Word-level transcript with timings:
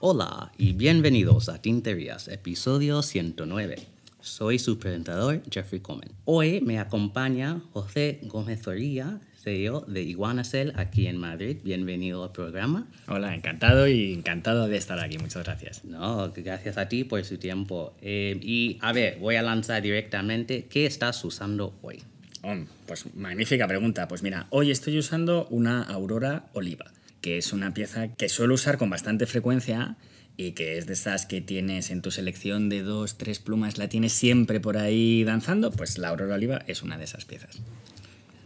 Hola 0.00 0.52
y 0.58 0.74
bienvenidos 0.74 1.48
a 1.48 1.62
Tinterías, 1.62 2.28
episodio 2.28 3.00
109. 3.00 3.76
Soy 4.20 4.58
su 4.58 4.78
presentador, 4.78 5.42
Jeffrey 5.50 5.80
Coleman. 5.80 6.10
Hoy 6.26 6.60
me 6.60 6.78
acompaña 6.78 7.62
José 7.72 8.20
Gómez 8.24 8.62
Zorilla, 8.62 9.18
CEO 9.44 9.84
de 9.86 10.02
Iguanacel 10.02 10.72
aquí 10.76 11.06
en 11.06 11.18
Madrid. 11.18 11.58
Bienvenido 11.62 12.24
al 12.24 12.32
programa. 12.32 12.86
Hola, 13.06 13.34
encantado 13.34 13.86
y 13.86 14.14
encantado 14.14 14.68
de 14.68 14.78
estar 14.78 14.98
aquí. 14.98 15.18
Muchas 15.18 15.44
gracias. 15.44 15.84
No, 15.84 16.32
gracias 16.34 16.78
a 16.78 16.88
ti 16.88 17.04
por 17.04 17.22
su 17.24 17.36
tiempo. 17.36 17.94
Eh, 18.00 18.38
y 18.40 18.78
a 18.80 18.92
ver, 18.92 19.18
voy 19.18 19.36
a 19.36 19.42
lanzar 19.42 19.82
directamente, 19.82 20.64
¿qué 20.64 20.86
estás 20.86 21.22
usando 21.24 21.78
hoy? 21.82 22.02
Oh, 22.42 22.54
pues 22.86 23.04
magnífica 23.14 23.68
pregunta. 23.68 24.08
Pues 24.08 24.22
mira, 24.22 24.46
hoy 24.48 24.70
estoy 24.70 24.98
usando 24.98 25.46
una 25.50 25.82
Aurora 25.82 26.46
Oliva, 26.54 26.86
que 27.20 27.36
es 27.36 27.52
una 27.52 27.74
pieza 27.74 28.14
que 28.14 28.30
suelo 28.30 28.54
usar 28.54 28.78
con 28.78 28.88
bastante 28.88 29.26
frecuencia 29.26 29.96
y 30.38 30.52
que 30.52 30.78
es 30.78 30.86
de 30.86 30.94
esas 30.94 31.26
que 31.26 31.42
tienes 31.42 31.90
en 31.90 32.00
tu 32.00 32.10
selección 32.10 32.70
de 32.70 32.82
dos, 32.82 33.18
tres 33.18 33.40
plumas, 33.40 33.76
la 33.76 33.88
tienes 33.88 34.12
siempre 34.12 34.58
por 34.58 34.78
ahí 34.78 35.22
danzando, 35.22 35.70
pues 35.70 35.98
la 35.98 36.08
Aurora 36.08 36.34
Oliva 36.34 36.62
es 36.66 36.82
una 36.82 36.96
de 36.96 37.04
esas 37.04 37.24
piezas. 37.26 37.60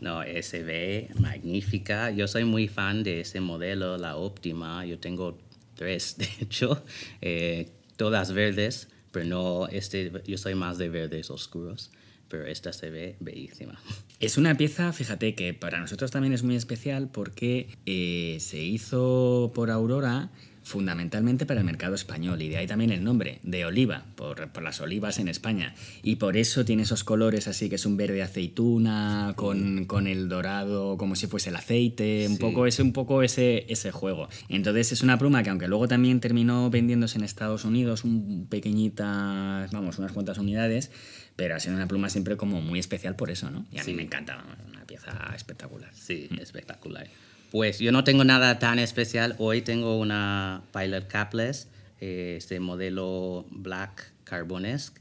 No, 0.01 0.23
se 0.43 0.63
ve 0.63 1.11
magnífica. 1.19 2.11
Yo 2.11 2.29
soy 2.29 2.45
muy 2.45 2.69
fan 2.69 3.03
de 3.03 3.21
ese 3.21 3.41
modelo, 3.41 3.99
la 3.99 4.17
óptima. 4.17 4.85
Yo 4.87 4.99
tengo 4.99 5.39
tres, 5.75 6.17
de 6.19 6.29
hecho, 6.41 6.83
eh, 7.21 7.69
todas 7.97 8.33
verdes, 8.33 8.89
pero 9.13 9.27
no, 9.27 9.69
este, 9.69 10.13
yo 10.27 10.39
soy 10.39 10.55
más 10.55 10.79
de 10.79 10.89
verdes 10.89 11.31
oscuros, 11.31 11.91
pero 12.29 12.47
esta 12.47 12.73
se 12.73 12.91
ve 12.91 13.17
bellísima. 13.21 13.81
Es 14.21 14.37
una 14.37 14.57
pieza, 14.57 14.93
fíjate, 14.93 15.37
que 15.37 15.55
para 15.55 15.79
nosotros 15.79 16.11
también 16.11 16.33
es 16.33 16.43
muy 16.43 16.57
especial 16.57 17.09
porque 17.09 17.69
eh, 17.87 18.39
se 18.41 18.61
hizo 18.61 19.53
por 19.55 19.71
Aurora 19.71 20.33
fundamentalmente 20.69 21.47
para 21.47 21.61
el 21.61 21.67
mercado 21.67 21.95
español 21.95 22.43
y 22.43 22.49
de 22.49 22.59
ahí 22.59 22.67
también 22.67 22.93
el 22.93 23.03
nombre 23.03 23.41
de 23.43 23.65
oliva, 23.65 24.05
por, 24.15 24.51
por, 24.51 24.63
las 24.63 24.81
olivas 24.81 25.19
en 25.19 25.29
España. 25.29 25.75
Y 26.03 26.17
por 26.17 26.37
eso 26.37 26.65
tiene 26.65 26.83
esos 26.83 27.05
colores 27.05 27.49
así, 27.49 27.69
que 27.69 27.77
es 27.77 27.87
un 27.87 27.97
verde 27.97 28.23
aceituna 28.23 29.33
con, 29.35 29.87
con 29.87 30.07
el 30.07 30.29
dorado 30.29 30.97
como 30.99 31.17
si 31.17 31.27
fuese 31.27 31.49
el 31.49 31.57
aceite, 31.57 32.27
un 32.29 32.37
poco, 32.37 32.67
es 32.67 32.79
un 32.79 32.93
poco 32.93 33.23
ese, 33.23 33.65
ese 33.73 33.91
juego. 33.91 34.29
Entonces 34.49 34.93
es 34.93 35.03
una 35.03 35.19
pluma 35.19 35.43
que 35.43 35.51
aunque 35.51 35.69
luego 35.69 35.89
también 35.89 36.21
terminó 36.21 36.71
vendiéndose 36.71 37.19
en 37.19 37.25
Estados 37.25 37.65
Unidos 37.65 38.05
un 38.05 38.47
pequeñita, 38.49 39.67
vamos, 39.73 39.99
unas 39.99 40.13
cuantas 40.13 40.39
unidades, 40.39 40.91
pero 41.35 41.55
ha 41.55 41.61
sido 41.61 41.77
una 41.77 41.89
pluma 41.89 42.11
siempre 42.11 42.37
como 42.37 42.61
muy 42.61 42.79
especial 42.79 43.17
por 43.17 43.31
eso, 43.31 43.51
¿no? 43.51 43.67
Y 43.73 43.79
a 43.79 43.85
mí 43.85 43.95
me 43.95 44.03
encanta, 44.03 44.45
una 44.69 44.85
pieza 44.85 45.33
espectacular. 45.35 45.91
Sí, 45.95 46.29
espectacular. 46.39 47.09
Pues 47.51 47.79
yo 47.79 47.93
no 47.93 48.05
tengo 48.05 48.25
nada 48.25 48.59
tan 48.59 48.79
especial. 48.79 49.35
Hoy 49.39 49.63
tengo 49.63 49.99
una 49.99 50.63
Pilot 50.73 51.09
Capless, 51.09 51.69
eh, 52.01 52.35
este 52.37 52.61
modelo 52.61 53.47
Black 53.51 54.13
Carbonesque, 54.25 55.01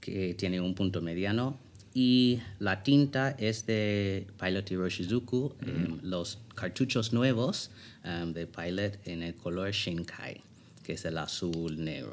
que 0.00 0.34
tiene 0.34 0.60
un 0.60 0.74
punto 0.74 1.00
mediano. 1.00 1.58
Y 1.94 2.40
la 2.58 2.82
tinta 2.82 3.34
es 3.38 3.64
de 3.64 4.26
Pilot 4.38 4.70
Hiroshizuku, 4.70 5.54
mm 5.58 5.64
-hmm. 5.64 6.00
los 6.02 6.38
cartuchos 6.54 7.14
nuevos 7.14 7.70
um, 8.04 8.34
de 8.34 8.46
Pilot 8.46 8.98
en 9.06 9.22
el 9.22 9.34
color 9.34 9.70
Shinkai, 9.70 10.42
que 10.84 10.92
es 10.92 11.04
el 11.06 11.16
azul 11.16 11.82
negro. 11.82 12.12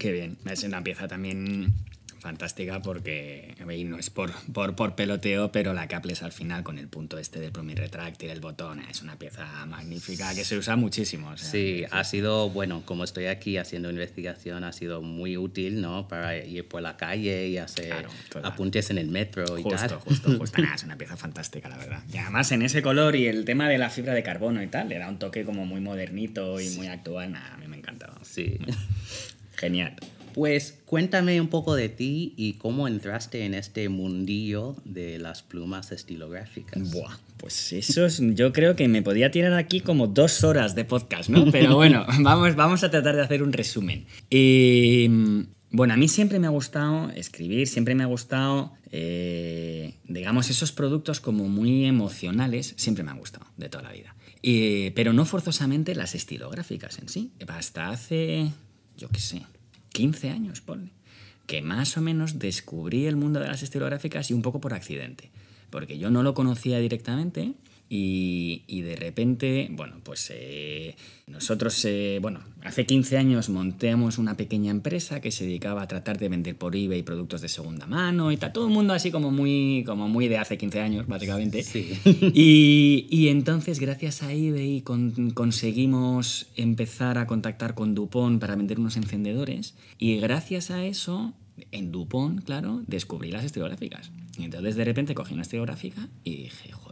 Qué 0.00 0.10
bien, 0.10 0.36
es 0.46 0.64
una 0.64 0.82
pieza 0.82 1.06
también 1.06 1.72
fantástica 2.22 2.80
porque 2.80 3.54
y 3.76 3.84
no 3.84 3.98
es 3.98 4.08
por, 4.08 4.32
por, 4.52 4.76
por, 4.76 4.94
peloteo, 4.94 5.50
pero 5.50 5.74
la 5.74 5.88
Capless 5.88 6.22
al 6.22 6.32
final 6.32 6.62
con 6.62 6.78
el 6.78 6.86
punto 6.86 7.18
este 7.18 7.40
del 7.40 7.50
plumín 7.50 7.76
retráctil, 7.76 8.30
el 8.30 8.40
botón, 8.40 8.80
es 8.88 9.02
una 9.02 9.18
pieza 9.18 9.66
magnífica 9.66 10.32
que 10.34 10.44
se 10.44 10.56
usa 10.56 10.76
muchísimo. 10.76 11.30
O 11.30 11.36
sea, 11.36 11.50
sí, 11.50 11.84
ha 11.90 12.04
sido, 12.04 12.48
bueno, 12.50 12.82
como 12.84 13.02
estoy 13.04 13.26
aquí 13.26 13.58
haciendo 13.58 13.90
investigación, 13.90 14.62
ha 14.62 14.72
sido 14.72 15.02
muy 15.02 15.36
útil, 15.36 15.80
¿no? 15.80 16.06
Para 16.06 16.36
ir 16.36 16.68
por 16.68 16.80
la 16.80 16.96
calle 16.96 17.48
y 17.48 17.58
hacer 17.58 17.88
claro, 17.88 18.46
apuntes 18.46 18.90
en 18.90 18.98
el 18.98 19.08
metro 19.08 19.58
y 19.58 19.62
justo, 19.62 19.88
tal. 19.88 19.98
Justo, 19.98 20.30
justo, 20.38 20.62
nada, 20.62 20.76
es 20.76 20.84
una 20.84 20.96
pieza 20.96 21.16
fantástica, 21.16 21.68
la 21.68 21.76
verdad. 21.76 22.04
Y 22.12 22.18
además 22.18 22.52
en 22.52 22.62
ese 22.62 22.82
color 22.82 23.16
y 23.16 23.26
el 23.26 23.44
tema 23.44 23.68
de 23.68 23.78
la 23.78 23.90
fibra 23.90 24.14
de 24.14 24.22
carbono 24.22 24.62
y 24.62 24.68
tal, 24.68 24.88
le 24.88 24.98
da 24.98 25.08
un 25.08 25.18
toque 25.18 25.44
como 25.44 25.66
muy 25.66 25.80
modernito 25.80 26.60
y 26.60 26.68
sí. 26.68 26.76
muy 26.76 26.86
actual, 26.86 27.32
nada, 27.32 27.54
a 27.54 27.56
mí 27.56 27.66
me 27.66 27.78
encantaba. 27.78 28.18
Sí. 28.22 28.58
Genial. 29.56 29.96
Pues 30.34 30.80
cuéntame 30.86 31.40
un 31.40 31.48
poco 31.48 31.74
de 31.74 31.88
ti 31.88 32.34
y 32.36 32.54
cómo 32.54 32.88
entraste 32.88 33.44
en 33.44 33.54
este 33.54 33.88
mundillo 33.88 34.76
de 34.84 35.18
las 35.18 35.42
plumas 35.42 35.92
estilográficas. 35.92 36.90
Buah, 36.92 37.16
pues 37.36 37.72
eso 37.72 38.06
es, 38.06 38.20
yo 38.34 38.52
creo 38.52 38.76
que 38.76 38.88
me 38.88 39.02
podía 39.02 39.30
tirar 39.30 39.54
aquí 39.54 39.80
como 39.80 40.06
dos 40.06 40.44
horas 40.44 40.74
de 40.74 40.84
podcast, 40.84 41.28
¿no? 41.28 41.44
Pero 41.52 41.76
bueno, 41.76 42.06
vamos, 42.20 42.56
vamos 42.56 42.84
a 42.84 42.90
tratar 42.90 43.16
de 43.16 43.22
hacer 43.22 43.42
un 43.42 43.52
resumen. 43.52 44.06
Eh, 44.30 45.08
bueno, 45.72 45.94
a 45.94 45.96
mí 45.96 46.06
siempre 46.06 46.38
me 46.38 46.46
ha 46.46 46.50
gustado 46.50 47.10
escribir, 47.10 47.66
siempre 47.66 47.94
me 47.94 48.02
ha 48.02 48.06
gustado, 48.06 48.74
eh, 48.90 49.94
digamos, 50.04 50.50
esos 50.50 50.70
productos 50.70 51.20
como 51.20 51.48
muy 51.48 51.86
emocionales, 51.86 52.74
siempre 52.76 53.02
me 53.02 53.10
han 53.10 53.18
gustado, 53.18 53.46
de 53.56 53.70
toda 53.70 53.84
la 53.84 53.92
vida. 53.92 54.14
Eh, 54.42 54.92
pero 54.94 55.14
no 55.14 55.24
forzosamente 55.24 55.94
las 55.94 56.14
estilográficas 56.14 56.98
en 56.98 57.08
sí. 57.08 57.32
Hasta 57.48 57.88
hace, 57.88 58.52
yo 58.98 59.08
qué 59.08 59.20
sé, 59.20 59.42
15 59.92 60.30
años, 60.30 60.60
ponle, 60.60 60.90
que 61.46 61.62
más 61.62 61.96
o 61.96 62.00
menos 62.00 62.38
descubrí 62.38 63.06
el 63.06 63.16
mundo 63.16 63.40
de 63.40 63.48
las 63.48 63.62
estilográficas 63.62 64.30
y 64.30 64.34
un 64.34 64.42
poco 64.42 64.60
por 64.60 64.74
accidente, 64.74 65.30
porque 65.70 65.98
yo 65.98 66.10
no 66.10 66.22
lo 66.22 66.34
conocía 66.34 66.78
directamente 66.78 67.54
y, 67.94 68.62
y 68.68 68.80
de 68.80 68.96
repente, 68.96 69.68
bueno, 69.70 69.96
pues 70.02 70.32
eh, 70.34 70.96
nosotros, 71.26 71.84
eh, 71.84 72.20
bueno, 72.22 72.40
hace 72.64 72.86
15 72.86 73.18
años 73.18 73.50
montamos 73.50 74.16
una 74.16 74.34
pequeña 74.34 74.70
empresa 74.70 75.20
que 75.20 75.30
se 75.30 75.44
dedicaba 75.44 75.82
a 75.82 75.88
tratar 75.88 76.18
de 76.18 76.30
vender 76.30 76.56
por 76.56 76.74
eBay 76.74 77.02
productos 77.02 77.42
de 77.42 77.50
segunda 77.50 77.86
mano 77.86 78.32
y 78.32 78.38
tal, 78.38 78.50
todo 78.50 78.66
el 78.66 78.72
mundo 78.72 78.94
así 78.94 79.10
como 79.10 79.30
muy, 79.30 79.84
como 79.86 80.08
muy 80.08 80.28
de 80.28 80.38
hace 80.38 80.56
15 80.56 80.80
años, 80.80 81.06
básicamente. 81.06 81.62
Sí. 81.62 81.92
Y, 82.34 83.08
y, 83.10 83.28
entonces, 83.28 83.78
gracias 83.78 84.22
a 84.22 84.32
eBay, 84.32 84.80
con, 84.80 85.32
conseguimos 85.32 86.46
empezar 86.56 87.18
a 87.18 87.26
contactar 87.26 87.74
con 87.74 87.94
Dupont 87.94 88.40
para 88.40 88.56
vender 88.56 88.80
unos 88.80 88.96
encendedores 88.96 89.74
y 89.98 90.16
gracias 90.16 90.70
a 90.70 90.82
eso, 90.86 91.34
en 91.72 91.92
Dupont, 91.92 92.42
claro, 92.42 92.82
descubrí 92.86 93.30
las 93.30 93.44
estilográficas. 93.44 94.10
Y 94.38 94.44
entonces 94.44 94.76
de 94.76 94.84
repente 94.84 95.14
cogí 95.14 95.34
una 95.34 95.42
estilográfica 95.42 96.08
y 96.24 96.36
dije, 96.36 96.72
joder, 96.72 96.91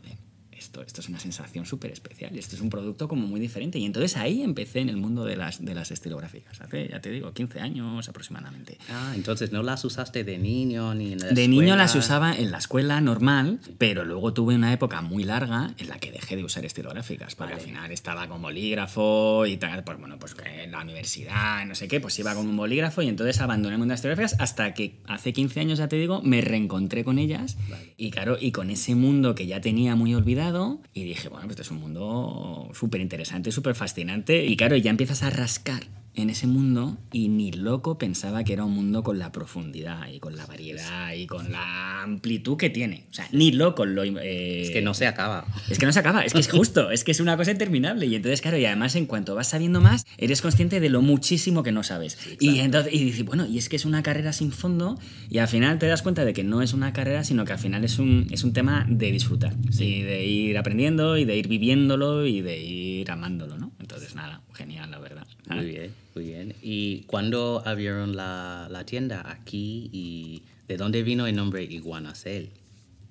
esto, 0.71 0.83
esto 0.83 1.01
es 1.01 1.09
una 1.09 1.19
sensación 1.19 1.67
súper 1.67 1.91
especial. 1.91 2.37
Esto 2.39 2.55
es 2.55 2.63
un 2.63 2.71
producto 2.71 3.09
como 3.09 3.27
muy 3.27 3.41
diferente. 3.41 3.79
Y 3.81 3.85
entonces 3.85 4.17
ahí 4.17 4.43
empecé 4.43 4.79
en 4.79 4.89
el 4.89 4.97
mundo 4.97 5.25
de 5.25 5.35
las, 5.37 5.65
de 5.65 5.75
las 5.75 5.91
estilográficas. 5.91 6.61
Hace, 6.61 6.89
ya 6.89 7.01
te 7.01 7.11
digo, 7.11 7.33
15 7.33 7.59
años 7.61 8.09
aproximadamente. 8.09 8.79
Ah, 8.89 9.13
entonces 9.17 9.51
no 9.51 9.65
las 9.65 9.85
usaste 9.85 10.23
de 10.23 10.39
niño 10.39 10.95
ni 10.95 11.13
en 11.13 11.19
la 11.19 11.27
De 11.27 11.43
escuela? 11.43 11.49
niño 11.49 11.77
las 11.77 11.95
usaba 11.97 12.37
en 12.37 12.53
la 12.53 12.59
escuela 12.59 13.01
normal, 13.01 13.59
pero 13.79 14.05
luego 14.05 14.33
tuve 14.33 14.55
una 14.55 14.73
época 14.73 15.01
muy 15.01 15.25
larga 15.25 15.75
en 15.77 15.89
la 15.89 15.99
que 15.99 16.13
dejé 16.13 16.37
de 16.37 16.45
usar 16.45 16.65
estilográficas. 16.65 17.35
Porque 17.35 17.55
vale. 17.55 17.65
al 17.65 17.69
final 17.69 17.91
estaba 17.91 18.29
con 18.29 18.41
bolígrafo 18.41 19.47
y 19.47 19.57
tal. 19.57 19.83
Pues 19.83 19.99
bueno, 19.99 20.19
pues 20.21 20.37
en 20.63 20.71
la 20.71 20.83
universidad, 20.83 21.67
no 21.67 21.75
sé 21.75 21.89
qué, 21.89 21.99
pues 22.01 22.17
iba 22.21 22.33
con 22.35 22.47
un 22.47 22.57
bolígrafo 22.57 23.03
y 23.03 23.09
entonces 23.09 23.41
abandoné 23.41 23.75
el 23.75 23.79
mundo 23.81 23.91
de 23.91 23.95
las 23.95 24.01
estilográficas 24.05 24.41
hasta 24.41 24.73
que 24.73 25.01
hace 25.09 25.33
15 25.33 25.59
años, 25.61 25.79
ya 25.81 25.89
te 25.89 25.97
digo, 25.97 26.23
me 26.23 26.41
reencontré 26.43 27.03
con 27.03 27.19
ellas. 27.19 27.57
Vale. 27.69 27.95
Y 27.97 28.13
claro, 28.13 28.37
y 28.41 28.53
con 28.53 28.71
ese 28.71 28.95
mundo 28.95 29.35
que 29.35 29.49
ya 29.49 29.61
tenía 29.61 29.97
muy 29.97 30.15
olvidado 30.15 30.60
y 30.95 31.05
dije, 31.05 31.29
bueno, 31.29 31.47
pues 31.47 31.53
esto 31.53 31.63
es 31.63 31.71
un 31.71 31.81
mundo 31.81 32.71
súper 32.75 33.01
interesante, 33.01 33.53
súper 33.53 33.75
fascinante. 33.75 34.45
Y 34.45 34.57
claro, 34.57 34.77
ya 34.77 34.91
empiezas 34.91 35.23
a 35.23 35.31
rascar 35.31 36.00
en 36.15 36.29
ese 36.29 36.47
mundo 36.47 36.99
y 37.13 37.29
ni 37.29 37.53
loco 37.53 37.97
pensaba 37.97 38.43
que 38.45 38.53
era 38.53 38.65
un 38.65 38.75
mundo 38.75 39.03
con 39.03 39.19
la 39.19 39.31
profundidad 39.33 40.09
y 40.09 40.19
con 40.19 40.37
la 40.37 40.45
variedad 40.47 41.13
y 41.13 41.27
con 41.27 41.53
la 41.53 42.03
amplitud 42.03 42.57
que 42.57 42.69
tiene. 42.69 43.07
O 43.11 43.15
sea, 43.15 43.29
ni 43.33 43.53
loco 43.53 43.85
lo... 43.87 44.03
Eh... 44.03 44.63
Es 44.63 44.71
que 44.71 44.83
no 44.83 44.93
se 44.95 45.07
acaba. 45.07 45.47
Es 45.69 45.79
que 45.79 45.87
no 45.87 45.93
se 45.93 46.01
acaba, 46.01 46.25
es 46.25 46.33
que 46.33 46.41
es 46.41 46.49
justo, 46.49 46.91
es 46.91 47.05
que 47.05 47.13
es 47.13 47.21
una 47.21 47.37
cosa 47.37 47.53
interminable. 47.53 48.07
Y 48.07 48.17
entonces, 48.17 48.41
claro, 48.41 48.59
y 48.59 48.65
además 48.65 48.97
en 48.97 49.07
cuanto 49.07 49.35
vas 49.35 49.49
sabiendo 49.49 49.81
más, 49.81 50.05
eres 50.19 50.43
consciente 50.43 50.81
de 50.81 50.89
lo 50.89 51.01
muchísimo 51.01 51.63
que 51.63 51.73
no 51.73 51.83
sabes. 51.83 52.19
Sí, 52.21 52.37
y 52.41 52.59
entonces, 52.61 52.93
y 52.93 53.05
dices, 53.05 53.25
bueno, 53.25 53.47
y 53.47 53.59
es 53.59 53.69
que 53.69 53.77
es 53.77 53.85
una 53.85 54.03
carrera 54.03 54.33
sin 54.33 54.53
fondo 54.53 54.99
y 55.29 55.39
al 55.39 55.49
final 55.49 55.79
te 55.79 55.87
das 55.87 56.03
cuenta 56.03 56.25
de 56.25 56.33
que 56.33 56.45
no 56.45 56.61
es 56.63 56.73
una 56.73 56.93
carrera, 56.93 57.25
sino 57.25 57.45
que 57.45 57.53
al 57.53 57.59
final 57.59 57.85
es 57.85 57.99
un, 57.99 58.27
es 58.31 58.43
un 58.43 58.53
tema 58.53 58.85
de 58.89 59.13
disfrutar. 59.13 59.55
Sí, 59.71 60.03
de 60.03 60.25
ir 60.27 60.59
aprendiendo 60.59 61.17
y 61.17 61.25
de 61.25 61.37
ir 61.37 61.49
viviéndolo 61.49 62.27
y 62.27 62.41
de 62.41 62.61
ir 62.61 63.11
amándolo, 63.11 63.59
¿no? 63.59 63.73
Entonces, 63.79 64.15
nada, 64.15 64.43
genial, 64.53 64.91
la 64.91 64.99
verdad. 64.99 65.27
Muy 65.51 65.67
bien, 65.67 65.95
muy 66.15 66.25
bien. 66.25 66.55
¿Y 66.63 67.03
cuándo 67.03 67.63
abrieron 67.65 68.17
la, 68.17 68.69
la, 68.71 68.85
tienda 68.85 69.31
aquí 69.31 69.91
y 69.93 70.43
de 70.69 70.77
dónde 70.77 71.03
vino 71.03 71.27
el 71.27 71.37
nombre 71.37 71.65
Iguanacel? 71.65 72.51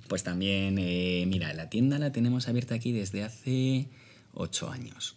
Pues 0.07 0.23
también, 0.23 0.77
eh, 0.79 1.25
mira, 1.27 1.53
la 1.53 1.69
tienda 1.69 1.99
la 1.99 2.11
tenemos 2.11 2.47
abierta 2.47 2.75
aquí 2.75 2.91
desde 2.91 3.23
hace 3.23 3.87
ocho 4.33 4.69
años. 4.69 5.15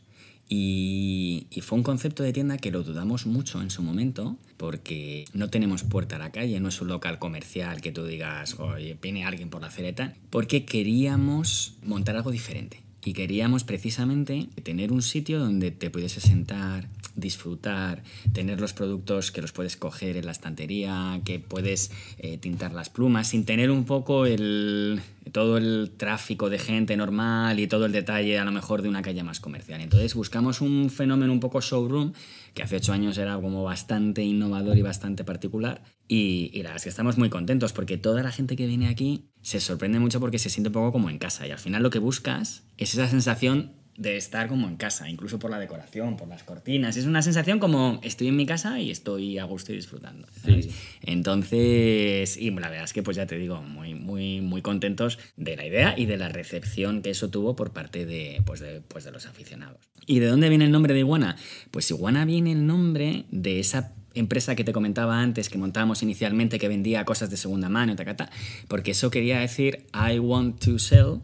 Y, 0.48 1.46
y 1.50 1.62
fue 1.62 1.78
un 1.78 1.82
concepto 1.82 2.22
de 2.22 2.32
tienda 2.32 2.58
que 2.58 2.70
lo 2.70 2.82
dudamos 2.82 3.25
mucho 3.25 3.62
en 3.62 3.70
su 3.70 3.82
momento, 3.82 4.36
porque 4.58 5.25
no 5.32 5.48
tenemos 5.48 5.82
puerta 5.82 6.16
a 6.16 6.18
la 6.18 6.30
calle, 6.30 6.60
no 6.60 6.68
es 6.68 6.80
un 6.82 6.88
local 6.88 7.18
comercial 7.18 7.80
que 7.80 7.90
tú 7.90 8.04
digas, 8.04 8.58
oye, 8.58 8.98
viene 9.00 9.25
alguien 9.25 9.48
por 9.48 9.62
la 9.62 9.70
cereta, 9.70 10.12
porque 10.28 10.66
queríamos 10.66 11.75
montar 11.82 12.16
algo 12.16 12.30
diferente. 12.30 12.82
Y 13.04 13.14
queríamos 13.14 13.64
precisamente 13.64 14.49
tener 14.62 14.93
un 14.93 15.02
sitio 15.02 15.40
donde 15.40 15.72
te 15.72 15.90
pudiese 15.90 16.20
sentar, 16.20 16.88
disfrutar, 17.16 18.02
tener 18.32 18.60
los 18.60 18.72
productos 18.72 19.32
que 19.32 19.43
los 19.43 19.52
puedes 19.52 19.76
coger 19.76 20.16
en 20.16 20.26
la 20.26 20.32
estantería, 20.32 21.20
que 21.25 21.40
puedes 21.40 21.90
eh, 22.19 22.38
tintar 22.38 22.72
las 22.72 22.90
plumas, 22.90 23.28
sin 23.28 23.44
tener 23.44 23.70
un 23.70 23.84
poco 23.84 24.25
el, 24.25 25.00
todo 25.32 25.56
el 25.56 25.90
tráfico 25.96 26.49
de 26.49 26.58
gente 26.58 26.96
normal 26.96 27.58
y 27.58 27.66
todo 27.66 27.87
el 27.87 27.93
detalle 27.93 28.38
a 28.38 28.44
lo 28.44 28.52
mejor 28.52 28.82
de 28.82 28.88
una 28.88 29.02
calle 29.02 29.22
más 29.22 29.40
comercial. 29.40 29.81
Entonces 29.81 30.14
buscamos 30.14 30.60
un 30.60 30.88
fenómeno 30.88 31.32
un 31.32 31.40
poco 31.40 31.60
showroom, 31.60 32.12
que 32.54 32.62
hace 32.62 32.76
ocho 32.76 32.93
años 32.93 33.19
era 33.19 33.34
como 33.37 33.64
bastante 33.64 34.22
innovador 34.22 34.78
y 34.78 34.82
bastante 34.82 35.25
particular. 35.25 35.82
Y, 36.12 36.50
y 36.53 36.59
la 36.59 36.64
verdad 36.64 36.76
es 36.76 36.82
que 36.82 36.88
estamos 36.91 37.17
muy 37.17 37.31
contentos 37.31 37.73
porque 37.73 37.97
toda 37.97 38.23
la 38.23 38.31
gente 38.31 38.55
que 38.55 38.67
viene 38.67 38.88
aquí 38.88 39.31
se 39.41 39.61
sorprende 39.61 39.99
mucho 39.99 40.20
porque 40.20 40.38
se 40.38 40.50
siente 40.50 40.69
un 40.69 40.75
poco 40.75 40.93
como 40.93 41.09
en 41.09 41.17
casa. 41.17 41.47
Y 41.47 41.50
al 41.53 41.59
final 41.59 41.82
lo 41.82 41.88
que 41.88 42.00
buscas 42.00 42.64
es 42.76 42.93
esa 42.93 43.09
sensación 43.09 43.73
de 43.97 44.19
estar 44.19 44.47
como 44.49 44.69
en 44.69 44.76
casa, 44.76 45.09
incluso 45.09 45.38
por 45.38 45.50
la 45.50 45.59
decoración, 45.59 46.19
por 46.19 46.29
las 46.29 46.43
cortinas. 46.43 46.99
Es 46.99 47.06
una 47.06 47.23
sensación 47.23 47.59
como 47.59 47.99
estoy 48.03 48.29
en 48.29 48.37
mi 48.37 48.44
casa 48.44 48.79
y 48.79 48.91
estoy 48.91 49.38
a 49.38 49.44
gusto 49.44 49.73
y 49.73 49.76
disfrutando. 49.76 50.29
¿sabes? 50.43 50.69
Entonces, 51.00 52.37
y 52.37 52.50
la 52.50 52.69
verdad 52.69 52.85
es 52.85 52.93
que 52.93 53.03
pues 53.03 53.17
ya 53.17 53.26
te 53.26 53.38
digo, 53.38 53.62
muy, 53.62 53.94
muy, 53.94 54.43
muy 54.43 54.61
contentos 54.61 55.19
de 55.38 55.56
la 55.56 55.67
idea 55.67 55.94
y 55.97 56.05
de 56.05 56.19
la 56.19 56.29
recepción 56.29 57.00
que 57.00 57.09
eso 57.09 57.31
tuvo 57.31 57.56
por 57.56 57.73
parte 57.73 58.05
de, 58.05 58.43
pues 58.44 58.61
de, 58.61 58.82
pues 58.82 59.05
de 59.05 59.12
los 59.12 59.25
aficionados. 59.25 59.81
¿Y 60.05 60.19
de 60.19 60.26
dónde 60.26 60.50
viene 60.50 60.67
el 60.67 60.73
nombre 60.73 60.93
de 60.93 61.00
Iguana? 61.00 61.37
Pues 61.70 61.91
Iguana 61.91 62.26
viene 62.26 62.53
el 62.53 62.67
nombre 62.67 63.25
de 63.31 63.61
esa 63.61 63.94
empresa 64.14 64.55
que 64.55 64.64
te 64.64 64.73
comentaba 64.73 65.20
antes 65.20 65.49
que 65.49 65.59
montábamos 65.59 66.03
inicialmente 66.03 66.59
que 66.59 66.69
vendía 66.69 67.05
cosas 67.05 67.31
de 67.31 67.37
segunda 67.37 67.69
mano, 67.69 67.97
tacata, 67.97 68.31
porque 68.69 68.93
eso 68.93 69.11
quería 69.11 69.41
decir 69.41 69.87
I 69.94 70.19
want 70.19 70.62
to 70.64 70.79
sell, 70.79 71.20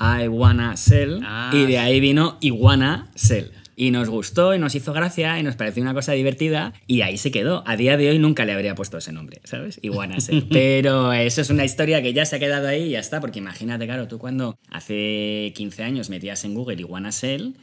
I 0.00 0.28
wanna 0.28 0.76
sell, 0.76 1.20
Ah, 1.24 1.50
y 1.52 1.66
de 1.66 1.78
ahí 1.78 2.00
vino 2.00 2.38
Iguana 2.40 3.10
Sell. 3.14 3.52
Y 3.74 3.90
nos 3.90 4.10
gustó 4.10 4.54
y 4.54 4.58
nos 4.58 4.74
hizo 4.74 4.92
gracia 4.92 5.38
y 5.40 5.42
nos 5.42 5.56
pareció 5.56 5.82
una 5.82 5.94
cosa 5.94 6.12
divertida 6.12 6.74
y 6.86 7.00
ahí 7.00 7.16
se 7.16 7.30
quedó. 7.30 7.64
A 7.66 7.76
día 7.76 7.96
de 7.96 8.10
hoy 8.10 8.18
nunca 8.18 8.44
le 8.44 8.52
habría 8.52 8.74
puesto 8.74 8.98
ese 8.98 9.12
nombre, 9.12 9.40
¿sabes? 9.44 9.80
Iguana 9.82 10.20
Sell. 10.20 10.46
Pero 10.50 11.12
eso 11.12 11.40
es 11.40 11.48
una 11.48 11.64
historia 11.64 12.02
que 12.02 12.12
ya 12.12 12.26
se 12.26 12.36
ha 12.36 12.38
quedado 12.38 12.68
ahí 12.68 12.82
y 12.84 12.90
ya 12.90 13.00
está, 13.00 13.20
porque 13.20 13.38
imagínate, 13.38 13.86
claro, 13.86 14.08
tú 14.08 14.18
cuando 14.18 14.58
hace 14.68 15.52
15 15.56 15.84
años 15.84 16.10
metías 16.10 16.44
en 16.44 16.54
Google 16.54 16.78
Iguana 16.80 17.12
Sell, 17.12 17.56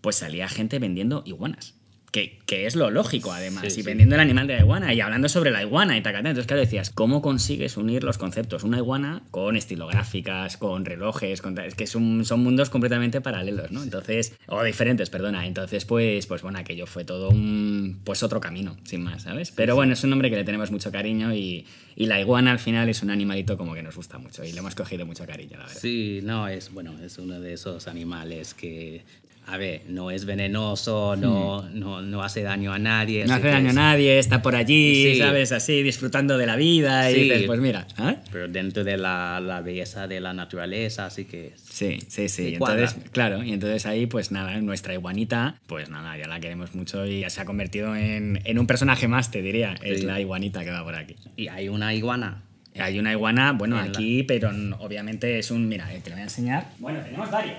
pues 0.00 0.16
salía 0.16 0.48
gente 0.48 0.78
vendiendo 0.78 1.22
iguanas. 1.24 1.74
Que, 2.14 2.38
que 2.46 2.66
es 2.66 2.76
lo 2.76 2.90
lógico, 2.92 3.32
además, 3.32 3.62
Sí, 3.62 3.66
y 3.66 3.70
sí. 3.70 3.82
vendiendo 3.82 4.14
el 4.14 4.20
animal 4.20 4.46
de 4.46 4.54
la 4.54 4.60
iguana 4.60 4.94
y 4.94 5.00
hablando 5.00 5.28
sobre 5.28 5.50
la 5.50 5.62
iguana 5.62 5.96
y 5.98 6.00
tacata. 6.00 6.28
Entonces, 6.28 6.46
claro, 6.46 6.60
decías, 6.60 6.90
¿cómo 6.90 7.20
consigues 7.20 7.76
unir 7.76 8.04
los 8.04 8.18
conceptos? 8.18 8.62
Una 8.62 8.76
iguana 8.78 9.22
con 9.32 9.56
estilográficas, 9.56 10.56
con 10.56 10.84
relojes, 10.84 11.42
con 11.42 11.58
es 11.58 11.74
que 11.74 11.88
son, 11.88 12.24
son 12.24 12.40
mundos 12.44 12.70
completamente 12.70 13.20
paralelos, 13.20 13.72
¿no? 13.72 13.82
Entonces, 13.82 14.36
o 14.46 14.62
diferentes, 14.62 15.10
perdona. 15.10 15.44
Entonces, 15.44 15.84
pues, 15.86 16.26
pues 16.28 16.40
bueno, 16.42 16.60
aquello 16.60 16.86
fue 16.86 17.04
todo 17.04 17.30
un, 17.30 17.98
pues 18.04 18.22
otro 18.22 18.38
camino, 18.38 18.76
sin 18.84 19.02
más, 19.02 19.22
¿sabes? 19.24 19.50
Pero 19.50 19.74
bueno, 19.74 19.92
es 19.94 20.04
un 20.04 20.10
nombre 20.10 20.30
que 20.30 20.36
le 20.36 20.44
tenemos 20.44 20.70
mucho 20.70 20.92
cariño 20.92 21.34
y, 21.34 21.66
y 21.96 22.06
la 22.06 22.20
iguana 22.20 22.52
al 22.52 22.60
final 22.60 22.88
es 22.88 23.02
un 23.02 23.10
animalito 23.10 23.58
como 23.58 23.74
que 23.74 23.82
nos 23.82 23.96
gusta 23.96 24.18
mucho 24.18 24.44
y 24.44 24.52
le 24.52 24.60
hemos 24.60 24.76
cogido 24.76 25.04
mucho 25.04 25.26
cariño, 25.26 25.58
la 25.58 25.64
verdad. 25.66 25.80
Sí, 25.80 26.20
no, 26.22 26.46
es 26.46 26.72
bueno, 26.72 26.94
es 27.04 27.18
uno 27.18 27.40
de 27.40 27.54
esos 27.54 27.88
animales 27.88 28.54
que, 28.54 29.02
a 29.46 29.56
ver, 29.58 29.82
no 29.88 30.10
es 30.10 30.24
venenoso, 30.24 31.16
no, 31.16 31.68
no, 31.70 32.00
no 32.02 32.22
hace 32.22 32.42
daño 32.42 32.72
a 32.72 32.78
nadie. 32.78 33.24
Hmm. 33.24 33.28
No 33.28 33.34
hace 33.34 33.48
daño 33.48 33.70
a 33.70 33.74
nadie, 33.74 34.18
está 34.18 34.40
por 34.42 34.56
allí, 34.56 35.12
Sí. 35.14 35.18
¿sabes? 35.18 35.52
Así, 35.52 35.82
disfrutando 35.82 36.38
de 36.38 36.46
la 36.46 36.56
vida 36.56 37.10
y 37.10 37.14
Sí. 37.14 37.20
dices, 37.22 37.42
pues 37.44 37.60
mira, 37.60 37.86
¿eh? 38.00 38.16
Pero 38.32 38.48
dentro 38.48 38.84
de 38.84 38.96
la, 38.96 39.40
la 39.40 39.60
belleza 39.60 40.06
de 40.08 40.20
la 40.20 40.32
naturaleza, 40.32 41.06
así 41.06 41.24
que... 41.26 41.52
Sí, 41.56 41.98
sí, 42.08 42.28
sí. 42.28 42.48
Sí, 42.48 42.54
entonces, 42.54 42.96
claro, 43.12 43.42
y 43.42 43.52
entonces 43.52 43.86
ahí, 43.86 44.06
pues 44.06 44.30
nada, 44.32 44.56
nuestra 44.60 44.94
iguanita, 44.94 45.56
pues 45.66 45.88
nada, 45.90 46.16
ya 46.16 46.26
la 46.26 46.40
queremos 46.40 46.74
mucho 46.74 47.04
y 47.06 47.20
ya 47.20 47.30
se 47.30 47.40
ha 47.40 47.44
convertido 47.44 47.94
en, 47.96 48.40
en 48.44 48.58
un 48.58 48.66
personaje 48.66 49.08
más, 49.08 49.30
te 49.30 49.42
diría. 49.42 49.74
Es 49.82 50.04
la 50.04 50.20
iguanita 50.20 50.64
que 50.64 50.70
va 50.70 50.82
por 50.84 50.94
aquí. 50.94 51.16
Y 51.36 51.48
hay 51.48 51.68
una 51.68 51.92
iguana. 51.94 52.42
Hay 52.76 52.98
una 52.98 53.12
iguana, 53.12 53.52
bueno, 53.52 53.78
aquí, 53.78 54.24
pero 54.24 54.50
obviamente 54.80 55.38
es 55.38 55.52
un. 55.52 55.68
Mira, 55.68 55.94
eh, 55.94 56.00
te 56.02 56.10
lo 56.10 56.16
voy 56.16 56.22
a 56.22 56.24
enseñar. 56.24 56.70
Bueno, 56.80 56.98
tenemos 57.04 57.30
varios. 57.30 57.58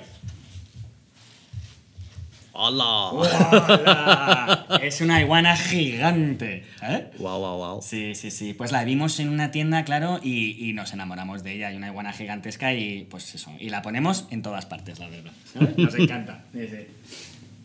¡Hola! 2.57 3.09
¡Hola! 3.11 4.67
es 4.81 5.01
una 5.01 5.19
iguana 5.21 5.55
gigante. 5.57 6.63
¿eh? 6.81 7.11
Wow, 7.19 7.39
wow, 7.39 7.57
wow. 7.57 7.81
Sí, 7.81 8.15
sí, 8.15 8.31
sí. 8.31 8.53
Pues 8.53 8.71
la 8.71 8.83
vimos 8.85 9.19
en 9.19 9.29
una 9.29 9.51
tienda, 9.51 9.83
claro, 9.83 10.19
y, 10.23 10.69
y 10.69 10.73
nos 10.73 10.93
enamoramos 10.93 11.43
de 11.43 11.53
ella. 11.53 11.67
Hay 11.67 11.75
una 11.75 11.87
iguana 11.87 12.13
gigantesca 12.13 12.73
y 12.73 13.03
pues 13.09 13.35
eso. 13.35 13.51
Y 13.59 13.69
la 13.69 13.81
ponemos 13.81 14.27
en 14.31 14.41
todas 14.41 14.65
partes, 14.65 14.99
la 14.99 15.09
verdad. 15.09 15.33
¿sabes? 15.53 15.77
Nos 15.77 15.95
encanta. 15.95 16.43
Sí, 16.53 16.67
sí. 16.67 16.87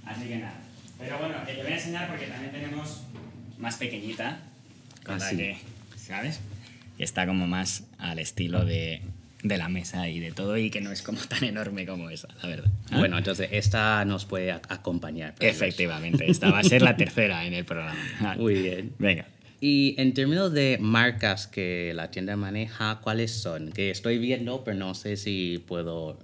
Así 0.06 0.24
que 0.24 0.36
nada. 0.38 0.54
Pero 0.98 1.18
bueno, 1.18 1.36
te 1.46 1.54
voy 1.62 1.72
a 1.72 1.74
enseñar 1.76 2.08
porque 2.08 2.26
también 2.26 2.52
tenemos 2.52 3.02
más 3.58 3.76
pequeñita. 3.76 4.38
con 5.04 5.18
la 5.18 5.26
Ah, 5.26 5.30
que, 5.30 5.56
¿Sabes? 5.96 6.40
Que 6.96 7.04
está 7.04 7.26
como 7.26 7.46
más 7.46 7.84
al 7.98 8.18
estilo 8.18 8.64
de, 8.64 9.02
de 9.42 9.58
la 9.58 9.68
mesa 9.68 10.08
y 10.08 10.20
de 10.20 10.32
todo 10.32 10.56
y 10.56 10.70
que 10.70 10.80
no 10.80 10.92
es 10.92 11.02
como 11.02 11.18
tan 11.28 11.44
enorme 11.44 11.86
como 11.86 12.10
esa, 12.10 12.28
la 12.42 12.48
verdad. 12.48 12.70
¿Ah? 12.90 12.98
Bueno, 12.98 13.18
entonces 13.18 13.48
esta 13.52 14.04
nos 14.04 14.24
puede 14.24 14.52
acompañar. 14.52 15.34
Efectivamente, 15.40 16.30
esta 16.30 16.50
va 16.50 16.60
a 16.60 16.64
ser 16.64 16.82
la 16.82 16.96
tercera 16.98 17.44
en 17.44 17.54
el 17.54 17.64
programa. 17.64 17.96
Muy 18.36 18.54
bien. 18.54 18.92
Venga. 18.98 19.26
Y 19.60 19.94
en 19.98 20.14
términos 20.14 20.52
de 20.52 20.78
marcas 20.80 21.46
que 21.46 21.92
la 21.94 22.10
tienda 22.10 22.34
maneja, 22.36 23.00
¿cuáles 23.02 23.30
son? 23.30 23.72
Que 23.72 23.90
estoy 23.90 24.18
viendo, 24.18 24.64
pero 24.64 24.78
no 24.78 24.94
sé 24.94 25.18
si 25.18 25.62
puedo 25.66 26.18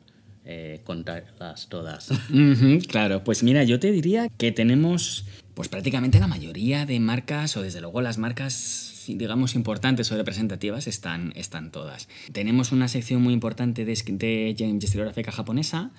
eh, 0.46 0.80
contarlas 0.84 1.68
todas. 1.68 2.08
Claro, 2.88 3.24
pues 3.24 3.42
mira, 3.42 3.64
yo 3.64 3.78
te 3.78 3.92
diría 3.92 4.28
que 4.38 4.52
tenemos 4.52 5.26
pues 5.54 5.68
prácticamente 5.68 6.20
la 6.20 6.26
mayoría 6.26 6.84
de 6.86 7.00
marcas, 7.00 7.56
o 7.56 7.62
desde 7.62 7.80
luego 7.80 8.00
las 8.02 8.18
marcas, 8.18 8.52
digamos, 9.14 9.54
importantes 9.54 10.10
o 10.12 10.16
representativas, 10.16 10.86
están, 10.86 11.32
están 11.36 11.70
todas. 11.70 12.08
Tenemos 12.32 12.72
una 12.72 12.88
sección 12.88 13.22
muy 13.22 13.32
importante 13.34 13.84
de, 13.84 13.94
de 13.94 14.78
estilográfica 14.82 15.32
japonesa, 15.32 15.90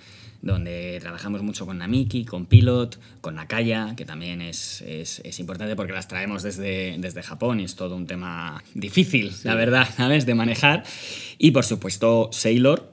donde 0.41 0.97
trabajamos 1.01 1.41
mucho 1.41 1.65
con 1.65 1.79
Namiki, 1.79 2.23
con 2.25 2.45
Pilot, 2.45 2.99
con 3.21 3.35
Nakaya, 3.35 3.95
que 3.95 4.05
también 4.05 4.41
es, 4.41 4.81
es- 4.81 5.21
es 5.25 5.39
importante 5.39 5.75
porque 5.75 5.93
las 5.93 6.07
traemos 6.07 6.43
desde, 6.43 6.95
desde 6.99 7.23
Japón 7.23 7.59
y 7.59 7.63
es 7.63 7.75
todo 7.75 7.95
un 7.95 8.05
tema 8.05 8.63
difícil, 8.75 9.31
la 9.43 9.55
verdad, 9.55 9.87
¿sabes?, 9.95 10.25
de 10.27 10.35
manejar. 10.35 10.83
Y 11.39 11.51
por 11.51 11.65
supuesto, 11.65 12.29
Sailor, 12.31 12.91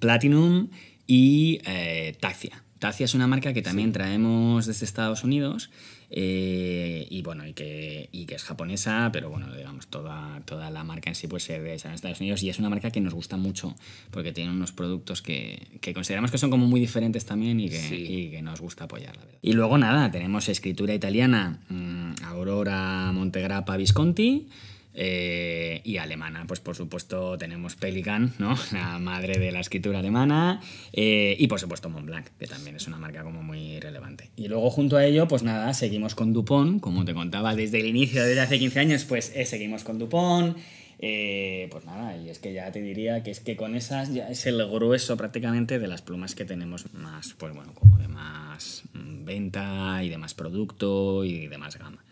Platinum 0.00 0.68
y 1.06 1.60
eh, 1.66 2.16
Taxia. 2.20 2.62
Taxia 2.78 3.04
es 3.04 3.14
una 3.14 3.26
marca 3.26 3.52
que 3.52 3.62
también 3.62 3.92
traemos 3.92 4.66
desde 4.66 4.84
Estados 4.86 5.22
Unidos 5.24 5.70
eh, 6.14 7.06
y 7.08 7.22
bueno, 7.22 7.46
y 7.46 7.54
que, 7.54 8.08
y 8.12 8.26
que 8.26 8.34
es 8.34 8.42
japonesa, 8.44 9.08
pero 9.12 9.30
bueno, 9.30 9.50
digamos, 9.56 9.86
toda, 9.88 10.40
toda 10.44 10.70
la 10.70 10.84
marca 10.84 11.08
en 11.10 11.14
sí 11.16 11.26
pues 11.26 11.44
se 11.44 11.58
realiza 11.58 11.88
en 11.88 11.94
Estados 11.94 12.20
Unidos 12.20 12.42
y 12.42 12.50
es 12.50 12.58
una 12.58 12.68
marca 12.68 12.90
que 12.90 13.00
nos 13.00 13.14
gusta 13.14 13.36
mucho 13.38 13.74
porque 14.10 14.30
tiene 14.32 14.50
unos 14.52 14.72
productos 14.72 15.22
que, 15.22 15.68
que 15.80 15.94
consideramos 15.94 16.30
que 16.30 16.36
son 16.38 16.50
como 16.50 16.66
muy 16.66 16.80
diferentes 16.80 17.24
también 17.24 17.58
y 17.60 17.68
que, 17.70 17.80
Sí. 17.80 17.94
y 18.08 18.30
que 18.30 18.42
nos 18.42 18.60
gusta 18.60 18.84
apoyar, 18.84 19.16
la 19.16 19.24
verdad. 19.24 19.38
Y 19.42 19.54
luego 19.54 19.78
nada, 19.78 20.10
tenemos 20.10 20.48
escritura 20.48 20.94
italiana, 20.94 21.60
mm, 21.70 22.24
Aurora 22.24 23.10
Montegrappa 23.12 23.76
Visconti, 23.78 24.48
eh, 24.94 25.80
y 25.84 25.96
alemana, 25.96 26.44
pues 26.46 26.60
por 26.60 26.76
supuesto 26.76 27.38
tenemos 27.38 27.76
Pelican, 27.76 28.34
¿no? 28.38 28.54
La 28.72 28.98
madre 28.98 29.38
de 29.38 29.50
la 29.52 29.60
escritura 29.60 30.00
alemana. 30.00 30.60
eh, 30.92 31.36
y 31.38 31.46
por 31.46 31.60
supuesto 31.60 31.88
Montblanc, 31.88 32.26
que 32.38 32.46
también 32.46 32.76
es 32.76 32.86
una 32.86 32.98
marca 32.98 33.22
como 33.22 33.42
muy 33.42 33.80
relevante. 33.80 34.30
Y 34.36 34.48
luego 34.48 34.70
junto 34.70 34.96
a 34.96 35.04
ello, 35.04 35.26
pues 35.28 35.42
nada, 35.42 35.72
seguimos 35.74 36.14
con 36.14 36.32
Dupont, 36.32 36.80
como 36.80 37.04
te 37.04 37.14
contaba 37.14 37.54
desde 37.54 37.80
el 37.80 37.86
inicio, 37.86 38.24
desde 38.24 38.40
hace 38.40 38.58
15 38.58 38.80
años, 38.80 39.04
pues 39.04 39.32
eh, 39.34 39.46
seguimos 39.46 39.84
con 39.84 39.98
Dupont. 39.98 40.56
pues 40.98 41.84
nada, 41.86 42.16
y 42.16 42.28
es 42.28 42.38
que 42.38 42.52
ya 42.52 42.70
te 42.70 42.80
diría 42.82 43.22
que 43.22 43.30
es 43.30 43.40
que 43.40 43.56
con 43.56 43.74
esas 43.74 44.12
ya 44.12 44.28
es 44.28 44.46
el 44.46 44.58
grueso 44.68 45.16
prácticamente 45.16 45.78
de 45.78 45.88
las 45.88 46.02
plumas 46.02 46.34
que 46.34 46.44
tenemos 46.44 46.92
más, 46.92 47.34
pues 47.38 47.54
bueno, 47.54 47.72
como 47.74 47.96
de 47.98 48.08
más 48.08 48.82
mm, 48.92 49.24
venta 49.24 50.00
y 50.04 50.10
de 50.10 50.18
más 50.18 50.34
producto 50.34 51.24
y 51.24 51.48
de 51.48 51.58
más 51.58 51.78
gama. 51.78 52.04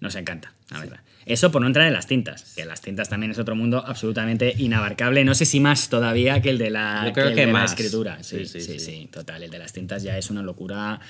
Nos 0.00 0.14
encanta, 0.14 0.52
la 0.70 0.80
verdad. 0.80 1.00
Eso 1.26 1.50
por 1.50 1.60
no 1.60 1.66
entrar 1.66 1.86
en 1.86 1.92
las 1.92 2.06
tintas, 2.06 2.54
que 2.54 2.64
las 2.64 2.80
tintas 2.80 3.08
también 3.08 3.32
es 3.32 3.38
otro 3.38 3.54
mundo 3.56 3.84
absolutamente 3.84 4.54
inabarcable. 4.56 5.24
No 5.24 5.34
sé 5.34 5.44
si 5.44 5.60
más 5.60 5.88
todavía 5.90 6.40
que 6.40 6.50
el 6.50 6.58
de 6.58 6.70
la, 6.70 7.02
Yo 7.06 7.12
creo 7.12 7.28
el 7.28 7.34
que 7.34 7.40
de 7.40 7.46
la 7.48 7.52
más. 7.52 7.72
escritura. 7.72 8.22
Sí 8.22 8.46
sí 8.46 8.60
Sí, 8.60 8.78
sí, 8.78 8.78
sí, 8.80 9.08
total. 9.12 9.42
El 9.42 9.50
de 9.50 9.58
las 9.58 9.72
tintas 9.72 10.02
ya 10.02 10.16
es 10.16 10.30
una 10.30 10.42
locura, 10.42 11.00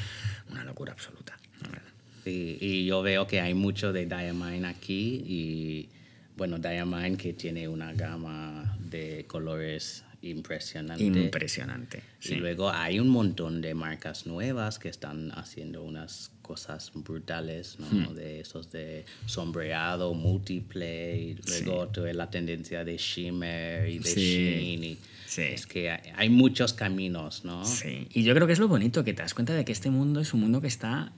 una 0.50 0.64
locura 0.64 0.92
absoluta. 0.92 1.36
la 1.62 1.68
verdad. 1.68 1.88
Sí, 2.24 2.58
y 2.60 2.84
yo 2.86 3.02
veo 3.02 3.26
que 3.26 3.40
hay 3.40 3.54
mucho 3.54 3.92
de 3.92 4.06
Diamine 4.06 4.66
aquí 4.66 5.22
y 5.26 5.88
bueno, 6.36 6.58
Diamine 6.58 7.16
que 7.16 7.32
tiene 7.34 7.68
una 7.68 7.92
gama 7.92 8.76
de 8.80 9.24
colores 9.28 10.04
impresionante. 10.22 11.04
Impresionante. 11.04 12.02
Y 12.22 12.28
sí. 12.28 12.34
luego 12.36 12.70
hay 12.70 12.98
un 12.98 13.08
montón 13.08 13.60
de 13.60 13.74
marcas 13.74 14.26
nuevas 14.26 14.78
que 14.78 14.88
están 14.88 15.30
haciendo 15.32 15.82
unas 15.82 16.32
cosas 16.42 16.90
brutales, 16.94 17.76
¿no? 17.78 17.86
Hmm. 18.10 18.14
De 18.14 18.40
esos 18.40 18.72
de 18.72 19.04
sombreado, 19.26 20.14
multiplay, 20.14 21.30
y 21.30 21.62
luego 21.64 21.88
toda 21.88 22.12
la 22.14 22.30
tendencia 22.30 22.84
de 22.84 22.96
shimmer 22.96 23.88
y 23.88 23.98
de 23.98 24.08
Sí. 24.08 24.20
sheen. 24.20 24.84
Y 24.84 24.98
Sí. 25.26 25.42
Es 25.42 25.66
que 25.66 25.90
hay, 25.90 26.10
hay 26.16 26.30
muchos 26.30 26.72
caminos, 26.72 27.44
¿no? 27.44 27.62
Sí, 27.66 28.08
y 28.14 28.22
yo 28.22 28.34
creo 28.34 28.46
que 28.46 28.54
es 28.54 28.58
lo 28.58 28.66
bonito, 28.66 29.04
que 29.04 29.12
te 29.12 29.20
das 29.22 29.34
cuenta 29.34 29.52
de 29.54 29.64
que 29.66 29.72
este 29.72 29.90
mundo 29.90 30.20
es 30.20 30.32
un 30.32 30.40
mundo 30.40 30.62
que 30.62 30.68
está 30.68 31.12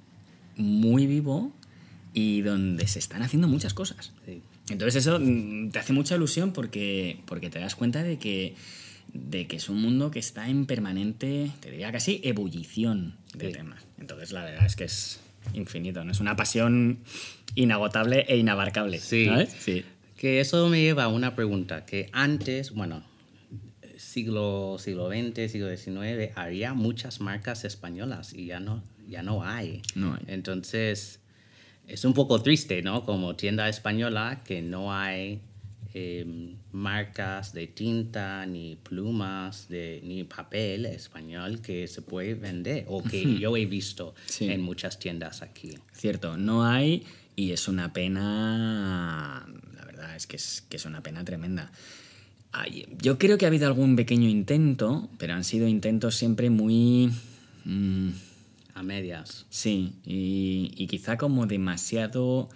muy 0.56 1.06
vivo 1.06 1.52
y 2.12 2.40
donde 2.42 2.88
se 2.88 2.98
están 2.98 3.22
haciendo 3.22 3.46
muchas 3.46 3.72
cosas. 3.72 4.12
Sí. 4.26 4.42
Entonces 4.68 5.06
eso 5.06 5.20
mm, 5.20 5.70
te 5.70 5.78
hace 5.78 5.92
mucha 5.92 6.16
ilusión 6.16 6.52
porque, 6.52 7.20
porque 7.26 7.50
te 7.50 7.60
das 7.60 7.76
cuenta 7.76 8.02
de 8.02 8.18
que, 8.18 8.56
de 9.12 9.46
que 9.46 9.56
es 9.56 9.68
un 9.68 9.80
mundo 9.80 10.10
que 10.10 10.18
está 10.18 10.48
en 10.48 10.66
permanente, 10.66 11.50
te 11.60 11.70
diría 11.70 11.90
casi, 11.92 12.20
ebullición 12.24 13.16
de 13.34 13.48
Sí. 13.48 13.52
temas. 13.52 13.86
Entonces 13.98 14.32
la 14.32 14.44
verdad 14.44 14.66
es 14.66 14.76
que 14.76 14.84
es 14.84 15.20
infinito, 15.54 16.04
¿no? 16.04 16.12
Es 16.12 16.20
una 16.20 16.36
pasión 16.36 17.00
inagotable 17.54 18.24
e 18.28 18.36
inabarcable. 18.36 18.98
Sí. 18.98 19.26
¿sabes? 19.26 19.56
Sí. 19.58 19.84
Que 20.16 20.40
eso 20.40 20.68
me 20.68 20.80
lleva 20.82 21.04
a 21.04 21.08
una 21.08 21.34
pregunta, 21.34 21.86
que 21.86 22.08
antes, 22.12 22.72
bueno, 22.72 23.02
siglo, 23.96 24.76
siglo 24.78 25.08
XX, 25.08 25.50
siglo 25.50 25.74
XIX, 25.74 26.32
había 26.36 26.74
muchas 26.74 27.20
marcas 27.20 27.64
españolas 27.64 28.32
y 28.34 28.46
ya 28.46 28.60
no, 28.60 28.82
ya 29.08 29.22
no 29.22 29.44
hay. 29.44 29.82
No 29.94 30.14
hay. 30.14 30.24
Entonces, 30.26 31.20
es 31.86 32.04
un 32.04 32.12
poco 32.14 32.42
triste, 32.42 32.82
¿no? 32.82 33.04
Como 33.04 33.34
tienda 33.36 33.68
española, 33.68 34.42
que 34.44 34.62
no 34.62 34.92
hay 34.94 35.40
eh, 35.94 36.54
marcas 36.72 37.52
de 37.52 37.66
tinta, 37.66 38.46
ni 38.46 38.76
plumas, 38.76 39.68
de, 39.68 40.00
ni 40.04 40.24
papel 40.24 40.86
español 40.86 41.60
que 41.60 41.86
se 41.88 42.00
puede 42.02 42.34
vender 42.34 42.84
o 42.88 43.02
que 43.02 43.38
yo 43.38 43.56
he 43.56 43.66
visto 43.66 44.14
Sí. 44.26 44.46
en 44.50 44.60
muchas 44.62 44.98
tiendas 44.98 45.42
aquí. 45.42 45.74
Cierto, 45.92 46.36
no 46.36 46.64
hay 46.64 47.04
y 47.36 47.52
es 47.52 47.68
una 47.68 47.92
pena, 47.92 49.46
la 49.76 49.84
verdad 49.84 50.14
es 50.16 50.26
que 50.26 50.36
es, 50.36 50.64
que 50.68 50.76
es 50.76 50.84
una 50.84 51.02
pena 51.02 51.24
tremenda. 51.24 51.70
Ay, 52.52 52.86
yo 53.00 53.16
creo 53.18 53.38
que 53.38 53.44
ha 53.46 53.48
habido 53.48 53.66
algún 53.66 53.94
pequeño 53.96 54.28
intento, 54.28 55.08
pero 55.18 55.34
han 55.34 55.44
sido 55.44 55.68
intentos 55.68 56.16
siempre 56.16 56.50
muy... 56.50 57.10
mm, 57.64 58.08
A 58.74 58.82
medias. 58.82 59.46
sí, 59.50 59.92
y, 60.04 60.72
y 60.76 60.86
quizá 60.88 61.16
como 61.16 61.46
demasiado 61.46 62.48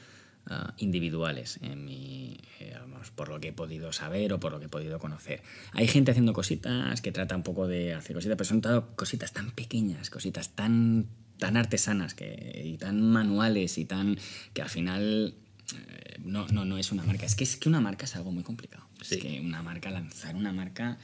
ah, 0.46 0.74
individuales, 0.78 1.58
en 1.62 1.84
mi, 1.84 2.38
eh, 2.60 2.76
vamos, 2.78 3.10
por 3.10 3.28
lo 3.28 3.40
que 3.40 3.48
he 3.48 3.52
podido 3.52 3.92
saber 3.92 4.32
o 4.32 4.40
por 4.40 4.52
lo 4.52 4.60
que 4.60 4.66
he 4.66 4.68
podido 4.68 4.98
conocer. 4.98 5.42
Hay 5.72 5.88
gente 5.88 6.10
haciendo 6.10 6.32
cositas 6.32 7.00
que 7.00 7.12
trata 7.12 7.36
un 7.36 7.42
poco 7.42 7.66
de 7.66 7.94
hacer 7.94 8.14
cositas, 8.14 8.36
pero 8.36 8.48
son 8.48 8.60
todo 8.60 8.94
cositas 8.96 9.32
tan 9.32 9.50
pequeñas, 9.50 10.10
cositas 10.10 10.50
tan, 10.50 11.06
tan 11.38 11.56
artesanas 11.56 12.14
que, 12.14 12.62
y 12.64 12.76
tan 12.78 13.00
manuales 13.00 13.78
y 13.78 13.84
tan 13.84 14.18
que 14.52 14.62
al 14.62 14.70
final 14.70 15.34
eh, 15.72 16.16
no, 16.24 16.46
no, 16.48 16.64
no 16.64 16.78
es 16.78 16.92
una 16.92 17.04
marca. 17.04 17.26
Es 17.26 17.34
que, 17.34 17.44
es 17.44 17.56
que 17.56 17.68
una 17.68 17.80
marca 17.80 18.04
es 18.04 18.16
algo 18.16 18.32
muy 18.32 18.42
complicado. 18.42 18.84
Sí. 19.02 19.16
Es 19.16 19.20
que 19.20 19.40
una 19.40 19.62
marca, 19.62 19.90
lanzar 19.90 20.34
una 20.36 20.52
marca, 20.52 20.98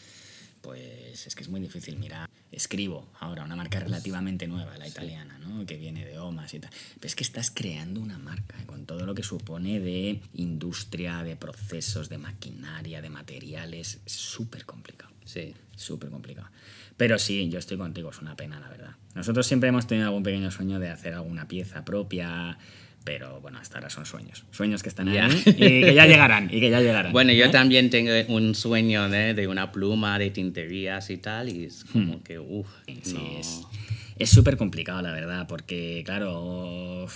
pues 0.61 1.27
es 1.27 1.35
que 1.35 1.43
es 1.43 1.49
muy 1.49 1.61
difícil. 1.61 1.97
Mira, 1.99 2.29
escribo 2.53 3.09
ahora 3.21 3.45
una 3.45 3.57
marca 3.57 3.81
relativamente 3.81 4.47
nueva, 4.47 4.77
la 4.77 4.89
italiana, 4.89 5.39
¿no? 5.39 5.65
que 5.67 5.77
viene 5.77 6.05
de 6.05 6.19
Omas 6.19 6.53
y 6.55 6.61
tal. 6.61 6.71
Pero 6.95 7.07
es 7.07 7.15
que 7.15 7.25
estás 7.25 7.51
creando 7.51 8.01
una 8.01 8.19
marca 8.19 8.61
¿eh? 8.61 8.67
con 8.67 8.87
todo 8.87 9.07
lo 9.07 9.15
que 9.15 9.23
supone 9.23 9.81
de 9.81 10.21
industria, 10.35 11.23
de 11.23 11.37
procesos, 11.37 12.09
de 12.09 12.19
maquinaria, 12.19 13.01
de 13.03 13.11
materiales. 13.11 14.01
Es 14.05 14.13
súper 14.13 14.65
complicado. 14.65 15.13
Sí. 15.25 15.55
Súper 15.77 16.11
complicado. 16.11 16.49
Pero 16.97 17.19
sí, 17.19 17.49
yo 17.49 17.59
estoy 17.59 17.79
contigo, 17.79 18.11
es 18.11 18.21
una 18.21 18.37
pena, 18.37 18.61
la 18.61 18.69
verdad. 18.69 18.97
Nosotros 19.15 19.47
siempre 19.47 19.71
hemos 19.71 19.87
tenido 19.87 20.09
algún 20.09 20.23
pequeño 20.23 20.51
sueño 20.51 20.79
de 20.79 20.91
hacer 20.91 21.15
alguna 21.15 21.49
pieza 21.49 21.85
propia, 21.85 22.59
pero 23.05 23.41
bueno, 23.41 23.59
hasta 23.59 23.79
ahora 23.79 23.91
son 23.91 24.07
sueños. 24.07 24.45
Sueños 24.51 24.83
que 24.83 24.89
están 24.89 25.09
ahí 25.09 25.43
y 25.47 25.53
que 25.55 25.95
ya 25.95 26.07
llegarán, 26.07 26.47
y 26.53 26.61
que 26.61 26.71
ya 26.71 26.81
llegarán. 26.81 27.13
Bueno, 27.13 27.33
yo 27.33 27.51
también 27.51 27.91
tengo 27.91 28.13
un 28.29 28.55
sueño 28.55 29.13
¿eh? 29.13 29.35
de 29.35 29.47
una 29.49 29.73
pluma 29.73 30.19
de 30.19 30.31
tinterías 30.31 31.11
y 31.11 31.17
tal, 31.19 31.49
y 31.49 31.65
es 31.65 31.85
como 31.85 32.23
que, 32.23 32.39
uff, 32.39 32.69
Sí, 33.03 33.15
no. 33.15 33.39
es 33.39 33.63
es 34.19 34.29
súper 34.29 34.59
complicado, 34.59 35.01
la 35.01 35.13
verdad, 35.13 35.47
porque, 35.49 36.03
claro, 36.05 37.07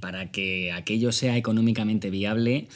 para 0.00 0.32
que 0.32 0.72
aquello 0.72 1.12
sea 1.12 1.36
económicamente 1.36 2.10
viable, 2.10 2.66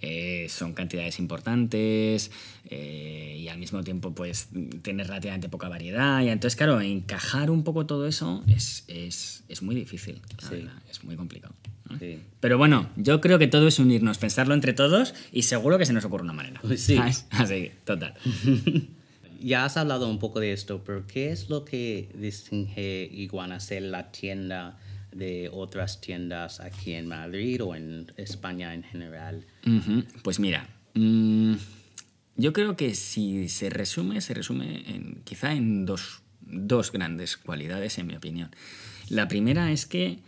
eh, 0.00 0.46
son 0.48 0.72
cantidades 0.74 1.18
importantes 1.18 2.30
eh, 2.70 3.36
y 3.40 3.48
al 3.48 3.58
mismo 3.58 3.82
tiempo, 3.82 4.14
pues, 4.14 4.50
tener 4.82 5.08
relativamente 5.08 5.48
poca 5.48 5.68
variedad. 5.68 6.22
Y 6.22 6.28
entonces, 6.28 6.54
claro, 6.56 6.80
encajar 6.80 7.50
un 7.50 7.64
poco 7.64 7.86
todo 7.86 8.06
eso 8.06 8.44
es, 8.46 8.84
es, 8.86 9.42
es 9.48 9.62
muy 9.62 9.74
difícil, 9.74 10.20
Sí. 10.48 10.64
es 10.88 11.02
muy 11.02 11.16
complicado. 11.16 11.54
Pero 12.40 12.58
bueno, 12.58 12.88
yo 12.96 13.20
creo 13.20 13.38
que 13.38 13.46
todo 13.46 13.68
es 13.68 13.78
unirnos, 13.78 14.18
pensarlo 14.18 14.54
entre 14.54 14.72
todos 14.72 15.14
y 15.32 15.42
seguro 15.42 15.78
que 15.78 15.86
se 15.86 15.92
nos 15.92 16.04
ocurre 16.04 16.24
una 16.24 16.32
manera. 16.32 16.60
Sí. 16.76 16.96
¿sabes? 16.96 17.26
Así, 17.30 17.70
total. 17.84 18.14
Ya 19.40 19.64
has 19.64 19.76
hablado 19.76 20.10
un 20.10 20.18
poco 20.18 20.40
de 20.40 20.52
esto, 20.52 20.82
pero 20.84 21.06
¿qué 21.06 21.30
es 21.30 21.48
lo 21.48 21.64
que 21.64 22.08
distingue 22.12 23.08
Iguanacel, 23.12 23.92
la 23.92 24.10
tienda, 24.10 24.80
de 25.12 25.48
otras 25.52 26.00
tiendas 26.00 26.60
aquí 26.60 26.92
en 26.94 27.06
Madrid 27.06 27.62
o 27.62 27.74
en 27.74 28.12
España 28.16 28.74
en 28.74 28.82
general? 28.82 29.46
Pues 30.22 30.40
mira, 30.40 30.68
mm, 30.94 31.54
yo 32.36 32.52
creo 32.52 32.76
que 32.76 32.94
si 32.94 33.48
se 33.48 33.70
resume, 33.70 34.20
se 34.20 34.34
resume 34.34 34.84
en, 34.88 35.22
quizá 35.24 35.52
en 35.52 35.86
dos, 35.86 36.22
dos 36.40 36.92
grandes 36.92 37.36
cualidades, 37.36 37.98
en 37.98 38.06
mi 38.06 38.16
opinión. 38.16 38.50
La 39.08 39.28
primera 39.28 39.72
es 39.72 39.86
que 39.86 40.18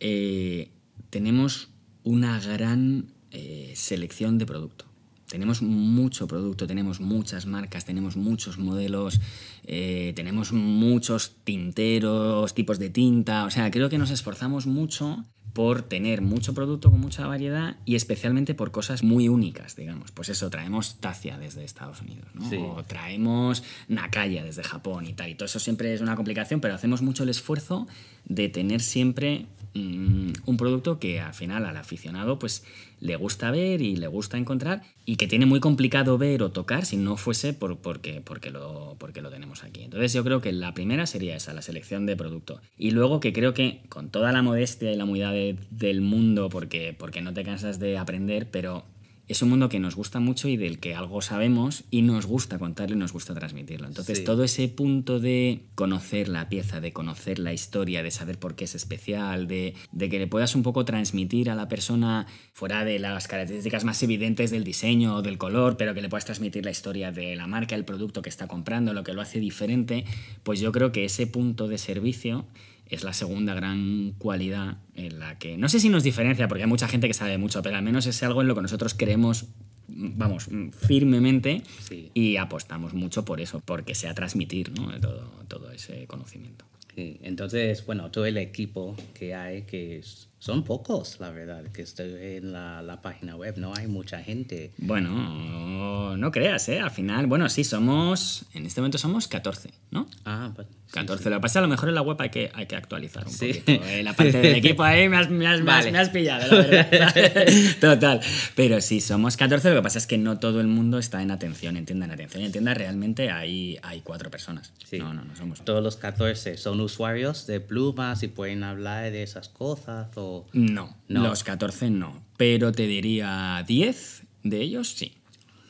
eh, 0.00 0.70
tenemos 1.10 1.68
una 2.02 2.40
gran 2.40 3.12
eh, 3.30 3.72
selección 3.76 4.38
de 4.38 4.46
producto. 4.46 4.86
Tenemos 5.28 5.62
mucho 5.62 6.26
producto, 6.26 6.66
tenemos 6.66 6.98
muchas 7.00 7.46
marcas, 7.46 7.84
tenemos 7.84 8.16
muchos 8.16 8.58
modelos, 8.58 9.20
eh, 9.64 10.12
tenemos 10.16 10.52
muchos 10.52 11.36
tinteros, 11.44 12.52
tipos 12.52 12.80
de 12.80 12.90
tinta. 12.90 13.44
O 13.44 13.50
sea, 13.50 13.70
creo 13.70 13.88
que 13.88 13.98
nos 13.98 14.10
esforzamos 14.10 14.66
mucho 14.66 15.24
por 15.52 15.82
tener 15.82 16.20
mucho 16.20 16.52
producto 16.52 16.90
con 16.90 17.00
mucha 17.00 17.26
variedad 17.26 17.76
y 17.84 17.94
especialmente 17.94 18.54
por 18.54 18.72
cosas 18.72 19.04
muy 19.04 19.28
únicas, 19.28 19.76
digamos. 19.76 20.10
Pues 20.10 20.28
eso, 20.30 20.50
traemos 20.50 20.96
Tacia 21.00 21.38
desde 21.38 21.64
Estados 21.64 22.00
Unidos, 22.00 22.28
¿no? 22.34 22.48
Sí. 22.48 22.56
O 22.56 22.82
traemos 22.84 23.62
Nakaya 23.86 24.42
desde 24.42 24.64
Japón 24.64 25.06
y 25.06 25.12
tal. 25.12 25.30
Y 25.30 25.34
todo 25.36 25.46
eso 25.46 25.60
siempre 25.60 25.94
es 25.94 26.00
una 26.00 26.16
complicación, 26.16 26.60
pero 26.60 26.74
hacemos 26.74 27.02
mucho 27.02 27.22
el 27.22 27.28
esfuerzo 27.28 27.86
de 28.24 28.48
tener 28.48 28.80
siempre 28.80 29.46
mm, 29.74 30.32
un 30.46 30.56
producto 30.56 30.98
que 30.98 31.20
al 31.20 31.34
final 31.34 31.64
al 31.66 31.76
aficionado 31.76 32.38
pues 32.38 32.64
le 33.00 33.16
gusta 33.16 33.50
ver 33.50 33.80
y 33.82 33.96
le 33.96 34.06
gusta 34.08 34.36
encontrar 34.36 34.82
y 35.06 35.16
que 35.16 35.26
tiene 35.26 35.46
muy 35.46 35.60
complicado 35.60 36.18
ver 36.18 36.42
o 36.42 36.50
tocar 36.50 36.84
si 36.84 36.96
no 36.96 37.16
fuese 37.16 37.52
por, 37.54 37.78
porque, 37.78 38.20
porque, 38.20 38.50
lo, 38.50 38.96
porque 38.98 39.22
lo 39.22 39.30
tenemos 39.30 39.64
aquí. 39.64 39.82
Entonces 39.82 40.12
yo 40.12 40.22
creo 40.24 40.40
que 40.40 40.52
la 40.52 40.74
primera 40.74 41.06
sería 41.06 41.34
esa, 41.36 41.54
la 41.54 41.62
selección 41.62 42.06
de 42.06 42.16
producto. 42.16 42.60
Y 42.76 42.90
luego 42.90 43.20
que 43.20 43.32
creo 43.32 43.54
que 43.54 43.80
con 43.88 44.10
toda 44.10 44.32
la 44.32 44.42
modestia 44.42 44.92
y 44.92 44.96
la 44.96 45.04
humildad 45.04 45.32
de- 45.32 45.56
del 45.70 46.00
mundo, 46.02 46.48
porque, 46.50 46.94
porque 46.98 47.22
no 47.22 47.32
te 47.32 47.42
cansas 47.44 47.78
de 47.78 47.96
aprender, 47.96 48.48
pero 48.50 48.84
es 49.32 49.42
un 49.42 49.50
mundo 49.50 49.68
que 49.68 49.78
nos 49.78 49.94
gusta 49.94 50.18
mucho 50.20 50.48
y 50.48 50.56
del 50.56 50.78
que 50.80 50.94
algo 50.94 51.22
sabemos 51.22 51.84
y 51.90 52.02
nos 52.02 52.26
gusta 52.26 52.58
contarlo 52.58 52.96
y 52.96 52.98
nos 52.98 53.12
gusta 53.12 53.34
transmitirlo. 53.34 53.86
Entonces, 53.86 54.18
Sí. 54.18 54.24
todo 54.24 54.42
ese 54.44 54.68
punto 54.68 55.20
de 55.20 55.66
conocer 55.76 56.28
la 56.28 56.48
pieza, 56.48 56.80
de 56.80 56.92
conocer 56.92 57.38
la 57.38 57.52
historia, 57.52 58.02
de 58.02 58.10
saber 58.10 58.38
por 58.38 58.56
qué 58.56 58.64
es 58.64 58.74
especial, 58.74 59.46
de, 59.46 59.74
de 59.92 60.08
que 60.08 60.18
le 60.18 60.26
puedas 60.26 60.54
un 60.54 60.62
poco 60.62 60.84
transmitir 60.84 61.48
a 61.50 61.54
la 61.54 61.68
persona, 61.68 62.26
fuera 62.52 62.84
de 62.84 62.98
las 62.98 63.28
características 63.28 63.84
más 63.84 64.02
evidentes 64.02 64.50
del 64.50 64.64
diseño 64.64 65.16
o 65.16 65.22
del 65.22 65.38
color, 65.38 65.76
pero 65.76 65.94
que 65.94 66.02
le 66.02 66.08
puedas 66.08 66.24
transmitir 66.24 66.64
la 66.64 66.70
historia 66.72 67.12
de 67.12 67.36
la 67.36 67.46
marca, 67.46 67.74
el 67.76 67.84
producto 67.84 68.22
que 68.22 68.28
está 68.28 68.48
comprando, 68.48 68.92
lo 68.92 69.04
que 69.04 69.12
lo 69.12 69.22
hace 69.22 69.38
diferente, 69.40 70.04
pues 70.42 70.60
yo 70.60 70.72
creo 70.72 70.90
que 70.92 71.04
ese 71.04 71.26
punto 71.26 71.68
de 71.68 71.78
servicio 71.78 72.46
es 72.90 73.04
la 73.04 73.12
segunda 73.12 73.54
gran 73.54 74.12
cualidad 74.18 74.78
en 74.94 75.18
la 75.18 75.38
que 75.38 75.56
no 75.56 75.68
sé 75.68 75.80
si 75.80 75.88
nos 75.88 76.02
diferencia 76.02 76.48
porque 76.48 76.64
hay 76.64 76.68
mucha 76.68 76.88
gente 76.88 77.06
que 77.08 77.14
sabe 77.14 77.38
mucho 77.38 77.62
pero 77.62 77.76
al 77.76 77.82
menos 77.82 78.06
es 78.06 78.22
algo 78.22 78.40
en 78.42 78.48
lo 78.48 78.54
que 78.54 78.62
nosotros 78.62 78.94
creemos 78.94 79.46
vamos 79.88 80.48
firmemente 80.86 81.62
Sí. 81.80 82.10
y 82.14 82.36
apostamos 82.36 82.94
mucho 82.94 83.24
por 83.24 83.40
eso 83.40 83.60
porque 83.64 83.94
sea 83.94 84.14
transmitir 84.14 84.72
¿no? 84.72 84.90
todo, 85.00 85.30
todo 85.48 85.70
ese 85.72 86.06
conocimiento 86.06 86.64
Sí, 86.96 87.18
Entonces, 87.22 87.86
bueno, 87.86 88.10
todo 88.10 88.26
el 88.26 88.36
equipo 88.36 88.96
que 89.14 89.32
hay, 89.34 89.62
que 89.62 89.98
es 89.98 90.28
son 90.40 90.64
pocos, 90.64 91.18
la 91.20 91.30
verdad, 91.30 91.62
que 91.70 91.82
estoy 91.82 92.12
en 92.38 92.50
la, 92.52 92.82
la 92.82 93.00
página 93.02 93.36
web, 93.36 93.54
no 93.58 93.72
hay 93.76 93.86
mucha 93.86 94.20
gente. 94.22 94.72
Bueno, 94.78 96.16
no 96.16 96.30
creas, 96.32 96.68
¿eh? 96.70 96.80
Al 96.80 96.90
final, 96.90 97.26
bueno, 97.26 97.48
sí, 97.48 97.62
somos, 97.62 98.46
en 98.54 98.66
este 98.66 98.80
momento 98.80 98.98
somos 98.98 99.28
14, 99.28 99.70
¿no? 99.90 100.08
Ah, 100.24 100.50
pues, 100.56 100.66
sí, 100.68 100.74
14. 100.94 101.22
sí. 101.24 101.28
Lo 101.30 101.36
que 101.36 101.40
pasa 101.42 101.58
a 101.58 101.62
lo 101.62 101.68
mejor 101.68 101.90
en 101.90 101.94
la 101.94 102.00
web 102.02 102.16
hay 102.20 102.30
que, 102.30 102.50
hay 102.54 102.66
que 102.66 102.74
actualizar 102.74 103.24
un 103.26 103.32
Sí. 103.32 103.52
poquito. 103.54 103.84
¿eh? 103.86 104.02
La 104.02 104.14
parte 104.14 104.40
del 104.40 104.54
equipo 104.64 104.82
ahí 104.82 105.08
me 105.10 105.18
has, 105.18 105.28
me 105.30 105.46
has- 105.46 105.60
me 105.60 105.70
has- 105.72 105.78
Vale. 105.80 105.92
me 105.92 105.98
has 105.98 106.08
pillado, 106.08 106.56
la 106.62 106.66
verdad. 106.66 107.14
Total. 107.80 108.20
Pero 108.56 108.80
sí, 108.80 109.00
somos 109.02 109.36
14. 109.36 109.68
Lo 109.70 109.76
que 109.76 109.82
pasa 109.82 109.98
es 109.98 110.06
que 110.06 110.16
no 110.18 110.38
todo 110.38 110.60
el 110.62 110.66
mundo 110.68 110.98
está 110.98 111.20
en 111.22 111.30
atención 111.30 111.76
en 111.76 111.84
tienda. 111.84 112.06
En 112.06 112.12
atención 112.12 112.42
en 112.44 112.52
tienda 112.52 112.72
realmente 112.74 113.30
hay, 113.30 113.78
hay 113.82 114.00
cuatro 114.00 114.30
personas. 114.30 114.72
No, 114.92 115.12
no, 115.14 115.22
no 115.24 115.36
somos. 115.36 115.62
Todos 115.64 115.82
los 115.84 115.96
14 115.96 116.56
son 116.56 116.80
usuarios 116.80 117.46
de 117.46 117.60
plumas 117.60 118.22
y 118.22 118.28
pueden 118.28 118.64
hablar 118.64 119.10
de 119.12 119.22
esas 119.22 119.50
cosas 119.50 120.08
o... 120.16 120.29
No, 120.52 120.96
No. 121.08 121.22
los 121.22 121.44
14 121.44 121.90
no. 121.90 122.22
Pero 122.36 122.72
te 122.72 122.86
diría 122.86 123.62
10 123.66 124.24
de 124.42 124.60
ellos 124.60 124.88
sí. 124.88 125.12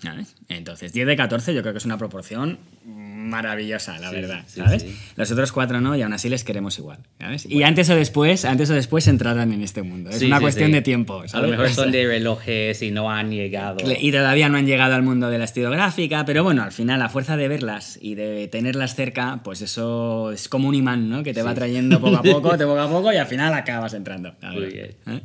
¿Sabes? 0.03 0.35
Entonces, 0.49 0.93
10 0.93 1.07
de 1.07 1.17
14 1.17 1.55
yo 1.55 1.61
creo 1.63 1.73
que 1.75 1.79
es 1.79 1.85
una 1.85 1.99
proporción 1.99 2.59
maravillosa, 2.87 3.99
la 3.99 4.09
Sí, 4.11 4.17
verdad. 4.17 4.45
sí, 4.47 4.61
¿Sabes? 4.61 4.83
sí. 4.83 4.97
Los 5.17 5.31
otros 5.31 5.53
cuatro 5.53 5.81
no, 5.81 5.95
y 5.95 6.03
aún 6.03 6.13
así 6.13 6.29
les 6.29 6.43
queremos 6.43 6.79
igual. 6.79 6.99
¿sabes? 7.19 7.47
Y 7.47 7.63
antes 7.63 7.89
o 7.91 7.95
después, 7.95 8.45
antes 8.45 8.71
o 8.71 8.75
después 8.75 9.07
entrarán 9.09 9.53
en 9.53 9.63
este 9.63 9.83
mundo. 9.83 10.11
Es 10.11 10.19
Sí, 10.21 10.27
una 10.27 10.37
sí, 10.39 10.43
cuestión 10.43 10.69
sí. 10.69 10.73
de 10.73 10.83
tiempo. 10.83 11.21
A 11.21 11.29
¿sabes? 11.29 11.51
lo 11.51 11.57
mejor 11.57 11.69
son 11.75 11.93
de 11.93 12.07
relojes 12.07 12.81
y 12.83 12.91
no 12.91 13.11
han 13.11 13.31
llegado. 13.31 13.77
y 14.01 14.11
todavía 14.11 14.49
no 14.49 14.57
han 14.57 14.67
llegado 14.67 14.95
al 14.95 15.03
mundo 15.03 15.29
de 15.29 15.39
la 15.39 15.45
estilográfica, 15.45 16.25
pero 16.25 16.43
bueno, 16.45 16.63
al 16.63 16.73
final, 16.73 17.01
a 17.03 17.09
fuerza 17.09 17.37
de 17.37 17.49
verlas 17.49 17.99
y 18.01 18.15
de 18.15 18.49
tenerlas 18.49 18.95
cerca, 18.95 19.41
pues 19.45 19.61
eso 19.61 20.33
es 20.33 20.49
como 20.49 20.69
un 20.69 20.75
imán, 20.75 21.09
¿no? 21.11 21.23
Que 21.23 21.35
te 21.35 21.43
va 21.43 21.55
trayendo 21.55 22.01
poco 22.01 22.17
a 22.17 22.23
poco, 22.23 22.57
de 22.57 22.65
poco 22.67 22.81
a 22.81 22.89
poco, 22.89 23.13
y 23.13 23.17
al 23.17 23.27
final 23.27 23.53
acabas 23.55 23.93
entrando. 23.95 24.35
Muy 24.43 24.61
verdad. 24.63 24.91
¿Eh? 25.09 25.21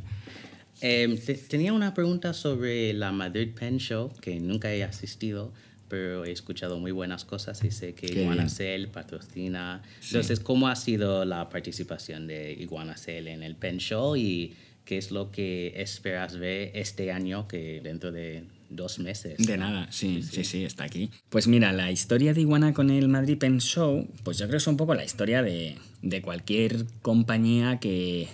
Eh, 0.82 1.20
te- 1.26 1.36
tenía 1.36 1.74
una 1.74 1.94
pregunta 1.94 2.34
sobre 2.34 2.94
la 2.94 3.12
Madrid 3.12 3.50
Pen 3.58 3.78
Show, 3.78 4.12
que 4.22 4.40
nunca 4.40 4.74
he 4.74 4.84
asistido, 4.84 5.54
pero 5.88 6.26
he 6.26 6.32
escuchado 6.32 6.80
muy 6.80 6.92
buenas 6.92 7.26
cosas 7.26 7.64
y 7.64 7.72
sé 7.72 7.94
que 7.94 8.08
Qué 8.08 8.22
Iguana 8.22 8.44
bien. 8.44 8.50
Cell 8.50 8.88
patrocina. 8.88 9.82
Sí. 10.00 10.08
Entonces, 10.16 10.40
¿cómo 10.40 10.68
ha 10.68 10.76
sido 10.76 11.26
la 11.26 11.48
participación 11.50 12.28
de 12.28 12.54
Iguana 12.54 12.98
Cell 12.98 13.28
en 13.28 13.44
el 13.44 13.56
Pen 13.56 13.78
Show 13.78 14.16
y 14.16 14.54
qué 14.84 14.98
es 14.98 15.12
lo 15.12 15.32
que 15.32 15.74
esperas 15.82 16.38
ver 16.38 16.72
este 16.76 17.12
año, 17.12 17.48
que 17.48 17.82
dentro 17.82 18.12
de 18.12 18.44
dos 18.70 19.00
meses? 19.00 19.38
De 19.38 19.58
¿no? 19.58 19.70
nada, 19.70 19.92
sí, 19.92 20.22
sí, 20.24 20.44
sí, 20.44 20.64
está 20.66 20.84
aquí. 20.86 21.10
Pues 21.30 21.48
mira, 21.48 21.72
la 21.72 21.92
historia 21.92 22.34
de 22.34 22.42
Iguana 22.42 22.74
con 22.74 22.90
el 22.90 23.08
Madrid 23.08 23.38
Pen 23.38 23.60
Show, 23.62 24.08
pues 24.24 24.38
yo 24.40 24.46
creo 24.46 24.54
que 24.58 24.58
es 24.58 24.68
un 24.68 24.78
poco 24.78 24.94
la 24.96 25.06
historia 25.06 25.42
de, 25.44 25.76
de 26.02 26.22
cualquier 26.22 26.86
compañía 27.04 27.80
que, 27.80 28.28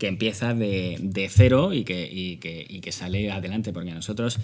que 0.00 0.08
empieza 0.08 0.54
de, 0.54 0.96
de 0.98 1.28
cero 1.28 1.74
y 1.74 1.84
que, 1.84 2.08
y, 2.10 2.38
que, 2.38 2.66
y 2.66 2.80
que 2.80 2.90
sale 2.90 3.30
adelante, 3.30 3.70
porque 3.70 3.92
nosotros, 3.92 4.38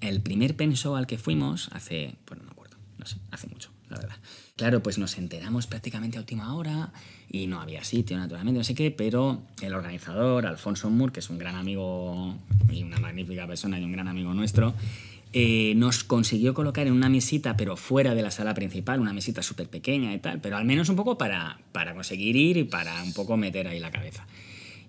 el 0.00 0.20
primer 0.20 0.56
Pen 0.56 0.74
Show 0.74 0.96
al 0.96 1.06
que 1.06 1.16
fuimos, 1.16 1.68
hace, 1.72 2.16
pues 2.24 2.40
no 2.40 2.44
me 2.44 2.50
acuerdo, 2.50 2.76
no 2.98 3.06
sé, 3.06 3.18
hace 3.30 3.46
mucho, 3.46 3.70
la 3.88 3.98
verdad. 3.98 4.16
Claro, 4.56 4.82
pues 4.82 4.98
nos 4.98 5.16
enteramos 5.16 5.68
prácticamente 5.68 6.18
a 6.18 6.20
última 6.20 6.56
hora 6.56 6.92
y 7.30 7.46
no 7.46 7.60
había 7.60 7.84
sitio, 7.84 8.18
naturalmente, 8.18 8.58
no 8.58 8.64
sé 8.64 8.74
qué, 8.74 8.90
pero 8.90 9.42
el 9.62 9.74
organizador, 9.74 10.44
Alfonso 10.44 10.90
Moore, 10.90 11.12
que 11.12 11.20
es 11.20 11.30
un 11.30 11.38
gran 11.38 11.54
amigo 11.54 12.36
y 12.68 12.82
una 12.82 12.98
magnífica 12.98 13.46
persona 13.46 13.78
y 13.78 13.84
un 13.84 13.92
gran 13.92 14.08
amigo 14.08 14.34
nuestro, 14.34 14.74
eh, 15.32 15.74
nos 15.76 16.02
consiguió 16.02 16.52
colocar 16.52 16.88
en 16.88 16.94
una 16.94 17.08
mesita, 17.08 17.56
pero 17.56 17.76
fuera 17.76 18.16
de 18.16 18.22
la 18.22 18.32
sala 18.32 18.54
principal, 18.54 18.98
una 18.98 19.12
mesita 19.12 19.40
súper 19.40 19.68
pequeña 19.68 20.12
y 20.12 20.18
tal, 20.18 20.40
pero 20.40 20.56
al 20.56 20.64
menos 20.64 20.88
un 20.88 20.96
poco 20.96 21.16
para, 21.16 21.60
para 21.70 21.94
conseguir 21.94 22.34
ir 22.34 22.56
y 22.56 22.64
para 22.64 23.04
un 23.04 23.12
poco 23.12 23.36
meter 23.36 23.68
ahí 23.68 23.78
la 23.78 23.92
cabeza. 23.92 24.26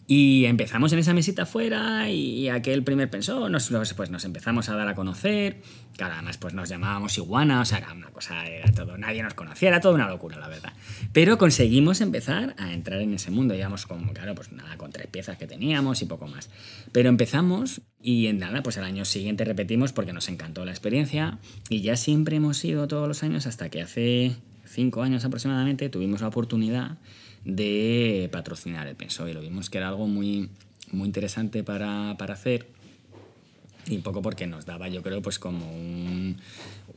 Y 0.09 0.45
empezamos 0.45 0.93
en 0.93 0.99
esa 0.99 1.13
mesita 1.13 1.41
afuera 1.41 2.09
y 2.09 2.47
aquel 2.47 2.81
primer 2.81 3.09
pensó, 3.09 3.49
nos, 3.49 3.69
pues 3.93 4.09
nos 4.09 4.23
empezamos 4.23 4.69
a 4.69 4.75
dar 4.77 4.87
a 4.87 4.95
conocer, 4.95 5.61
claro, 5.97 6.13
además 6.13 6.37
pues 6.37 6.53
nos 6.53 6.69
llamábamos 6.69 7.17
iguana, 7.17 7.59
o 7.59 7.65
sea, 7.65 7.79
era 7.79 7.91
una 7.91 8.09
cosa, 8.11 8.47
era 8.47 8.71
todo, 8.71 8.97
nadie 8.97 9.21
nos 9.21 9.33
conocía, 9.33 9.67
era 9.67 9.81
toda 9.81 9.95
una 9.95 10.07
locura, 10.07 10.39
la 10.39 10.47
verdad. 10.47 10.71
Pero 11.11 11.37
conseguimos 11.37 11.99
empezar 11.99 12.55
a 12.57 12.71
entrar 12.71 13.01
en 13.01 13.15
ese 13.15 13.31
mundo, 13.31 13.53
íbamos 13.53 13.85
como, 13.85 14.13
claro, 14.13 14.33
pues 14.33 14.53
nada, 14.53 14.77
con 14.77 14.93
tres 14.93 15.07
piezas 15.07 15.37
que 15.37 15.45
teníamos 15.45 16.01
y 16.01 16.05
poco 16.05 16.25
más. 16.25 16.49
Pero 16.93 17.09
empezamos 17.09 17.81
y 18.01 18.27
en 18.27 18.37
nada, 18.37 18.63
pues 18.63 18.77
el 18.77 18.85
año 18.85 19.03
siguiente 19.03 19.43
repetimos 19.43 19.91
porque 19.91 20.13
nos 20.13 20.29
encantó 20.29 20.63
la 20.63 20.71
experiencia 20.71 21.37
y 21.67 21.81
ya 21.81 21.97
siempre 21.97 22.37
hemos 22.37 22.63
ido 22.63 22.87
todos 22.87 23.09
los 23.09 23.23
años 23.23 23.45
hasta 23.45 23.67
que 23.67 23.81
hace 23.81 24.37
cinco 24.63 25.01
años 25.01 25.25
aproximadamente 25.25 25.89
tuvimos 25.89 26.21
la 26.21 26.29
oportunidad 26.29 26.97
de 27.45 28.29
patrocinar 28.31 28.87
el 28.87 28.95
Penso 28.95 29.27
y 29.27 29.33
lo 29.33 29.41
vimos 29.41 29.69
que 29.69 29.77
era 29.77 29.89
algo 29.89 30.07
muy, 30.07 30.49
muy 30.91 31.05
interesante 31.05 31.63
para, 31.63 32.15
para 32.17 32.33
hacer. 32.33 32.67
Y 33.87 33.95
un 33.95 34.01
poco 34.03 34.21
porque 34.21 34.47
nos 34.47 34.65
daba, 34.65 34.89
yo 34.89 35.01
creo, 35.01 35.21
pues 35.21 35.39
como 35.39 35.65
un- 35.71 36.37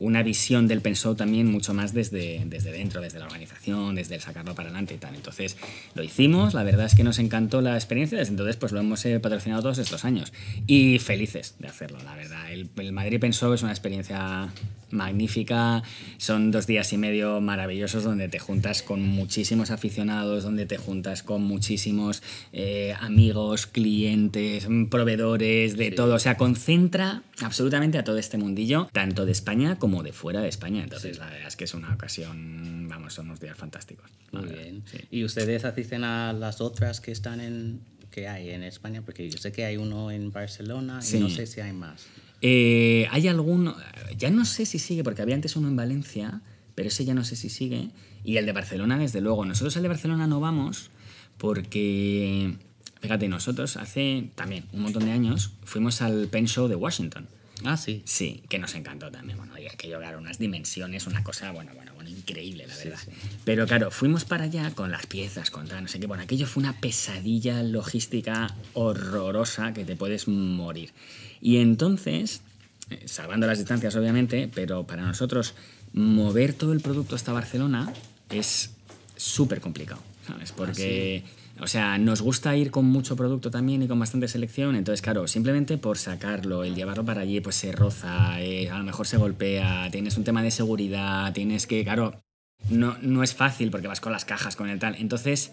una 0.01 0.23
visión 0.23 0.67
del 0.67 0.81
Pensou 0.81 1.13
también 1.13 1.45
mucho 1.45 1.75
más 1.75 1.93
desde, 1.93 2.41
desde 2.47 2.71
dentro, 2.71 3.01
desde 3.01 3.19
la 3.19 3.25
organización, 3.25 3.93
desde 3.93 4.15
el 4.15 4.21
sacarlo 4.21 4.55
para 4.55 4.69
adelante 4.69 4.95
y 4.95 4.97
tal. 4.97 5.13
Entonces 5.13 5.57
lo 5.93 6.01
hicimos, 6.03 6.55
la 6.55 6.63
verdad 6.63 6.87
es 6.87 6.95
que 6.95 7.03
nos 7.03 7.19
encantó 7.19 7.61
la 7.61 7.75
experiencia, 7.75 8.17
desde 8.17 8.31
entonces 8.31 8.57
pues 8.57 8.71
lo 8.71 8.79
hemos 8.79 9.05
eh, 9.05 9.19
patrocinado 9.19 9.61
todos 9.61 9.77
estos 9.77 10.03
años 10.03 10.33
y 10.65 10.97
felices 10.97 11.55
de 11.59 11.67
hacerlo, 11.67 11.99
la 12.03 12.15
verdad. 12.15 12.51
El, 12.51 12.71
el 12.77 12.91
Madrid 12.93 13.19
Pensou 13.19 13.53
es 13.53 13.61
una 13.61 13.71
experiencia 13.71 14.51
magnífica, 14.89 15.83
son 16.17 16.51
dos 16.51 16.67
días 16.67 16.91
y 16.93 16.97
medio 16.97 17.39
maravillosos 17.39 18.03
donde 18.03 18.27
te 18.27 18.39
juntas 18.39 18.81
con 18.81 19.01
muchísimos 19.01 19.71
aficionados, 19.71 20.43
donde 20.43 20.65
te 20.65 20.77
juntas 20.77 21.23
con 21.23 21.43
muchísimos 21.43 22.23
eh, 22.53 22.95
amigos, 22.99 23.67
clientes, 23.67 24.67
proveedores, 24.89 25.77
de 25.77 25.91
todo, 25.91 26.15
o 26.15 26.19
sea, 26.19 26.37
concentra 26.37 27.21
absolutamente 27.43 27.97
a 27.97 28.03
todo 28.03 28.17
este 28.17 28.37
mundillo, 28.37 28.89
tanto 28.91 29.25
de 29.25 29.31
España 29.31 29.77
como 29.77 30.03
de 30.03 30.13
fuera 30.13 30.41
de 30.41 30.49
España. 30.49 30.83
Entonces, 30.83 31.17
la 31.17 31.25
verdad 31.29 31.47
es 31.47 31.55
que 31.55 31.63
es 31.65 31.73
una 31.73 31.93
ocasión, 31.93 32.87
vamos, 32.89 33.13
son 33.13 33.27
unos 33.27 33.39
días 33.39 33.57
fantásticos. 33.57 34.09
Muy 34.31 34.43
verdad, 34.43 34.57
bien. 34.61 34.83
sí. 34.85 34.97
¿Y 35.11 35.23
ustedes 35.23 35.65
asisten 35.65 36.03
a 36.03 36.33
las 36.33 36.61
otras 36.61 37.01
que 37.01 37.11
están 37.11 37.41
en 37.41 37.81
que 38.11 38.27
hay 38.27 38.49
en 38.49 38.63
España? 38.63 39.01
Porque 39.03 39.29
yo 39.29 39.37
sé 39.37 39.51
que 39.51 39.65
hay 39.65 39.77
uno 39.77 40.11
en 40.11 40.31
Barcelona 40.31 41.01
Sí. 41.01 41.17
y 41.17 41.19
no 41.19 41.29
sé 41.29 41.47
si 41.47 41.61
hay 41.61 41.73
más. 41.73 42.05
Eh, 42.41 43.07
hay 43.11 43.27
alguno, 43.27 43.75
ya 44.17 44.29
no 44.31 44.45
sé 44.45 44.65
si 44.65 44.79
sigue, 44.79 45.03
porque 45.03 45.21
había 45.21 45.35
antes 45.35 45.55
uno 45.55 45.67
en 45.67 45.75
Valencia, 45.75 46.41
pero 46.75 46.87
ese 46.89 47.05
ya 47.05 47.13
no 47.13 47.23
sé 47.23 47.35
si 47.35 47.49
sigue. 47.49 47.89
Y 48.23 48.37
el 48.37 48.45
de 48.45 48.51
Barcelona, 48.51 48.97
desde 48.97 49.21
luego. 49.21 49.45
Nosotros 49.45 49.75
al 49.77 49.83
de 49.83 49.89
Barcelona 49.89 50.27
no 50.27 50.39
vamos 50.39 50.89
porque, 51.37 52.55
fíjate, 53.01 53.27
nosotros 53.27 53.77
hace 53.77 54.29
también 54.35 54.65
un 54.71 54.81
montón 54.81 55.05
de 55.05 55.11
años 55.11 55.51
fuimos 55.63 56.01
al 56.01 56.27
Pen 56.27 56.47
Show 56.47 56.67
de 56.67 56.75
Washington. 56.75 57.27
Ah, 57.63 57.77
sí. 57.77 58.01
Sí, 58.05 58.43
que 58.49 58.57
nos 58.57 58.73
encantó 58.75 59.11
también. 59.11 59.37
Bueno, 59.37 59.57
y 59.57 59.67
aquello, 59.67 59.99
claro, 59.99 60.17
unas 60.17 60.39
dimensiones, 60.39 61.05
una 61.05 61.23
cosa, 61.23 61.51
bueno, 61.51 61.71
bueno, 61.75 61.93
bueno, 61.93 62.09
increíble, 62.09 62.65
la 62.67 62.75
verdad. 62.75 62.99
Pero 63.45 63.67
claro, 63.67 63.91
fuimos 63.91 64.25
para 64.25 64.45
allá 64.45 64.71
con 64.71 64.91
las 64.91 65.05
piezas, 65.05 65.51
con 65.51 65.67
tal, 65.67 65.83
no 65.83 65.87
sé 65.87 65.99
qué. 65.99 66.07
Bueno, 66.07 66.23
aquello 66.23 66.47
fue 66.47 66.61
una 66.61 66.79
pesadilla 66.79 67.61
logística 67.63 68.55
horrorosa 68.73 69.73
que 69.73 69.85
te 69.85 69.95
puedes 69.95 70.27
morir. 70.27 70.91
Y 71.39 71.57
entonces, 71.57 72.41
eh, 72.89 73.03
salvando 73.05 73.45
las 73.47 73.59
distancias, 73.59 73.95
obviamente, 73.95 74.49
pero 74.53 74.85
para 74.87 75.03
nosotros 75.03 75.53
mover 75.93 76.53
todo 76.53 76.73
el 76.73 76.81
producto 76.81 77.15
hasta 77.15 77.31
Barcelona 77.33 77.91
es 78.29 78.71
súper 79.15 79.61
complicado, 79.61 80.01
¿sabes? 80.25 80.51
Porque. 80.51 81.23
O 81.59 81.67
sea, 81.67 81.97
nos 81.97 82.21
gusta 82.21 82.55
ir 82.55 82.71
con 82.71 82.85
mucho 82.85 83.15
producto 83.15 83.51
también 83.51 83.83
y 83.83 83.87
con 83.87 83.99
bastante 83.99 84.27
selección, 84.27 84.75
entonces 84.75 85.01
claro, 85.01 85.27
simplemente 85.27 85.77
por 85.77 85.97
sacarlo, 85.97 86.63
el 86.63 86.75
llevarlo 86.75 87.05
para 87.05 87.21
allí, 87.21 87.39
pues 87.39 87.55
se 87.55 87.71
roza, 87.71 88.41
eh, 88.41 88.69
a 88.69 88.77
lo 88.77 88.83
mejor 88.83 89.05
se 89.05 89.17
golpea, 89.17 89.89
tienes 89.91 90.17
un 90.17 90.23
tema 90.23 90.41
de 90.41 90.51
seguridad, 90.51 91.33
tienes 91.33 91.67
que, 91.67 91.83
claro, 91.83 92.23
no, 92.69 92.97
no 93.01 93.23
es 93.23 93.33
fácil 93.33 93.69
porque 93.69 93.87
vas 93.87 94.01
con 94.01 94.11
las 94.11 94.25
cajas, 94.25 94.55
con 94.55 94.69
el 94.69 94.79
tal. 94.79 94.95
Entonces, 94.95 95.51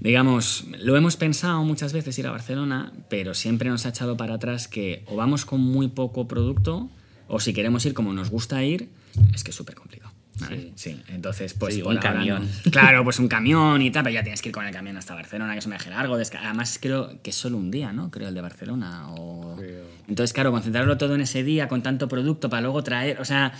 digamos, 0.00 0.66
lo 0.78 0.96
hemos 0.96 1.16
pensado 1.16 1.62
muchas 1.64 1.92
veces 1.92 2.18
ir 2.18 2.26
a 2.26 2.30
Barcelona, 2.30 2.92
pero 3.08 3.34
siempre 3.34 3.68
nos 3.68 3.86
ha 3.86 3.90
echado 3.90 4.16
para 4.16 4.34
atrás 4.34 4.68
que 4.68 5.04
o 5.06 5.16
vamos 5.16 5.44
con 5.44 5.60
muy 5.60 5.88
poco 5.88 6.28
producto, 6.28 6.90
o 7.28 7.40
si 7.40 7.52
queremos 7.52 7.84
ir 7.86 7.94
como 7.94 8.12
nos 8.12 8.30
gusta 8.30 8.62
ir, 8.64 8.90
es 9.34 9.44
que 9.44 9.50
es 9.50 9.56
súper 9.56 9.74
complicado. 9.74 10.11
¿Sabes? 10.36 10.66
Sí. 10.76 11.00
entonces, 11.08 11.54
pues. 11.54 11.74
Sí, 11.74 11.82
un 11.82 11.88
ahora 11.96 12.00
camión. 12.00 12.42
no. 12.64 12.70
Claro, 12.72 13.04
pues 13.04 13.18
un 13.18 13.28
camión 13.28 13.80
y 13.82 13.90
tal, 13.90 14.04
pero 14.04 14.14
ya 14.14 14.22
tienes 14.22 14.42
que 14.42 14.48
ir 14.48 14.54
con 14.54 14.64
el 14.66 14.72
camión 14.72 14.96
hasta 14.96 15.14
Barcelona, 15.14 15.52
que 15.52 15.58
es 15.60 15.66
un 15.66 15.70
viaje 15.70 15.90
largo. 15.90 16.14
Además, 16.14 16.78
creo 16.80 17.20
que 17.22 17.30
es 17.30 17.36
solo 17.36 17.56
un 17.58 17.70
día, 17.70 17.92
¿no? 17.92 18.10
Creo 18.10 18.28
el 18.28 18.34
de 18.34 18.40
Barcelona. 18.40 19.10
O... 19.12 19.56
Creo. 19.56 19.84
Entonces, 20.08 20.32
claro, 20.32 20.50
concentrarlo 20.50 20.96
todo 20.98 21.14
en 21.14 21.20
ese 21.22 21.42
día 21.44 21.68
con 21.68 21.82
tanto 21.82 22.08
producto 22.08 22.48
para 22.50 22.62
luego 22.62 22.82
traer. 22.82 23.20
O 23.20 23.24
sea, 23.24 23.52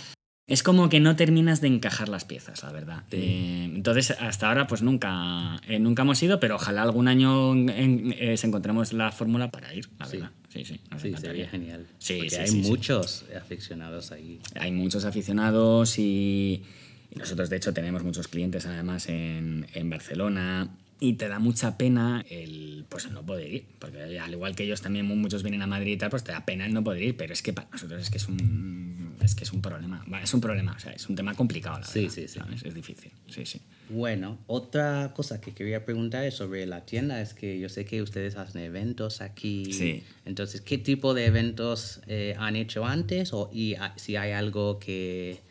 es 0.45 0.61
como 0.61 0.89
que 0.89 0.99
no 0.99 1.15
terminas 1.15 1.61
de 1.61 1.67
encajar 1.69 2.09
las 2.09 2.25
piezas, 2.25 2.61
la 2.63 2.71
verdad. 2.73 3.03
Eh, 3.11 3.71
entonces, 3.73 4.11
hasta 4.19 4.49
ahora, 4.49 4.67
pues 4.67 4.81
nunca, 4.81 5.61
eh, 5.67 5.79
nunca 5.79 6.01
hemos 6.01 6.21
ido, 6.21 6.39
pero 6.39 6.55
ojalá 6.55 6.81
algún 6.83 7.07
año 7.07 7.53
en- 7.53 8.13
eh, 8.17 8.35
se 8.35 8.47
encontremos 8.47 8.91
la 8.91 9.11
fórmula 9.13 9.49
para 9.49 9.73
ir, 9.73 9.89
la 9.99 10.05
Sí. 10.05 10.17
verdad. 10.17 10.31
Sí, 10.53 10.63
sí, 10.65 10.79
nos 10.91 11.01
Sí, 11.01 11.15
sería 11.17 11.49
genial. 11.49 11.87
Sí, 11.97 12.17
Porque 12.17 12.29
sí, 12.29 12.35
hay 12.35 12.47
sí. 12.47 12.57
muchos 12.57 13.25
aficionados 13.35 14.11
ahí. 14.11 14.39
Hay 14.53 14.71
muchos 14.71 15.03
aficionados 15.03 15.97
y, 15.97 16.61
y 17.09 17.15
nosotros 17.17 17.49
de 17.49 17.57
hecho 17.57 17.73
tenemos 17.73 18.03
muchos 18.03 18.27
clientes 18.27 18.67
además 18.67 19.09
en, 19.09 19.65
en 19.73 19.89
Barcelona 19.89 20.69
y 20.99 21.13
te 21.13 21.27
da 21.27 21.39
mucha 21.39 21.75
pena 21.75 22.23
el 22.29 22.85
pues 22.87 23.09
no 23.09 23.25
poder 23.25 23.51
ir 23.51 23.65
porque 23.79 24.19
al 24.19 24.31
igual 24.31 24.55
que 24.55 24.63
ellos 24.63 24.81
también 24.81 25.07
muchos 25.07 25.41
vienen 25.41 25.63
a 25.63 25.67
Madrid 25.67 25.93
y 25.93 25.97
tal 25.97 26.11
pues 26.11 26.23
te 26.23 26.31
da 26.31 26.45
pena 26.45 26.67
el 26.67 26.73
no 26.73 26.83
poder 26.83 27.01
ir 27.01 27.17
pero 27.17 27.33
es 27.33 27.41
que 27.41 27.51
para 27.51 27.67
nosotros 27.71 27.99
es 28.01 28.09
que 28.11 28.17
es 28.17 28.27
un 28.27 29.02
es 29.23 29.35
que 29.35 29.43
es 29.43 29.53
un 29.53 29.61
problema. 29.61 30.03
Es 30.21 30.33
un 30.33 30.41
problema 30.41 30.73
o 30.75 30.79
sea 30.79 30.91
es 30.91 31.07
un 31.09 31.15
tema 31.15 31.33
complicado 31.35 31.79
la 31.79 31.85
sí 31.85 32.01
verdad, 32.01 32.13
sí 32.15 32.27
sí. 32.27 32.39
es 32.67 32.73
difícil 32.73 33.11
sí 33.27 33.45
sí. 33.45 33.61
Bueno 33.89 34.37
otra 34.47 35.13
cosa 35.15 35.41
que 35.41 35.53
quería 35.53 35.85
preguntar 35.85 36.23
es 36.25 36.35
sobre 36.35 36.65
la 36.65 36.85
tienda. 36.85 37.21
Es 37.21 37.33
que 37.33 37.59
yo 37.59 37.69
sé 37.69 37.85
que 37.85 38.01
ustedes 38.01 38.35
hacen 38.35 38.61
eventos 38.61 39.21
aquí. 39.21 39.73
Sí. 39.73 40.03
entonces 40.25 40.61
qué 40.61 40.77
tipo 40.77 41.13
de 41.13 41.25
eventos 41.25 42.01
eh, 42.07 42.35
han 42.37 42.55
hecho 42.55 42.85
antes 42.85 43.33
o 43.33 43.49
y 43.53 43.75
ah, 43.75 43.93
si 43.97 44.15
hay 44.15 44.31
algo 44.31 44.79
que 44.79 45.41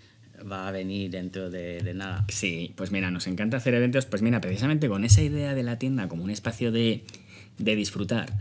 va 0.51 0.69
a 0.69 0.73
venir 0.73 1.11
dentro 1.11 1.51
de, 1.51 1.81
de 1.81 1.95
nada. 1.95 2.25
Sí, 2.29 2.73
pues 2.77 2.91
mira, 2.91 3.11
nos 3.11 3.27
encanta 3.27 3.57
hacer 3.57 3.75
eventos. 3.75 4.07
Pues 4.07 4.23
mira, 4.23 4.41
precisamente 4.41 4.89
con 4.89 5.05
esa 5.05 5.23
idea 5.23 5.55
de 5.55 5.63
la 5.63 5.79
tienda 5.79 6.09
como 6.09 6.25
un 6.25 6.31
espacio 6.31 6.73
de, 6.73 7.05
de 7.59 7.77
disfrutar, 7.77 8.33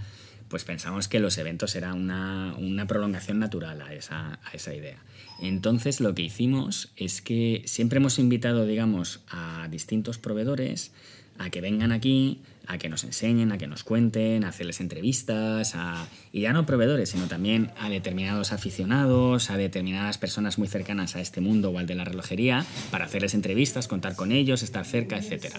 pues 0.52 0.66
pensamos 0.66 1.08
que 1.08 1.20
los 1.20 1.38
eventos 1.38 1.76
eran 1.76 1.98
una, 1.98 2.54
una 2.58 2.86
prolongación 2.86 3.40
natural 3.40 3.82
a 3.82 3.94
esa, 3.94 4.40
a 4.44 4.52
esa 4.54 4.76
idea. 4.76 4.98
Entonces 5.42 6.02
lo 6.02 6.14
que 6.14 6.22
hicimos 6.22 6.92
es 6.98 7.22
que 7.22 7.64
siempre 7.66 7.98
hemos 7.98 8.20
invitado, 8.20 8.66
digamos, 8.66 9.22
a 9.30 9.68
distintos 9.72 10.20
proveedores 10.20 10.92
a 11.38 11.50
que 11.50 11.62
vengan 11.62 11.92
aquí, 11.94 12.42
a 12.68 12.78
que 12.78 12.90
nos 12.90 13.04
enseñen, 13.06 13.52
a 13.52 13.58
que 13.58 13.66
nos 13.66 13.84
cuenten, 13.84 14.44
a 14.44 14.50
hacerles 14.50 14.82
entrevistas, 14.82 15.74
a, 15.74 16.06
y 16.32 16.42
ya 16.42 16.54
no 16.54 16.66
proveedores, 16.66 17.10
sino 17.10 17.28
también 17.28 17.72
a 17.80 17.90
determinados 17.90 18.52
aficionados, 18.52 19.50
a 19.50 19.58
determinadas 19.58 20.18
personas 20.18 20.58
muy 20.58 20.68
cercanas 20.68 21.16
a 21.16 21.22
este 21.22 21.42
mundo 21.42 21.70
o 21.72 21.80
al 21.80 21.88
de 21.88 21.96
la 21.96 22.04
relojería, 22.04 22.66
para 22.92 23.06
hacerles 23.06 23.34
entrevistas, 23.34 23.88
contar 23.88 24.16
con 24.16 24.32
ellos, 24.32 24.64
estar 24.64 24.86
cerca, 24.86 25.18
etc. 25.18 25.56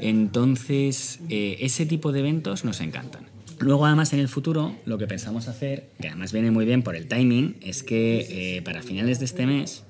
Entonces, 0.00 1.20
eh, 1.28 1.58
ese 1.60 1.86
tipo 1.86 2.10
de 2.12 2.20
eventos 2.20 2.64
nos 2.64 2.80
encantan. 2.80 3.26
Luego, 3.62 3.86
además, 3.86 4.12
en 4.12 4.18
el 4.18 4.28
futuro, 4.28 4.74
lo 4.86 4.98
que 4.98 5.06
pensamos 5.06 5.46
hacer, 5.46 5.90
que 6.00 6.08
además 6.08 6.32
viene 6.32 6.50
muy 6.50 6.64
bien 6.64 6.82
por 6.82 6.96
el 6.96 7.06
timing, 7.06 7.56
es 7.60 7.84
que 7.84 8.56
eh, 8.56 8.62
para 8.62 8.82
finales 8.82 9.20
de 9.20 9.24
este 9.24 9.46
mes 9.46 9.84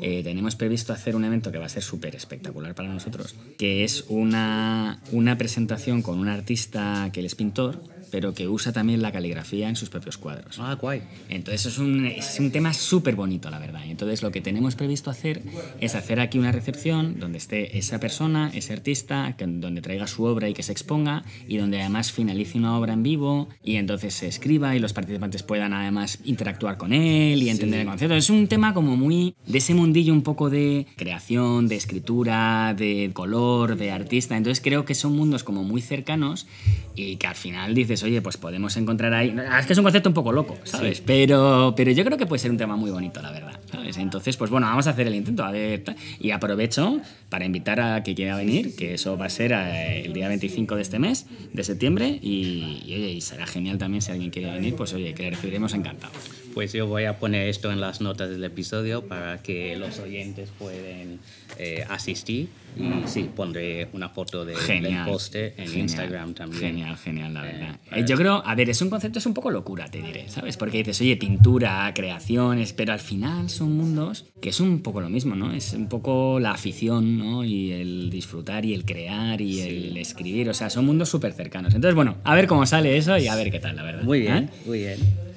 eh, 0.00 0.22
tenemos 0.22 0.56
previsto 0.56 0.94
hacer 0.94 1.14
un 1.14 1.24
evento 1.24 1.52
que 1.52 1.58
va 1.58 1.66
a 1.66 1.68
ser 1.68 1.82
súper 1.82 2.16
espectacular 2.16 2.74
para 2.74 2.88
nosotros, 2.88 3.36
que 3.58 3.84
es 3.84 4.06
una, 4.08 5.02
una 5.12 5.36
presentación 5.36 6.00
con 6.00 6.18
un 6.18 6.28
artista 6.28 7.10
que 7.12 7.24
es 7.24 7.34
pintor, 7.34 7.82
pero 8.10 8.34
que 8.34 8.48
usa 8.48 8.72
también 8.72 9.02
la 9.02 9.12
caligrafía 9.12 9.68
en 9.68 9.76
sus 9.76 9.88
propios 9.90 10.18
cuadros. 10.18 10.58
ah 10.58 10.74
guay 10.74 11.02
Entonces 11.28 11.66
es 11.66 11.78
un, 11.78 12.06
es 12.06 12.38
un 12.40 12.50
tema 12.50 12.72
súper 12.72 13.14
bonito, 13.14 13.50
la 13.50 13.58
verdad. 13.58 13.82
Entonces 13.86 14.22
lo 14.22 14.30
que 14.30 14.40
tenemos 14.40 14.74
previsto 14.74 15.10
hacer 15.10 15.42
es 15.80 15.94
hacer 15.94 16.20
aquí 16.20 16.38
una 16.38 16.52
recepción 16.52 17.18
donde 17.20 17.38
esté 17.38 17.78
esa 17.78 18.00
persona, 18.00 18.50
ese 18.54 18.72
artista, 18.72 19.34
que- 19.36 19.46
donde 19.46 19.80
traiga 19.80 20.06
su 20.06 20.24
obra 20.24 20.48
y 20.48 20.54
que 20.54 20.62
se 20.62 20.72
exponga 20.72 21.24
y 21.46 21.56
donde 21.58 21.80
además 21.80 22.12
finalice 22.12 22.58
una 22.58 22.76
obra 22.78 22.92
en 22.92 23.02
vivo 23.02 23.48
y 23.62 23.76
entonces 23.76 24.14
se 24.14 24.26
escriba 24.26 24.74
y 24.74 24.78
los 24.78 24.92
participantes 24.92 25.42
puedan 25.42 25.72
además 25.72 26.18
interactuar 26.24 26.76
con 26.76 26.92
él 26.92 27.42
y 27.42 27.48
entender 27.50 27.80
el 27.80 27.86
concepto. 27.86 28.14
Es 28.14 28.30
un 28.30 28.46
tema 28.48 28.74
como 28.74 28.96
muy 28.96 29.34
de 29.46 29.58
ese 29.58 29.74
mundillo 29.74 30.12
un 30.12 30.22
poco 30.22 30.50
de 30.50 30.86
creación, 30.96 31.68
de 31.68 31.76
escritura, 31.76 32.74
de 32.76 33.10
color, 33.12 33.76
de 33.76 33.90
artista. 33.90 34.36
Entonces 34.36 34.62
creo 34.62 34.84
que 34.84 34.94
son 34.94 35.14
mundos 35.16 35.44
como 35.44 35.62
muy 35.64 35.80
cercanos 35.80 36.46
y 36.94 37.16
que 37.16 37.26
al 37.26 37.34
final 37.36 37.74
dices, 37.74 37.97
oye, 38.02 38.22
pues 38.22 38.36
podemos 38.36 38.76
encontrar 38.76 39.14
ahí... 39.14 39.34
Es 39.58 39.66
que 39.66 39.72
es 39.72 39.78
un 39.78 39.84
concepto 39.84 40.08
un 40.08 40.14
poco 40.14 40.32
loco, 40.32 40.56
¿sabes? 40.64 41.00
Pero, 41.00 41.74
pero 41.76 41.90
yo 41.90 42.04
creo 42.04 42.18
que 42.18 42.26
puede 42.26 42.40
ser 42.40 42.50
un 42.50 42.56
tema 42.56 42.76
muy 42.76 42.90
bonito, 42.90 43.20
la 43.22 43.30
verdad. 43.30 43.58
¿sabes? 43.70 43.96
Entonces, 43.98 44.36
pues 44.36 44.50
bueno, 44.50 44.66
vamos 44.66 44.86
a 44.86 44.90
hacer 44.90 45.06
el 45.06 45.14
intento. 45.14 45.44
A 45.44 45.50
ver, 45.50 45.84
y 46.20 46.30
aprovecho 46.30 47.00
para 47.28 47.44
invitar 47.44 47.80
a 47.80 48.02
que 48.02 48.14
quiera 48.14 48.36
venir, 48.36 48.76
que 48.76 48.94
eso 48.94 49.16
va 49.16 49.26
a 49.26 49.30
ser 49.30 49.52
eh, 49.52 50.04
el 50.04 50.12
día 50.12 50.28
25 50.28 50.76
de 50.76 50.82
este 50.82 50.98
mes, 50.98 51.26
de 51.52 51.64
septiembre, 51.64 52.18
y, 52.22 52.82
y, 52.84 52.94
oye, 52.94 53.10
y 53.10 53.20
será 53.20 53.46
genial 53.46 53.78
también 53.78 54.02
si 54.02 54.12
alguien 54.12 54.30
quiere 54.30 54.50
venir, 54.50 54.74
pues 54.74 54.92
oye, 54.94 55.14
que 55.14 55.24
le 55.24 55.30
recibiremos 55.30 55.74
encantado. 55.74 56.12
Pues 56.54 56.72
yo 56.72 56.86
voy 56.86 57.04
a 57.04 57.18
poner 57.18 57.48
esto 57.48 57.70
en 57.70 57.80
las 57.80 58.00
notas 58.00 58.30
del 58.30 58.42
episodio 58.42 59.06
para 59.06 59.42
que 59.42 59.76
los 59.76 59.98
oyentes 59.98 60.50
pueden 60.58 61.20
eh, 61.58 61.84
asistir. 61.88 62.48
Y 62.78 63.08
sí, 63.08 63.28
pondré 63.34 63.88
una 63.92 64.08
foto 64.08 64.44
de, 64.44 64.52
del 64.52 64.60
Genial. 64.62 65.08
póster 65.10 65.54
en 65.56 65.66
genial, 65.66 65.78
Instagram 65.80 66.34
también. 66.34 66.60
Genial, 66.62 66.96
genial, 66.96 67.34
la 67.34 67.42
verdad. 67.42 67.80
para- 67.88 68.00
Eh, 68.00 68.04
yo 68.08 68.16
creo, 68.16 68.42
a 68.46 68.54
ver, 68.54 68.70
es 68.70 68.80
un 68.82 68.88
concepto, 68.90 69.18
es 69.18 69.26
un 69.26 69.34
poco 69.34 69.50
locura, 69.50 69.86
te 69.90 70.00
diré, 70.00 70.28
¿sabes? 70.28 70.56
Porque 70.56 70.78
dices, 70.78 71.00
oye, 71.00 71.16
pintura, 71.16 71.92
creaciones, 71.94 72.72
pero 72.72 72.92
al 72.92 73.00
final 73.00 73.50
son 73.50 73.76
mundos 73.76 74.26
que 74.40 74.50
es 74.50 74.60
un 74.60 74.80
poco 74.82 75.00
lo 75.00 75.08
mismo, 75.10 75.34
¿no? 75.34 75.52
Es 75.52 75.72
un 75.72 75.88
poco 75.88 76.38
la 76.40 76.52
afición, 76.52 77.18
¿no? 77.18 77.44
Y 77.44 77.72
el 77.72 78.10
disfrutar 78.10 78.64
y 78.64 78.74
el 78.74 78.84
crear 78.84 79.40
y 79.40 79.60
el 79.60 79.96
escribir, 79.96 80.48
o 80.48 80.54
sea, 80.54 80.70
son 80.70 80.86
mundos 80.86 81.08
súper 81.08 81.32
cercanos. 81.32 81.74
Entonces, 81.74 81.94
bueno, 81.96 82.16
a 82.24 82.34
ver 82.34 82.46
cómo 82.46 82.64
sale 82.66 82.96
eso 82.96 83.18
y 83.18 83.26
a 83.26 83.34
ver 83.34 83.50
qué 83.50 83.58
tal, 83.58 83.74
la 83.76 83.82
verdad. 83.82 84.02
Muy 84.04 84.20
bien, 84.20 84.44
¿Eh? 84.44 84.48
muy 84.66 84.78
bien. 84.78 85.27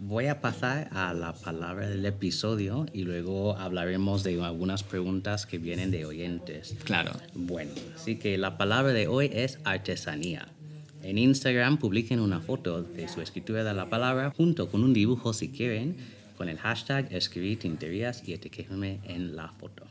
Voy 0.00 0.26
a 0.26 0.40
pasar 0.40 0.88
a 0.92 1.12
la 1.12 1.32
palabra 1.32 1.88
del 1.88 2.06
episodio 2.06 2.86
y 2.92 3.02
luego 3.02 3.56
hablaremos 3.56 4.22
de 4.22 4.40
algunas 4.40 4.84
preguntas 4.84 5.44
que 5.44 5.58
vienen 5.58 5.90
de 5.90 6.06
oyentes. 6.06 6.76
Claro. 6.84 7.10
Bueno, 7.34 7.72
así 7.96 8.14
que 8.14 8.38
la 8.38 8.56
palabra 8.56 8.92
de 8.92 9.08
hoy 9.08 9.28
es 9.32 9.58
artesanía. 9.64 10.46
En 11.02 11.18
Instagram 11.18 11.78
publiquen 11.78 12.20
una 12.20 12.38
foto 12.38 12.84
de 12.84 13.08
su 13.08 13.20
escritura 13.20 13.64
de 13.64 13.74
la 13.74 13.90
palabra 13.90 14.32
junto 14.36 14.70
con 14.70 14.84
un 14.84 14.94
dibujo 14.94 15.32
si 15.32 15.48
quieren, 15.48 15.96
con 16.36 16.48
el 16.48 16.58
hashtag 16.58 17.12
escribir 17.12 17.58
tinterías 17.58 18.22
y 18.24 18.34
etiquétenme 18.34 19.00
en 19.02 19.34
la 19.34 19.48
foto. 19.48 19.87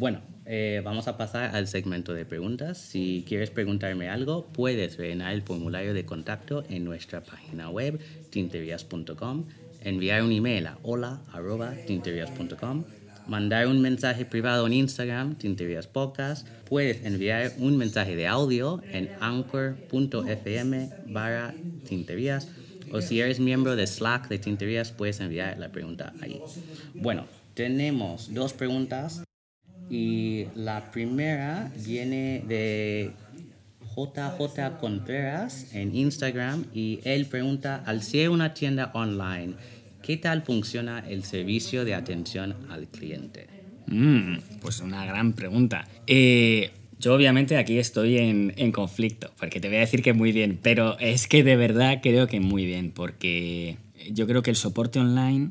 Bueno, 0.00 0.20
eh, 0.46 0.80
vamos 0.82 1.06
a 1.08 1.18
pasar 1.18 1.54
al 1.54 1.66
segmento 1.66 2.14
de 2.14 2.24
preguntas. 2.24 2.78
Si 2.78 3.22
quieres 3.28 3.50
preguntarme 3.50 4.08
algo, 4.08 4.46
puedes 4.46 4.96
rellenar 4.96 5.34
el 5.34 5.42
formulario 5.42 5.92
de 5.92 6.06
contacto 6.06 6.64
en 6.70 6.86
nuestra 6.86 7.22
página 7.22 7.68
web 7.68 8.00
tinterías.com, 8.30 9.44
enviar 9.82 10.22
un 10.22 10.32
email 10.32 10.68
a 10.68 10.78
hola@tinterías.com, 10.84 12.84
mandar 13.26 13.66
un 13.66 13.82
mensaje 13.82 14.24
privado 14.24 14.66
en 14.66 14.72
Instagram, 14.72 15.36
Tinterías 15.36 15.86
Podcast. 15.86 16.48
Puedes 16.66 17.04
enviar 17.04 17.52
un 17.58 17.76
mensaje 17.76 18.16
de 18.16 18.26
audio 18.26 18.80
en 18.90 19.10
anchor.fm 19.20 20.88
barra 21.08 21.52
tinterías. 21.86 22.48
O 22.90 23.02
si 23.02 23.20
eres 23.20 23.38
miembro 23.38 23.76
de 23.76 23.86
Slack 23.86 24.28
de 24.28 24.38
Tinterías, 24.38 24.92
puedes 24.92 25.20
enviar 25.20 25.58
la 25.58 25.70
pregunta 25.70 26.14
ahí. 26.22 26.40
Bueno, 26.94 27.26
tenemos 27.52 28.32
dos 28.32 28.54
preguntas. 28.54 29.24
Y 29.90 30.46
la 30.54 30.92
primera 30.92 31.72
viene 31.84 32.44
de 32.46 33.10
JJ 33.96 34.78
Contreras 34.78 35.74
en 35.74 35.94
Instagram 35.94 36.66
y 36.72 37.00
él 37.04 37.26
pregunta, 37.26 37.82
al 37.84 38.02
ser 38.02 38.30
una 38.30 38.54
tienda 38.54 38.92
online, 38.94 39.54
¿qué 40.00 40.16
tal 40.16 40.42
funciona 40.42 41.00
el 41.08 41.24
servicio 41.24 41.84
de 41.84 41.94
atención 41.94 42.54
al 42.70 42.86
cliente? 42.86 43.48
Mm, 43.88 44.36
pues 44.60 44.80
una 44.80 45.04
gran 45.04 45.32
pregunta. 45.32 45.88
Eh, 46.06 46.70
yo 47.00 47.14
obviamente 47.14 47.56
aquí 47.56 47.78
estoy 47.78 48.18
en, 48.18 48.54
en 48.56 48.70
conflicto, 48.70 49.32
porque 49.40 49.58
te 49.58 49.66
voy 49.66 49.78
a 49.78 49.80
decir 49.80 50.02
que 50.02 50.12
muy 50.12 50.30
bien, 50.30 50.60
pero 50.62 50.98
es 51.00 51.26
que 51.26 51.42
de 51.42 51.56
verdad 51.56 51.98
creo 52.00 52.28
que 52.28 52.38
muy 52.38 52.64
bien, 52.64 52.92
porque 52.92 53.76
yo 54.12 54.28
creo 54.28 54.42
que 54.42 54.50
el 54.50 54.56
soporte 54.56 55.00
online 55.00 55.50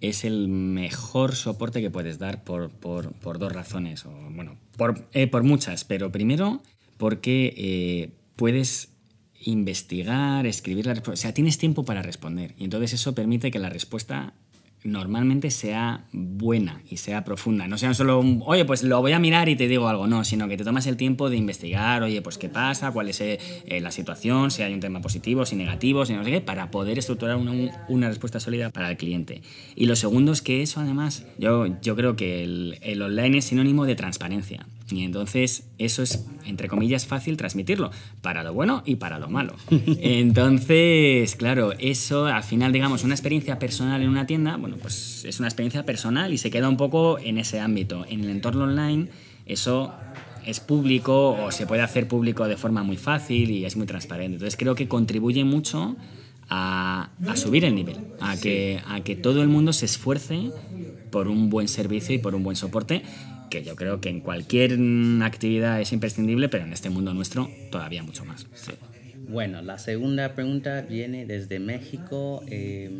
es 0.00 0.24
el 0.24 0.48
mejor 0.48 1.34
soporte 1.34 1.80
que 1.80 1.90
puedes 1.90 2.18
dar 2.18 2.42
por, 2.44 2.70
por- 2.70 3.12
por 3.12 3.38
dos 3.38 3.52
razones, 3.52 4.06
o 4.06 4.10
bueno, 4.30 4.56
por, 4.76 5.06
eh, 5.12 5.26
por 5.26 5.42
muchas, 5.42 5.84
pero 5.84 6.10
primero 6.10 6.62
porque 6.96 7.54
eh, 7.56 8.10
puedes 8.36 8.88
investigar, 9.42 10.46
escribir 10.46 10.86
la 10.86 10.94
respuesta, 10.94 11.12
o 11.20 11.22
sea, 11.22 11.34
tienes 11.34 11.58
tiempo 11.58 11.84
para 11.84 12.02
responder 12.02 12.54
y 12.58 12.64
entonces 12.64 12.92
eso 12.94 13.14
permite 13.14 13.50
que 13.50 13.58
la 13.58 13.68
respuesta 13.70 14.32
normalmente 14.84 15.50
sea 15.50 16.04
buena 16.12 16.82
y 16.88 16.96
sea 16.96 17.24
profunda. 17.24 17.68
No 17.68 17.78
sea 17.78 17.92
solo 17.94 18.20
un, 18.20 18.42
oye, 18.46 18.64
pues 18.64 18.82
lo 18.82 19.00
voy 19.00 19.12
a 19.12 19.18
mirar 19.18 19.48
y 19.48 19.56
te 19.56 19.68
digo 19.68 19.88
algo, 19.88 20.06
no, 20.06 20.24
sino 20.24 20.48
que 20.48 20.56
te 20.56 20.64
tomas 20.64 20.86
el 20.86 20.96
tiempo 20.96 21.30
de 21.30 21.36
investigar, 21.36 22.02
oye, 22.02 22.22
pues 22.22 22.38
qué 22.38 22.48
pasa, 22.48 22.90
cuál 22.92 23.08
es 23.08 23.20
eh, 23.20 23.38
eh, 23.66 23.80
la 23.80 23.90
situación, 23.90 24.50
si 24.50 24.62
hay 24.62 24.72
un 24.72 24.80
tema 24.80 25.00
positivo, 25.00 25.44
si 25.44 25.56
negativo, 25.56 26.06
si 26.06 26.14
no 26.14 26.24
sé 26.24 26.30
qué, 26.30 26.40
para 26.40 26.70
poder 26.70 26.98
estructurar 26.98 27.36
una, 27.36 28.08
respuesta 28.08 28.40
sólida 28.40 28.70
para 28.70 28.90
el 28.90 28.96
cliente. 28.96 29.42
Y 29.76 29.86
lo 29.86 29.96
segundo 29.96 30.32
es 30.32 30.42
que 30.42 30.62
eso 30.62 30.80
además, 30.80 31.26
yo, 31.38 31.66
yo 31.80 31.96
creo 31.96 32.16
que 32.16 32.42
el 32.42 33.02
online 33.02 33.38
es 33.38 33.46
sinónimo 33.46 33.86
de 33.86 33.94
transparencia. 33.94 34.66
Y 34.90 35.04
entonces 35.04 35.68
eso 35.78 36.02
es, 36.02 36.26
entre 36.44 36.68
comillas, 36.68 37.06
fácil 37.06 37.36
transmitirlo, 37.36 37.90
para 38.22 38.42
lo 38.42 38.52
bueno 38.52 38.82
y 38.84 38.96
para 38.96 39.18
lo 39.18 39.28
malo. 39.28 39.54
Entonces, 40.00 41.36
claro, 41.36 41.72
eso 41.78 42.26
al 42.26 42.42
final, 42.42 42.72
digamos, 42.72 43.04
una 43.04 43.14
experiencia 43.14 43.58
personal 43.58 44.02
en 44.02 44.08
una 44.08 44.26
tienda, 44.26 44.56
bueno, 44.56 44.76
pues 44.80 45.24
es 45.24 45.38
una 45.38 45.48
experiencia 45.48 45.84
personal 45.84 46.32
y 46.32 46.38
se 46.38 46.50
queda 46.50 46.68
un 46.68 46.76
poco 46.76 47.18
en 47.18 47.38
ese 47.38 47.60
ámbito. 47.60 48.04
En 48.08 48.24
el 48.24 48.30
entorno 48.30 48.64
online, 48.64 49.08
eso 49.46 49.92
es 50.44 50.60
público 50.60 51.30
o 51.32 51.52
se 51.52 51.66
puede 51.66 51.82
hacer 51.82 52.08
público 52.08 52.48
de 52.48 52.56
forma 52.56 52.82
muy 52.82 52.96
fácil 52.96 53.50
y 53.50 53.64
es 53.64 53.76
muy 53.76 53.86
transparente. 53.86 54.34
Entonces 54.34 54.56
creo 54.56 54.74
que 54.74 54.88
contribuye 54.88 55.44
mucho 55.44 55.96
a, 56.48 57.10
a 57.26 57.36
subir 57.36 57.64
el 57.64 57.74
nivel, 57.74 57.98
a, 58.20 58.36
que, 58.36 58.80
a 58.86 59.00
que 59.02 59.16
todo 59.16 59.42
el 59.42 59.48
mundo 59.48 59.72
se 59.72 59.86
esfuerce 59.86 60.50
por 61.10 61.28
un 61.28 61.50
buen 61.50 61.68
servicio 61.68 62.14
y 62.14 62.18
por 62.18 62.34
un 62.34 62.42
buen 62.42 62.56
soporte, 62.56 63.02
que 63.50 63.62
yo 63.62 63.76
creo 63.76 64.00
que 64.00 64.08
en 64.08 64.20
cualquier 64.20 64.78
actividad 65.22 65.80
es 65.80 65.92
imprescindible, 65.92 66.48
pero 66.48 66.64
en 66.64 66.72
este 66.72 66.88
mundo 66.88 67.12
nuestro 67.12 67.50
todavía 67.70 68.02
mucho 68.02 68.24
más. 68.24 68.46
Sí. 68.54 68.72
Bueno, 69.28 69.62
la 69.62 69.78
segunda 69.78 70.34
pregunta 70.34 70.82
viene 70.82 71.26
desde 71.26 71.58
México. 71.60 72.42
Eh, 72.48 72.90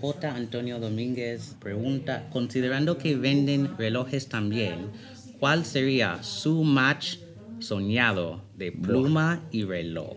J. 0.00 0.34
Antonio 0.34 0.78
Domínguez 0.78 1.56
pregunta, 1.60 2.28
considerando 2.30 2.98
que 2.98 3.16
venden 3.16 3.76
relojes 3.78 4.28
también, 4.28 4.90
¿cuál 5.38 5.64
sería 5.64 6.22
su 6.22 6.64
match 6.64 7.16
soñado 7.60 8.44
de 8.56 8.72
pluma 8.72 9.42
y 9.50 9.64
reloj? 9.64 10.16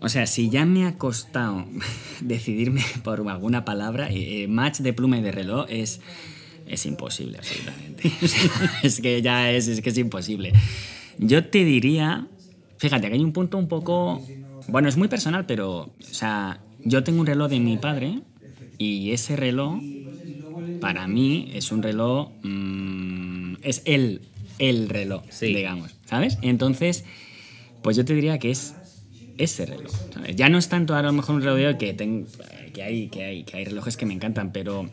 O 0.00 0.08
sea, 0.08 0.26
si 0.26 0.48
ya 0.50 0.64
me 0.64 0.86
ha 0.86 0.96
costado 0.96 1.66
decidirme 2.20 2.82
por 3.02 3.26
alguna 3.28 3.64
palabra, 3.64 4.10
eh, 4.10 4.42
eh, 4.42 4.48
match 4.48 4.78
de 4.78 4.92
pluma 4.92 5.18
y 5.18 5.22
de 5.22 5.32
reloj 5.32 5.66
es, 5.68 6.00
es 6.68 6.86
imposible, 6.86 7.38
absolutamente. 7.38 8.10
es 8.82 9.00
que 9.00 9.22
ya 9.22 9.50
es, 9.50 9.68
es 9.68 9.80
que 9.80 9.90
es 9.90 9.98
imposible. 9.98 10.52
Yo 11.18 11.44
te 11.46 11.64
diría, 11.64 12.28
fíjate, 12.78 13.08
que 13.08 13.14
hay 13.14 13.24
un 13.24 13.32
punto 13.32 13.58
un 13.58 13.68
poco... 13.68 14.22
Bueno, 14.68 14.88
es 14.88 14.96
muy 14.96 15.08
personal, 15.08 15.46
pero, 15.46 15.78
o 15.80 15.92
sea, 16.00 16.60
yo 16.84 17.02
tengo 17.04 17.20
un 17.20 17.26
reloj 17.26 17.48
de 17.50 17.60
mi 17.60 17.76
padre 17.78 18.20
y 18.76 19.12
ese 19.12 19.34
reloj, 19.36 19.82
para 20.80 21.08
mí, 21.08 21.48
es 21.52 21.72
un 21.72 21.82
reloj... 21.82 22.30
mm, 22.42 23.54
es 23.62 23.82
el, 23.84 24.22
el 24.58 24.88
reloj, 24.88 25.24
Sí. 25.30 25.46
digamos, 25.54 25.94
¿sabes? 26.04 26.38
Entonces, 26.42 27.04
pues 27.82 27.96
yo 27.96 28.04
te 28.04 28.14
diría 28.14 28.38
que 28.38 28.50
es 28.50 28.74
ese 29.38 29.66
reloj. 29.66 29.92
¿sabes? 30.14 30.36
Ya 30.36 30.48
no 30.48 30.58
es 30.58 30.68
tanto 30.68 30.94
a 30.94 31.02
lo 31.02 31.12
mejor 31.12 31.36
un 31.36 31.42
reloj 31.42 31.56
de 31.58 31.66
hoy 31.68 31.78
que, 31.78 31.94
ten- 31.94 32.26
que, 32.72 32.82
hay, 32.82 33.08
que, 33.08 33.24
hay, 33.24 33.44
que 33.44 33.56
hay 33.56 33.64
relojes 33.64 33.96
que 33.96 34.06
me 34.06 34.14
encantan, 34.14 34.52
pero 34.52 34.90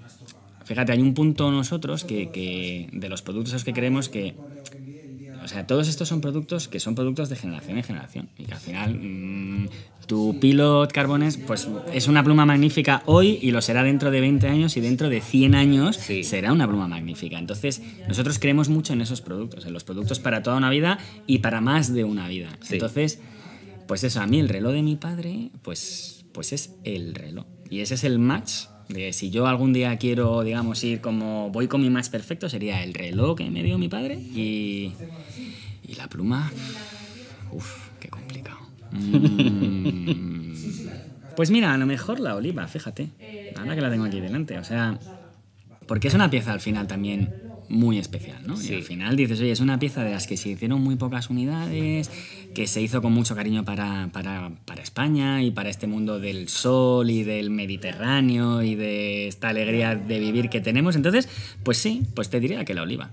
fíjate, 0.66 0.92
hay 0.92 1.02
un 1.02 1.14
punto 1.14 1.52
nosotros 1.52 2.04
que, 2.04 2.30
que 2.32 2.90
de 2.92 3.10
los 3.10 3.22
productos 3.22 3.54
a 3.54 3.56
los 3.56 3.64
que 3.64 3.74
creemos 3.74 4.10
que 4.10 4.36
o 5.46 5.48
sea, 5.48 5.68
todos 5.68 5.88
estos 5.88 6.08
son 6.10 6.22
productos 6.22 6.68
que 6.68 6.80
son 6.80 6.96
productos 6.96 7.30
de 7.30 7.36
generación 7.36 7.78
en 7.78 7.84
generación. 7.84 8.30
Y 8.36 8.46
que 8.46 8.54
al 8.54 8.60
final, 8.60 8.96
mm, 9.00 9.68
tu 10.08 10.40
Pilot 10.40 10.92
Carbones, 10.92 11.38
pues 11.38 11.70
es 11.94 12.08
una 12.08 12.24
pluma 12.24 12.48
magnífica 12.48 13.04
hoy 13.06 13.38
y 13.40 13.52
lo 13.52 13.62
será 13.62 13.84
dentro 13.84 14.10
de 14.10 14.22
20 14.22 14.48
años 14.48 14.76
y 14.76 14.82
dentro 14.82 15.08
de 15.08 15.22
100 15.22 15.54
años 15.54 15.98
Sí. 15.98 16.24
será 16.24 16.52
una 16.52 16.68
pluma 16.68 16.88
magnífica. 16.88 17.38
Entonces, 17.38 17.84
nosotros 18.08 18.40
creemos 18.40 18.70
mucho 18.70 18.94
en 18.94 19.02
esos 19.02 19.22
productos, 19.22 19.68
en 19.68 19.74
los 19.74 19.84
productos 19.84 20.20
para 20.20 20.42
toda 20.42 20.58
una 20.58 20.72
vida 20.72 20.98
y 21.28 21.38
para 21.40 21.62
más 21.62 21.94
de 21.94 22.06
una 22.06 22.28
vida. 22.28 22.50
Sí. 22.62 22.74
Entonces, 22.74 23.20
pues 23.88 24.04
eso, 24.04 24.22
a 24.22 24.26
mí 24.26 24.40
el 24.40 24.50
reloj 24.50 24.74
de 24.74 24.82
mi 24.82 24.96
padre, 24.96 25.52
pues, 25.62 26.26
pues 26.32 26.54
es 26.54 26.72
el 26.84 27.14
reloj. 27.14 27.46
Y 27.70 27.82
ese 27.82 27.94
es 27.94 28.04
el 28.04 28.18
match. 28.18 28.66
De 28.90 29.14
si 29.14 29.32
yo 29.32 29.48
algún 29.48 29.74
día 29.74 29.98
quiero, 29.98 30.44
digamos, 30.44 30.84
ir 30.84 31.02
como 31.02 31.50
voy 31.50 31.68
con 31.68 31.82
mi 31.82 31.90
match 31.90 32.10
perfecto, 32.10 32.50
sería 32.50 32.84
el 32.84 32.94
reloj 32.94 33.38
que 33.38 33.50
me 33.50 33.64
dio 33.64 33.78
mi 33.78 33.88
padre 33.88 34.16
y, 34.16 34.94
y 35.88 35.96
la 35.96 36.08
pluma. 36.08 36.52
Uf, 37.52 37.90
qué 38.00 38.10
complicado. 38.10 38.60
Mm. 38.92 40.54
Pues 41.36 41.52
mira, 41.52 41.74
a 41.74 41.78
lo 41.78 41.86
mejor 41.86 42.20
la 42.20 42.36
oliva, 42.36 42.68
fíjate. 42.68 43.10
Ahora 43.58 43.76
que 43.76 43.82
la 43.82 43.90
tengo 43.90 44.06
aquí 44.06 44.22
delante. 44.22 44.58
O 44.58 44.64
sea, 44.64 44.98
porque 45.88 46.08
es 46.08 46.14
una 46.14 46.30
pieza 46.30 46.54
al 46.54 46.62
final 46.62 46.88
también 46.88 47.45
muy 47.70 47.98
especial, 47.98 48.46
¿no? 48.46 48.58
Sí. 48.58 48.74
Y 48.74 48.76
al 48.76 48.84
final 48.84 49.16
dices, 49.16 49.40
oye, 49.40 49.52
es 49.52 49.60
una 49.60 49.80
pieza 49.80 50.04
de 50.04 50.12
las 50.12 50.28
que 50.28 50.38
se 50.38 50.50
hicieron 50.50 50.82
muy 50.82 50.96
pocas 50.96 51.30
unidades, 51.30 52.10
que 52.54 52.68
se 52.68 52.82
hizo 52.82 53.02
con 53.02 53.14
mucho 53.14 53.36
cariño 53.36 53.66
para, 53.66 54.10
para, 54.12 54.52
para 54.66 54.82
España 54.82 55.44
y 55.44 55.52
para 55.52 55.70
este 55.70 55.88
mundo 55.88 56.20
del 56.20 56.48
sol 56.50 57.10
y 57.10 57.24
del 57.24 57.50
Mediterráneo 57.50 58.64
y 58.64 58.76
de 58.76 59.28
esta 59.28 59.50
alegría 59.50 59.96
de 59.96 60.20
vivir 60.20 60.50
que 60.50 60.62
tenemos. 60.62 60.96
Entonces, 60.96 61.30
pues 61.64 61.78
sí, 61.78 62.04
pues 62.16 62.30
te 62.30 62.40
diría 62.40 62.66
que 62.66 62.74
la 62.74 62.84
oliva. 62.84 63.12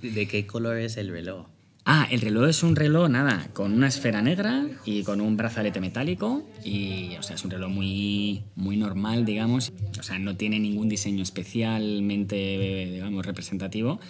¿De 0.00 0.28
qué 0.28 0.46
color 0.46 0.78
es 0.78 0.96
el 0.96 1.08
reloj? 1.08 1.46
Ah, 1.86 2.08
el 2.10 2.22
reloj 2.22 2.48
es 2.48 2.62
un 2.62 2.76
reloj, 2.76 3.10
nada, 3.10 3.46
con 3.52 3.74
una 3.74 3.88
esfera 3.88 4.22
negra 4.22 4.66
y 4.86 5.02
con 5.02 5.20
un 5.20 5.36
brazalete 5.36 5.82
metálico. 5.82 6.42
Y, 6.64 7.14
o 7.18 7.22
sea, 7.22 7.36
es 7.36 7.44
un 7.44 7.50
reloj 7.50 7.70
muy, 7.70 8.42
muy 8.54 8.78
normal, 8.78 9.26
digamos. 9.26 9.70
O 9.98 10.02
sea, 10.02 10.18
no 10.18 10.34
tiene 10.34 10.58
ningún 10.58 10.88
diseño 10.88 11.22
especialmente, 11.22 12.88
digamos, 12.90 13.26
representativo. 13.26 14.00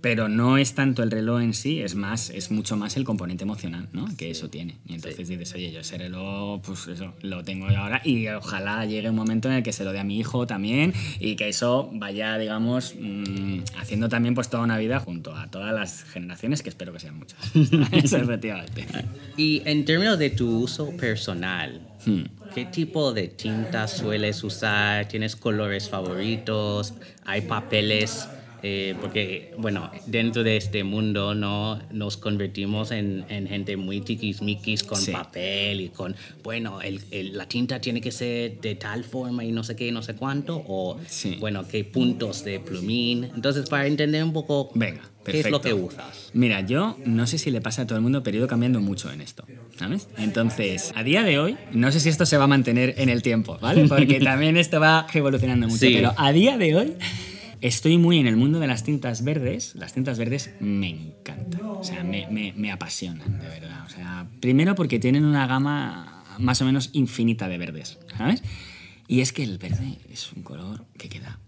Pero 0.00 0.28
no 0.28 0.56
es 0.56 0.74
tanto 0.74 1.02
el 1.02 1.10
reloj 1.10 1.42
en 1.42 1.54
sí, 1.54 1.80
es 1.80 1.94
más, 1.94 2.30
es 2.30 2.50
mucho 2.50 2.76
más 2.76 2.96
el 2.96 3.04
componente 3.04 3.44
emocional, 3.44 3.88
¿no? 3.92 4.06
Que 4.16 4.30
eso 4.30 4.48
tiene. 4.48 4.78
Y 4.86 4.94
entonces 4.94 5.28
dices, 5.28 5.52
oye, 5.54 5.72
yo 5.72 5.80
ese 5.80 5.98
reloj, 5.98 6.62
pues 6.62 6.88
eso, 6.88 7.14
lo 7.20 7.44
tengo 7.44 7.66
ahora 7.68 8.00
y 8.04 8.26
ojalá 8.28 8.86
llegue 8.86 9.10
un 9.10 9.16
momento 9.16 9.48
en 9.48 9.56
el 9.56 9.62
que 9.62 9.72
se 9.72 9.84
lo 9.84 9.92
dé 9.92 10.00
a 10.00 10.04
mi 10.04 10.18
hijo 10.18 10.46
también 10.46 10.94
y 11.18 11.36
que 11.36 11.48
eso 11.48 11.90
vaya, 11.92 12.38
digamos, 12.38 12.94
mm, 12.98 13.60
haciendo 13.78 14.08
también 14.08 14.34
pues 14.34 14.48
toda 14.48 14.62
una 14.62 14.78
vida 14.78 15.00
junto 15.00 15.36
a 15.36 15.50
todas 15.50 15.74
las 15.74 16.04
generaciones, 16.04 16.62
que 16.62 16.70
espero 16.70 16.92
que 16.92 17.00
sean 17.00 17.18
muchas. 17.18 17.38
Eso, 17.92 18.16
efectivamente. 18.16 18.86
Y 19.36 19.62
en 19.64 19.84
términos 19.84 20.18
de 20.18 20.30
tu 20.30 20.60
uso 20.60 20.96
personal, 20.96 21.80
Hmm. 22.06 22.22
¿qué 22.54 22.64
tipo 22.64 23.12
de 23.12 23.28
tintas 23.28 23.98
sueles 23.98 24.42
usar? 24.42 25.06
¿Tienes 25.08 25.36
colores 25.36 25.88
favoritos? 25.88 26.94
¿Hay 27.24 27.42
papeles? 27.42 28.26
Eh, 28.62 28.94
porque, 29.00 29.52
bueno, 29.58 29.90
dentro 30.06 30.42
de 30.42 30.56
este 30.56 30.84
mundo 30.84 31.34
no 31.34 31.80
nos 31.92 32.16
convertimos 32.16 32.90
en, 32.90 33.24
en 33.28 33.46
gente 33.48 33.76
muy 33.76 34.00
tiquismiquis 34.00 34.82
con 34.82 34.98
Sí. 34.98 35.12
papel 35.12 35.80
y 35.80 35.88
con, 35.88 36.14
bueno, 36.42 36.82
el- 36.82 37.00
el- 37.10 37.36
la 37.38 37.46
tinta 37.46 37.80
tiene 37.80 38.00
que 38.00 38.12
ser 38.12 38.60
de 38.60 38.74
tal 38.74 39.04
forma 39.04 39.44
y 39.44 39.52
no 39.52 39.64
sé 39.64 39.76
qué 39.76 39.90
no 39.92 40.02
sé 40.02 40.14
cuánto, 40.14 40.62
o, 40.66 40.98
Sí. 41.06 41.36
bueno, 41.40 41.66
qué 41.68 41.84
puntos 41.84 42.44
de 42.44 42.60
plumín. 42.60 43.24
Entonces, 43.34 43.68
para 43.68 43.86
entender 43.86 44.22
un 44.22 44.32
poco 44.32 44.70
Venga, 44.74 45.00
qué 45.24 45.40
es 45.40 45.50
lo 45.50 45.60
que 45.60 45.72
usas. 45.72 46.30
Mira, 46.34 46.60
yo 46.60 46.96
no 47.04 47.26
sé 47.26 47.38
si 47.38 47.50
le 47.50 47.60
pasa 47.60 47.82
a 47.82 47.86
todo 47.86 47.96
el 47.96 48.02
mundo, 48.02 48.22
pero 48.22 48.36
he 48.36 48.38
ido 48.38 48.46
cambiando 48.48 48.80
mucho 48.80 49.10
en 49.10 49.20
esto, 49.20 49.44
¿sabes? 49.78 50.08
Entonces, 50.18 50.92
a 50.94 51.02
día 51.02 51.22
de 51.22 51.38
hoy, 51.38 51.56
no 51.72 51.90
sé 51.92 51.98
si 52.00 52.08
esto 52.08 52.26
se 52.26 52.36
va 52.36 52.44
a 52.44 52.48
mantener 52.48 52.94
en 52.98 53.08
el 53.08 53.22
tiempo, 53.22 53.58
¿vale? 53.60 53.84
Porque 53.88 54.20
también 54.20 54.56
esto 54.56 54.80
va 54.80 55.06
evolucionando 55.14 55.66
mucho, 55.66 55.78
Sí. 55.86 55.92
pero 55.94 56.12
a 56.16 56.32
día 56.32 56.58
de 56.58 56.76
hoy 56.76 56.92
estoy 57.60 57.98
muy 57.98 58.18
en 58.18 58.26
el 58.26 58.36
mundo 58.36 58.60
de 58.60 58.66
las 58.66 58.84
tintas 58.84 59.24
verdes. 59.24 59.74
Las 59.74 59.92
tintas 59.92 60.18
verdes 60.18 60.50
me 60.60 60.88
encantan, 60.88 61.60
o 61.62 61.84
sea, 61.84 62.04
me, 62.04 62.72
apasionan, 62.72 63.38
de 63.38 63.48
verdad. 63.48 63.84
O 63.86 63.88
sea, 63.88 64.28
primero 64.40 64.74
porque 64.74 64.98
tienen 64.98 65.24
una 65.24 65.46
gama 65.46 66.24
más 66.38 66.60
o 66.62 66.64
menos 66.64 66.90
infinita 66.92 67.48
de 67.48 67.58
verdes, 67.58 67.98
¿sabes? 68.16 68.42
Y 69.08 69.20
es 69.20 69.32
que 69.32 69.42
el 69.42 69.58
verde 69.58 69.98
es 70.10 70.32
un 70.32 70.42
color 70.42 70.86
que 70.96 71.08
queda 71.08 71.40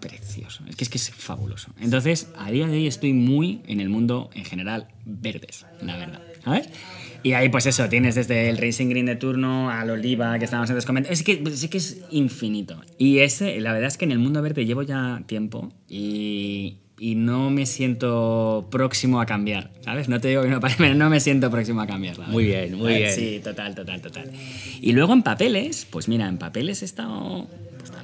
precioso. 0.00 0.64
Es 0.66 0.80
es 0.80 0.88
que 0.88 0.98
es 0.98 1.10
fabuloso. 1.10 1.72
Entonces, 1.78 2.28
a 2.36 2.50
día 2.50 2.66
de 2.66 2.72
hoy 2.72 2.86
estoy 2.86 3.12
muy 3.12 3.62
en 3.66 3.80
el 3.80 3.88
mundo 3.88 4.30
en 4.34 4.44
general 4.44 4.88
verdes, 5.04 5.66
la 5.82 5.96
verdad. 5.96 6.22
¿Sabes? 6.42 6.68
Y 7.22 7.32
ahí, 7.32 7.48
pues 7.48 7.66
eso, 7.66 7.88
tienes 7.88 8.14
desde 8.14 8.48
el 8.48 8.58
Racing 8.58 8.88
Green 8.88 9.06
de 9.06 9.16
turno 9.16 9.70
al 9.70 9.90
oliva 9.90 10.38
que 10.38 10.44
estábamos 10.44 10.70
antes 10.70 10.86
comentando. 10.86 11.12
Es 11.12 11.22
que, 11.22 11.42
es 11.46 11.68
que 11.68 11.78
es 11.78 12.02
infinito. 12.10 12.80
Y 12.98 13.18
ese, 13.18 13.60
la 13.60 13.72
verdad 13.72 13.88
es 13.88 13.96
que 13.96 14.04
en 14.04 14.12
el 14.12 14.18
mundo 14.18 14.40
verde 14.42 14.64
llevo 14.64 14.82
ya 14.82 15.22
tiempo 15.26 15.72
y, 15.88 16.78
y 16.98 17.14
no 17.14 17.50
me 17.50 17.66
siento 17.66 18.68
próximo 18.70 19.20
a 19.20 19.26
cambiar. 19.26 19.70
¿Sabes? 19.80 20.08
No 20.08 20.20
te 20.20 20.28
digo 20.28 20.42
que 20.42 20.48
no, 20.48 20.60
pero 20.78 20.94
no 20.94 21.10
me 21.10 21.18
siento 21.18 21.50
próximo 21.50 21.80
a 21.80 21.86
cambiar. 21.86 22.18
la 22.18 22.26
Muy 22.26 22.44
bien, 22.44 22.76
muy 22.76 22.94
bien. 22.94 23.12
Sí, 23.12 23.40
total, 23.42 23.74
total, 23.74 24.02
total. 24.02 24.30
Y 24.80 24.92
luego 24.92 25.14
en 25.14 25.22
papeles, 25.22 25.86
pues 25.90 26.08
mira, 26.08 26.28
en 26.28 26.38
papeles 26.38 26.82
he 26.82 26.84
estado. 26.84 27.48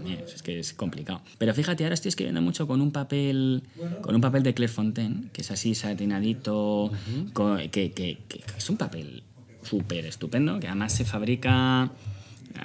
También, 0.07 0.25
es 0.33 0.43
que 0.43 0.59
es 0.61 0.73
complicado. 0.73 1.21
Pero 1.39 1.53
fíjate, 1.53 1.83
ahora 1.85 1.95
estoy 1.95 2.11
escribiendo 2.11 2.41
mucho 2.41 2.67
con 2.67 2.81
un 2.81 2.93
papel. 2.93 3.63
Con 4.01 4.15
un 4.15 4.21
papel 4.21 4.45
de 4.45 4.55
Clairefontaine, 4.55 5.31
que 5.33 5.41
es 5.41 5.51
así 5.51 5.75
satinadito, 5.75 6.93
co- 7.33 7.57
que, 7.73 7.91
que- 7.93 8.19
que 8.29 8.45
es 8.57 8.71
un 8.71 8.77
papel 8.77 9.25
súper 9.63 10.07
estupendo, 10.07 10.61
que 10.61 10.69
además 10.69 10.93
se 10.93 11.05
fabrica. 11.05 11.91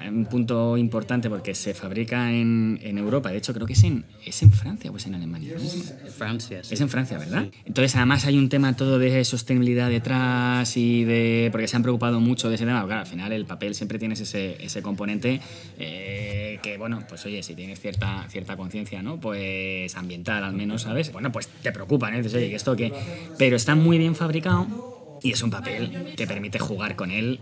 Eh, 0.03 0.09
Un 0.09 0.25
punto 0.25 0.77
importante 0.77 1.29
porque 1.29 1.55
se 1.55 1.73
fabrica 1.73 2.31
en, 2.31 2.79
en 2.81 2.97
Europa. 2.97 3.31
De 3.31 3.37
hecho, 3.37 3.53
creo 3.53 3.67
que 3.67 3.73
es 3.73 3.83
en, 3.83 4.05
es 4.25 4.41
en 4.43 4.51
Francia 4.51 4.91
o 4.91 4.97
es 4.97 5.05
en 5.05 5.15
Alemania. 5.15 5.53
¿no? 5.55 6.11
Francia, 6.11 6.63
sí. 6.63 6.73
Es 6.73 6.81
en 6.81 6.89
Francia, 6.89 7.17
¿verdad? 7.17 7.47
Entonces, 7.65 7.95
además 7.95 8.25
hay 8.25 8.37
un 8.37 8.49
tema 8.49 8.75
todo 8.75 8.99
de 8.99 9.23
sostenibilidad 9.25 9.89
detrás 9.89 10.75
y 10.77 11.03
de... 11.03 11.49
porque 11.51 11.67
se 11.67 11.75
han 11.75 11.83
preocupado 11.83 12.19
mucho 12.19 12.49
de 12.49 12.55
ese 12.55 12.65
tema. 12.65 12.85
Claro, 12.85 13.01
al 13.01 13.07
final 13.07 13.31
el 13.31 13.45
papel 13.45 13.75
siempre 13.75 13.99
tienes 13.99 14.19
ese, 14.21 14.63
ese 14.63 14.81
componente 14.81 15.41
eh, 15.79 16.59
que, 16.63 16.77
bueno, 16.77 17.03
pues 17.07 17.25
oye, 17.25 17.43
si 17.43 17.55
tienes 17.55 17.79
cierta, 17.79 18.25
cierta 18.29 18.55
conciencia, 18.57 19.01
¿no? 19.01 19.19
Pues 19.19 19.95
ambiental 19.95 20.43
al 20.43 20.53
menos, 20.53 20.83
¿sabes? 20.83 21.11
Bueno, 21.11 21.31
pues 21.31 21.47
te 21.47 21.71
preocupa, 21.71 22.09
¿no? 22.11 22.17
Dices, 22.17 22.33
oye, 22.33 22.49
¿que 22.49 22.55
esto 22.55 22.75
qué? 22.75 22.93
Pero 23.37 23.55
está 23.55 23.75
muy 23.75 23.97
bien 23.97 24.15
fabricado 24.15 25.19
y 25.23 25.31
es 25.31 25.41
un 25.43 25.51
papel 25.51 26.13
que 26.15 26.27
permite 26.27 26.59
jugar 26.59 26.95
con 26.95 27.11
él 27.11 27.39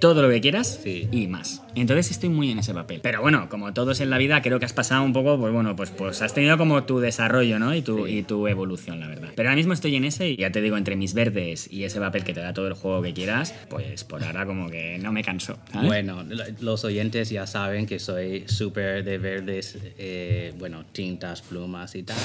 todo 0.00 0.22
lo 0.22 0.28
que 0.30 0.40
quieras 0.40 0.80
Sí. 0.82 1.08
y 1.12 1.26
más. 1.28 1.62
Entonces 1.74 2.10
estoy 2.10 2.30
muy 2.30 2.50
en 2.50 2.58
ese 2.58 2.74
papel. 2.74 3.00
Pero 3.02 3.20
bueno, 3.20 3.48
como 3.48 3.72
todos 3.72 4.00
en 4.00 4.10
la 4.10 4.18
vida, 4.18 4.42
creo 4.42 4.58
que 4.58 4.64
has 4.64 4.72
pasado 4.72 5.04
un 5.04 5.12
poco, 5.12 5.38
pues 5.38 5.52
bueno, 5.52 5.76
pues, 5.76 5.90
pues 5.90 6.20
has 6.22 6.34
tenido 6.34 6.58
como 6.58 6.82
tu 6.84 6.98
desarrollo, 6.98 7.58
¿no? 7.58 7.74
Y 7.74 7.82
tu, 7.82 8.06
y 8.08 8.22
tu 8.22 8.48
evolución, 8.48 8.98
la 8.98 9.06
verdad. 9.06 9.28
Pero 9.36 9.48
ahora 9.48 9.56
mismo 9.56 9.72
estoy 9.72 9.94
en 9.96 10.04
ese 10.04 10.30
y 10.30 10.36
ya 10.36 10.50
te 10.50 10.60
digo, 10.62 10.76
entre 10.76 10.96
mis 10.96 11.14
verdes 11.14 11.70
y 11.72 11.84
ese 11.84 12.00
papel 12.00 12.24
que 12.24 12.32
te 12.34 12.40
da 12.40 12.52
todo 12.54 12.66
el 12.66 12.74
juego 12.74 13.02
que 13.02 13.12
quieras, 13.12 13.54
pues 13.68 14.02
por 14.04 14.24
ahora 14.24 14.46
como 14.46 14.68
que 14.70 14.98
no 14.98 15.12
me 15.12 15.22
canso. 15.22 15.58
Bueno, 15.84 16.24
los 16.60 16.84
oyentes 16.84 17.30
ya 17.30 17.46
saben 17.46 17.86
que 17.86 17.98
soy 17.98 18.44
súper 18.48 19.04
de 19.04 19.18
verdes, 19.18 19.78
eh, 19.98 20.54
bueno, 20.58 20.84
tintas, 20.92 21.42
plumas 21.42 21.94
y 21.94 22.02
tal. 22.02 22.16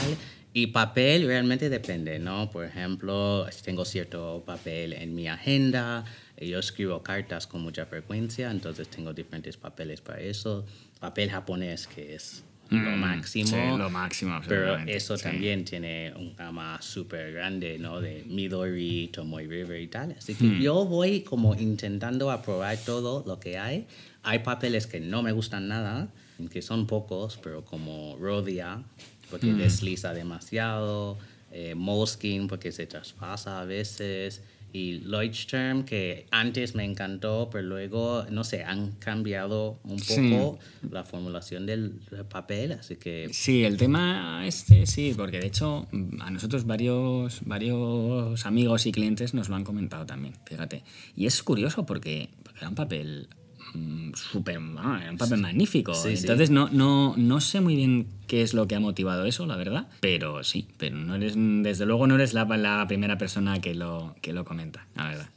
Y 0.54 0.68
papel 0.68 1.28
realmente 1.28 1.70
depende, 1.70 2.18
¿no? 2.18 2.50
Por 2.50 2.64
ejemplo, 2.64 3.46
tengo 3.66 3.84
cierto 3.84 4.42
papel 4.46 4.94
en 4.94 5.14
mi 5.14 5.28
agenda, 5.28 6.06
yo 6.38 6.60
escribo 6.60 7.02
cartas 7.02 7.48
con 7.48 7.62
mucha 7.62 7.86
frecuencia, 7.86 8.52
entonces 8.52 8.88
tengo 8.90 9.14
diferentes 9.14 9.58
papeles 9.58 10.02
para 10.02 10.20
eso. 10.20 10.66
Papel 11.00 11.30
japonés, 11.30 11.88
que 11.88 12.16
es 12.16 12.44
lo 12.70 12.78
mm, 12.78 13.00
máximo. 13.00 13.48
Sí, 13.48 13.78
lo 13.78 13.90
máximo. 13.90 14.42
Pero 14.48 14.78
eso 14.80 15.18
también 15.18 15.66
tiene 15.66 16.14
un 16.16 16.36
gama 16.36 16.82
súper 16.82 17.32
grande, 17.32 17.78
¿no? 17.78 18.02
De 18.02 18.24
Midori, 18.28 19.10
Tomoe 19.14 19.46
River 19.48 19.82
y 19.82 19.88
tal. 19.88 20.16
Así 20.18 20.34
que 20.34 20.46
hmm. 20.46 20.60
yo 20.62 20.86
voy 20.86 21.22
como 21.22 21.56
intentando 21.56 22.32
aprobar 22.32 22.78
todo 22.78 23.24
lo 23.26 23.40
que 23.40 23.58
hay. 23.58 23.86
Hay 24.24 24.40
papeles 24.40 24.88
que 24.88 25.00
no 25.00 25.22
me 25.22 25.32
gustan 25.32 25.68
nada, 25.68 26.08
que 26.52 26.62
son 26.62 26.88
pocos, 26.88 27.38
pero 27.42 27.64
como 27.64 28.18
Rodia, 28.20 28.84
porque 29.30 29.48
mm. 29.48 29.58
desliza 29.58 30.14
demasiado, 30.14 31.18
eh, 31.52 31.76
Moleskine 31.76 32.48
porque 32.48 32.72
se 32.72 32.88
traspasa 32.88 33.62
a 33.62 33.66
veces, 33.66 34.42
y 34.76 35.00
Leuchtturm 35.00 35.86
que 35.86 36.28
antes 36.32 36.76
me 36.76 36.84
encantó, 36.84 37.50
pero 37.50 37.64
luego, 37.64 38.26
no 38.30 38.44
sé, 38.44 38.66
han 38.66 38.92
cambiado 38.92 39.80
un 39.86 40.00
poco 40.00 40.60
la 40.92 41.06
formulación 41.06 41.66
del 41.66 42.02
papel, 42.30 42.74
así 42.74 42.98
que... 42.98 43.30
Sí, 43.32 43.64
el 43.64 43.78
tema 43.78 44.46
este, 44.46 44.86
sí, 44.86 45.14
porque 45.16 45.40
de 45.40 45.48
hecho 45.48 45.88
a 46.20 46.30
nosotros 46.30 46.66
varios, 46.66 47.40
varios 47.46 48.46
amigos 48.46 48.86
y 48.86 48.92
clientes 48.92 49.34
nos 49.34 49.48
lo 49.48 49.56
han 49.56 49.64
comentado 49.64 50.06
también, 50.06 50.34
fíjate. 50.46 50.84
Y 51.16 51.26
es 51.26 51.42
curioso 51.42 51.86
porque, 51.86 52.28
porque 52.44 52.60
era 52.60 52.68
un 52.68 52.76
papel 52.76 53.30
Mm, 53.76 54.14
súper, 54.14 54.58
un 54.58 55.18
papel 55.18 55.40
magnífico. 55.40 55.92
Entonces 56.06 56.50
No, 56.50 56.70
no, 56.72 57.14
no 57.18 57.42
sé 57.42 57.62
muy 57.62 57.76
bien 57.76 58.08
qué 58.28 58.42
es 58.42 58.54
lo 58.54 58.68
que 58.68 58.76
ha 58.76 58.80
motivado 58.80 59.26
eso, 59.26 59.46
la 59.46 59.56
verdad, 59.58 59.88
pero 60.00 60.44
sí, 60.44 60.68
pero 60.78 60.96
no 60.96 61.16
eres, 61.16 61.34
desde 61.38 61.86
luego 61.86 62.08
no 62.08 62.16
eres 62.16 62.34
la, 62.34 62.46
la 62.46 62.88
primera 62.88 63.18
persona 63.18 63.60
que 63.60 63.76
lo, 63.76 64.16
que 64.22 64.34
lo 64.34 64.46
comenta, 64.46 64.88
la 64.96 65.08
verdad. 65.10 65.30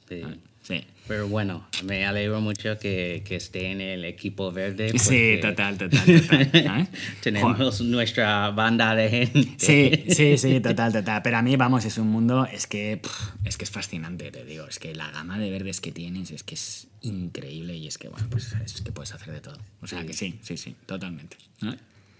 Sí. 0.62 0.85
Pero 1.09 1.27
bueno, 1.27 1.66
me 1.85 2.05
alegro 2.05 2.42
mucho 2.42 2.79
que, 2.79 3.23
que 3.25 3.37
esté 3.37 3.71
en 3.71 3.81
el 3.81 4.05
equipo 4.05 4.53
verde. 4.53 4.97
Sí, 4.99 5.38
total, 5.40 5.79
total, 5.79 6.05
total. 6.05 6.51
¿eh? 6.53 6.87
Tenemos 7.23 7.81
nuestra 7.81 8.51
banda 8.51 8.94
de 8.94 9.09
gente. 9.09 9.55
Sí, 9.57 10.05
sí, 10.14 10.37
sí, 10.37 10.61
total, 10.61 10.92
total. 10.92 11.23
Pero 11.23 11.38
a 11.38 11.42
mí, 11.42 11.57
vamos, 11.57 11.87
es 11.87 11.97
un 11.97 12.09
mundo, 12.09 12.44
es 12.44 12.66
que, 12.66 13.01
es 13.44 13.57
que 13.57 13.64
es 13.64 13.71
fascinante, 13.71 14.31
te 14.31 14.44
digo. 14.44 14.66
Es 14.66 14.79
que 14.79 14.94
la 14.94 15.11
gama 15.11 15.38
de 15.38 15.51
verdes 15.51 15.81
que 15.81 15.92
tienes 15.92 16.31
es 16.31 16.42
que 16.42 16.57
es 16.57 16.88
increíble 17.01 17.75
y 17.75 17.88
es 17.88 17.97
que, 17.97 18.09
bueno, 18.09 18.27
pues 18.29 18.55
es 18.62 18.83
que 18.83 18.92
puedes 18.92 19.14
hacer 19.14 19.33
de 19.33 19.40
todo. 19.40 19.59
O 19.81 19.87
sea 19.87 20.05
que 20.05 20.12
sí, 20.12 20.38
sí, 20.42 20.59
sí, 20.59 20.77
totalmente. 20.85 21.38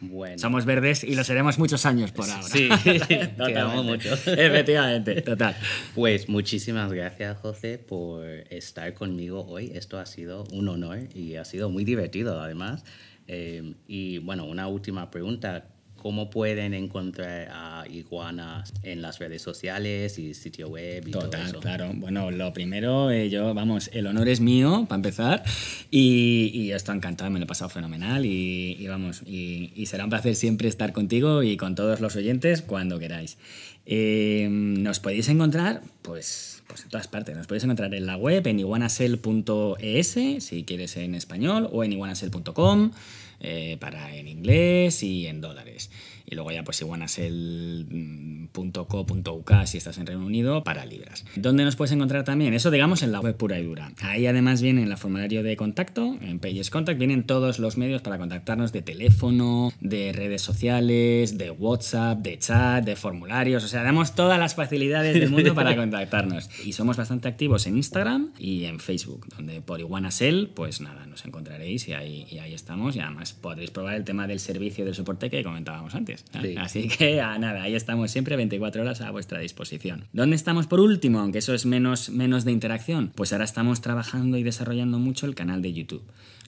Bueno. 0.01 0.39
Somos 0.39 0.65
verdes 0.65 1.03
y 1.03 1.15
lo 1.15 1.25
seremos 1.25 1.59
muchos 1.59 1.85
años 1.87 2.13
por 2.13 2.29
ahora. 2.31 2.43
Sí, 2.43 2.69
quedamos 2.85 3.85
mucho. 3.85 4.15
Efectivamente, 4.15 5.23
total. 5.23 5.57
Pues 5.95 6.29
muchísimas 6.29 6.93
gracias, 6.93 7.37
José, 7.39 7.79
por 7.79 8.25
estar 8.25 8.95
conmigo 8.95 9.45
hoy. 9.47 9.73
Esto 9.75 9.99
ha 9.99 10.07
sido 10.07 10.45
un 10.53 10.69
honor 10.69 11.01
y 11.15 11.37
ha 11.37 11.45
sido 11.45 11.69
muy 11.69 11.85
divertido, 11.85 12.41
además. 12.41 12.85
Eh, 13.27 13.75
y 13.87 14.19
bueno, 14.19 14.47
una 14.47 14.69
última 14.69 15.11
pregunta 15.11 15.67
cómo 15.99 16.31
pueden 16.31 16.73
encontrar 16.73 17.49
a 17.53 17.85
iguanas 17.91 18.73
en 18.83 19.03
las 19.03 19.19
redes 19.19 19.43
sociales 19.43 20.19
y 20.19 20.33
sitio 20.35 20.69
web 20.69 21.07
y 21.07 21.11
Total, 21.11 21.31
todo 21.31 21.43
eso. 21.43 21.61
claro. 21.61 21.91
Bueno, 21.95 22.31
lo 22.31 22.53
primero, 22.53 23.11
eh, 23.11 23.29
yo, 23.29 23.53
vamos, 23.53 23.91
el 23.93 24.07
honor 24.07 24.29
es 24.29 24.41
mío, 24.41 24.87
para 24.89 24.97
empezar, 24.97 25.43
y, 25.91 26.51
y 26.55 26.73
estoy 26.73 26.97
encantado, 26.97 27.31
me 27.31 27.39
lo 27.39 27.45
he 27.45 27.49
pasado 27.49 27.69
fenomenal 27.69 28.25
y, 28.25 28.87
vamos, 28.89 29.23
y, 29.27 29.85
será 29.87 30.05
un 30.05 30.11
placer 30.11 30.35
siempre 30.35 30.69
estar 30.69 30.93
contigo 30.93 31.43
y 31.43 31.57
con 31.57 31.75
todos 31.75 32.01
los 32.01 32.17
oyentes 32.17 32.63
cuando 32.63 32.99
queráis. 32.99 33.39
Eh, 33.87 34.49
nos 34.51 35.01
podéis 35.01 35.29
encontrar, 35.29 35.83
pues, 36.03 36.63
pues 36.67 36.83
en 36.83 36.91
todas 36.91 37.09
partes. 37.09 37.37
Nos 37.37 37.47
podéis 37.47 37.65
encontrar 37.65 37.95
en 37.95 38.07
la 38.07 38.17
web, 38.17 38.47
en 38.47 38.59
iguanasel.es, 38.61 40.09
si 40.45 40.65
quieres 40.65 40.97
en 40.97 41.15
español, 41.15 41.69
o 41.73 41.85
en 41.85 41.93
iguanasel.com. 41.93 42.93
Eh, 43.41 43.77
para 43.79 44.15
en 44.17 44.27
inglés 44.27 45.03
y 45.03 45.27
en 45.27 45.41
dólares. 45.41 45.91
Y 46.31 46.35
luego 46.35 46.51
ya 46.51 46.63
pues 46.63 46.83
iguanasel.co.uk 46.83 49.53
si 49.65 49.79
estás 49.79 49.97
en 49.99 50.07
Reino 50.07 50.27
Unido 50.27 50.63
para 50.63 50.85
libras. 50.85 51.25
¿Dónde 51.37 51.65
nos 51.65 51.75
puedes 51.77 51.93
encontrar 51.93 52.25
también? 52.25 52.53
Eso 52.55 52.71
digamos 52.71 53.03
en 53.03 53.13
la 53.13 53.21
web 53.21 53.37
pura 53.37 53.59
y 53.59 53.65
dura. 53.65 53.93
Ahí 54.03 54.27
además 54.27 54.61
viene 54.61 54.83
en 54.83 54.91
el 54.91 54.99
formulario 54.99 55.43
de 55.43 55.57
contacto, 55.57 56.19
en 56.21 56.39
Pages 56.39 56.69
Contact, 56.71 56.99
vienen 56.99 57.25
todos 57.25 57.59
los 57.59 57.79
medios 57.79 58.03
para 58.03 58.19
contactarnos 58.19 58.73
de 58.73 58.83
teléfono, 58.83 59.73
de 59.81 60.13
redes 60.13 60.43
sociales, 60.43 61.39
de 61.39 61.51
WhatsApp, 61.51 62.19
de 62.19 62.39
chat, 62.39 62.85
de 62.85 62.97
formularios. 62.97 63.65
O 63.65 63.69
sea, 63.69 63.83
damos 63.83 64.15
todas 64.15 64.39
las 64.39 64.55
facilidades 64.55 65.15
del 65.15 65.31
mundo 65.31 65.55
para 65.55 65.75
contactarnos. 65.77 66.51
Y 66.65 66.73
somos 66.73 66.97
bastante 66.97 67.29
activos 67.29 67.67
en 67.67 67.77
Instagram 67.77 68.33
y 68.39 68.65
en 68.65 68.81
Facebook, 68.81 69.27
donde 69.37 69.63
por 69.63 69.81
Iguanasel, 69.81 70.51
pues 70.55 70.81
nada, 70.81 71.07
nos 71.07 71.25
encontraréis 71.25 71.89
y 71.89 71.95
ahí, 71.95 72.27
y 72.31 72.39
ahí 72.39 72.55
estamos. 72.55 72.97
Y 72.97 73.01
además 73.01 73.33
podréis 73.33 73.71
probar 73.71 73.95
el 73.95 74.05
tema 74.05 74.27
del 74.27 74.41
servicio 74.41 74.85
del 74.85 74.95
soporte 74.95 75.31
que 75.31 75.43
comentábamos 75.43 75.95
antes. 75.95 76.18
Así 76.59 76.89
que 76.89 77.21
a 77.21 77.39
nada, 77.39 77.63
ahí 77.63 77.75
estamos 77.75 78.11
siempre 78.11 78.37
24 78.37 78.83
horas 78.83 79.01
a 79.01 79.11
vuestra 79.11 79.41
disposición. 79.41 80.05
¿Dónde 80.13 80.37
estamos 80.37 80.67
por 80.67 80.81
último? 80.81 81.21
Aunque 81.21 81.39
eso 81.39 81.55
es 81.55 81.67
menos, 81.67 82.11
menos 82.11 82.45
de 82.45 82.53
interacción. 82.53 83.13
Pues 83.15 83.33
ahora 83.33 83.45
estamos 83.45 83.81
trabajando 83.81 84.37
y 84.37 84.43
desarrollando 84.43 84.99
mucho 84.99 85.27
el 85.27 85.35
canal 85.35 85.63
de 85.63 85.73
YouTube. 85.73 86.03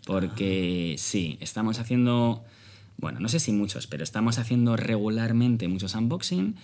Porque 0.06 0.96
sí, 0.98 1.36
estamos 1.40 1.78
haciendo 1.78 2.44
bueno, 3.00 3.18
no 3.18 3.30
sé 3.30 3.40
si 3.40 3.50
muchos, 3.52 3.86
pero 3.86 4.04
estamos 4.04 4.38
haciendo 4.38 4.76
regularmente 4.76 5.68
muchos 5.68 5.94
unboxing 5.94 6.56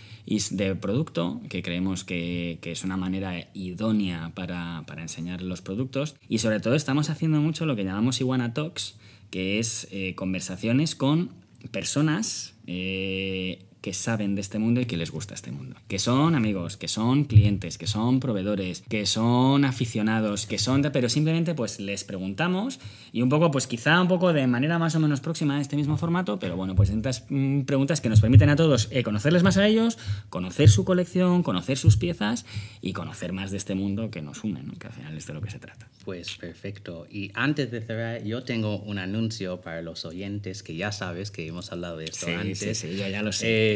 de 0.51 0.75
producto, 0.75 1.41
que 1.49 1.63
creemos 1.63 2.05
que, 2.05 2.59
es 2.63 2.85
una 2.85 2.99
manera 2.99 3.49
idónea 3.55 4.33
para, 4.35 4.85
enseñar 4.99 5.41
los 5.41 5.63
productos. 5.63 6.17
Y 6.29 6.39
sobre 6.39 6.61
todo 6.61 6.75
estamos 6.75 7.09
haciendo 7.09 7.41
mucho 7.41 7.65
lo 7.65 7.75
que 7.75 7.85
llamamos 7.85 8.21
Iguana 8.21 8.53
Talks, 8.53 8.97
que 9.31 9.59
es 9.59 9.89
eh, 9.91 10.15
conversaciones 10.15 10.95
con 10.95 11.31
personas 11.71 12.56
eh, 12.67 13.59
que 13.81 13.93
saben 13.93 14.35
de 14.35 14.41
este 14.41 14.59
mundo 14.59 14.81
y 14.81 14.87
que 14.87 14.97
les 14.97 15.11
gusta 15.11 15.35
este 15.35 15.53
mundo. 15.53 15.77
Que 15.89 15.99
son 15.99 16.35
amigos, 16.35 16.77
que 16.77 16.89
son 16.89 17.25
clientes, 17.25 17.79
que 17.79 17.87
son 17.87 18.21
proveedores, 18.21 18.83
que 18.89 19.07
son 19.07 19.65
aficionados, 19.65 20.47
que 20.47 20.59
son... 20.59 20.83
pero 20.93 21.09
simplemente 21.09 21.55
pues 21.55 21.81
les 21.81 22.05
preguntamos 22.05 22.81
y 23.13 23.23
un 23.23 23.29
poco, 23.29 23.51
pues 23.51 23.67
quizá 23.67 24.01
un 24.01 24.09
poco 24.09 24.33
de 24.33 24.47
manera 24.47 24.79
más 24.79 24.95
o 24.95 25.01
menos 25.01 25.21
próxima 25.21 25.57
a 25.57 25.61
este 25.61 25.77
mismo 25.77 25.97
formato, 25.97 26.39
pero 26.39 26.57
bueno, 26.57 26.75
pues 26.75 26.91
estas 26.91 27.25
mm, 27.29 27.63
preguntas 27.63 28.01
que 28.01 28.09
nos 28.09 28.21
permiten 28.21 28.51
a 28.51 28.57
todos 28.57 28.89
eh, 28.91 29.03
conocerles 29.03 29.43
más 29.43 29.57
a 29.57 29.67
ellos, 29.67 29.99
conocer 30.29 30.69
su 30.69 30.85
colección, 30.85 31.43
conocer 31.43 31.79
sus 31.79 31.97
piezas 31.97 32.45
y 32.81 32.93
conocer 32.93 33.33
más 33.33 33.51
de 33.51 33.57
este 33.57 33.75
mundo 33.75 34.11
que 34.11 34.23
nos 34.23 34.45
une, 34.45 34.63
que 34.79 34.87
al 34.87 34.93
final 34.93 35.17
es 35.17 35.27
de 35.27 35.35
lo 35.35 35.41
que 35.41 35.51
se 35.51 35.59
trata. 35.59 35.89
Pues 36.05 36.37
perfecto. 36.37 37.07
Y 37.11 37.33
antes 37.35 37.71
de 37.71 37.81
cerrar, 37.81 38.23
yo 38.23 38.45
tengo 38.45 38.79
un 38.79 38.99
anuncio 38.99 39.61
para 39.61 39.83
los 39.83 40.05
oyentes 40.05 40.63
que 40.63 40.77
ya 40.77 40.93
sabes 40.93 41.31
que 41.31 41.47
hemos 41.47 41.73
hablado 41.73 41.97
de 41.99 42.05
esto 42.05 42.27
antes. 42.29 42.59
Sí, 42.59 42.75
sí, 42.75 42.97
yo 42.97 43.09
ya 43.09 43.23
lo 43.23 43.33
sé. 43.33 43.76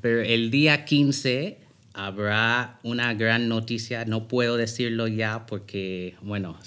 pero 0.00 0.22
el 0.22 0.50
día 0.50 0.84
15 0.84 1.58
habrá 1.94 2.78
una 2.82 3.14
gran 3.14 3.48
noticia, 3.48 4.04
no 4.04 4.28
puedo 4.28 4.56
decirlo 4.56 5.08
ya 5.08 5.46
porque, 5.46 6.14
bueno, 6.22 6.58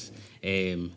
em, 0.42 0.90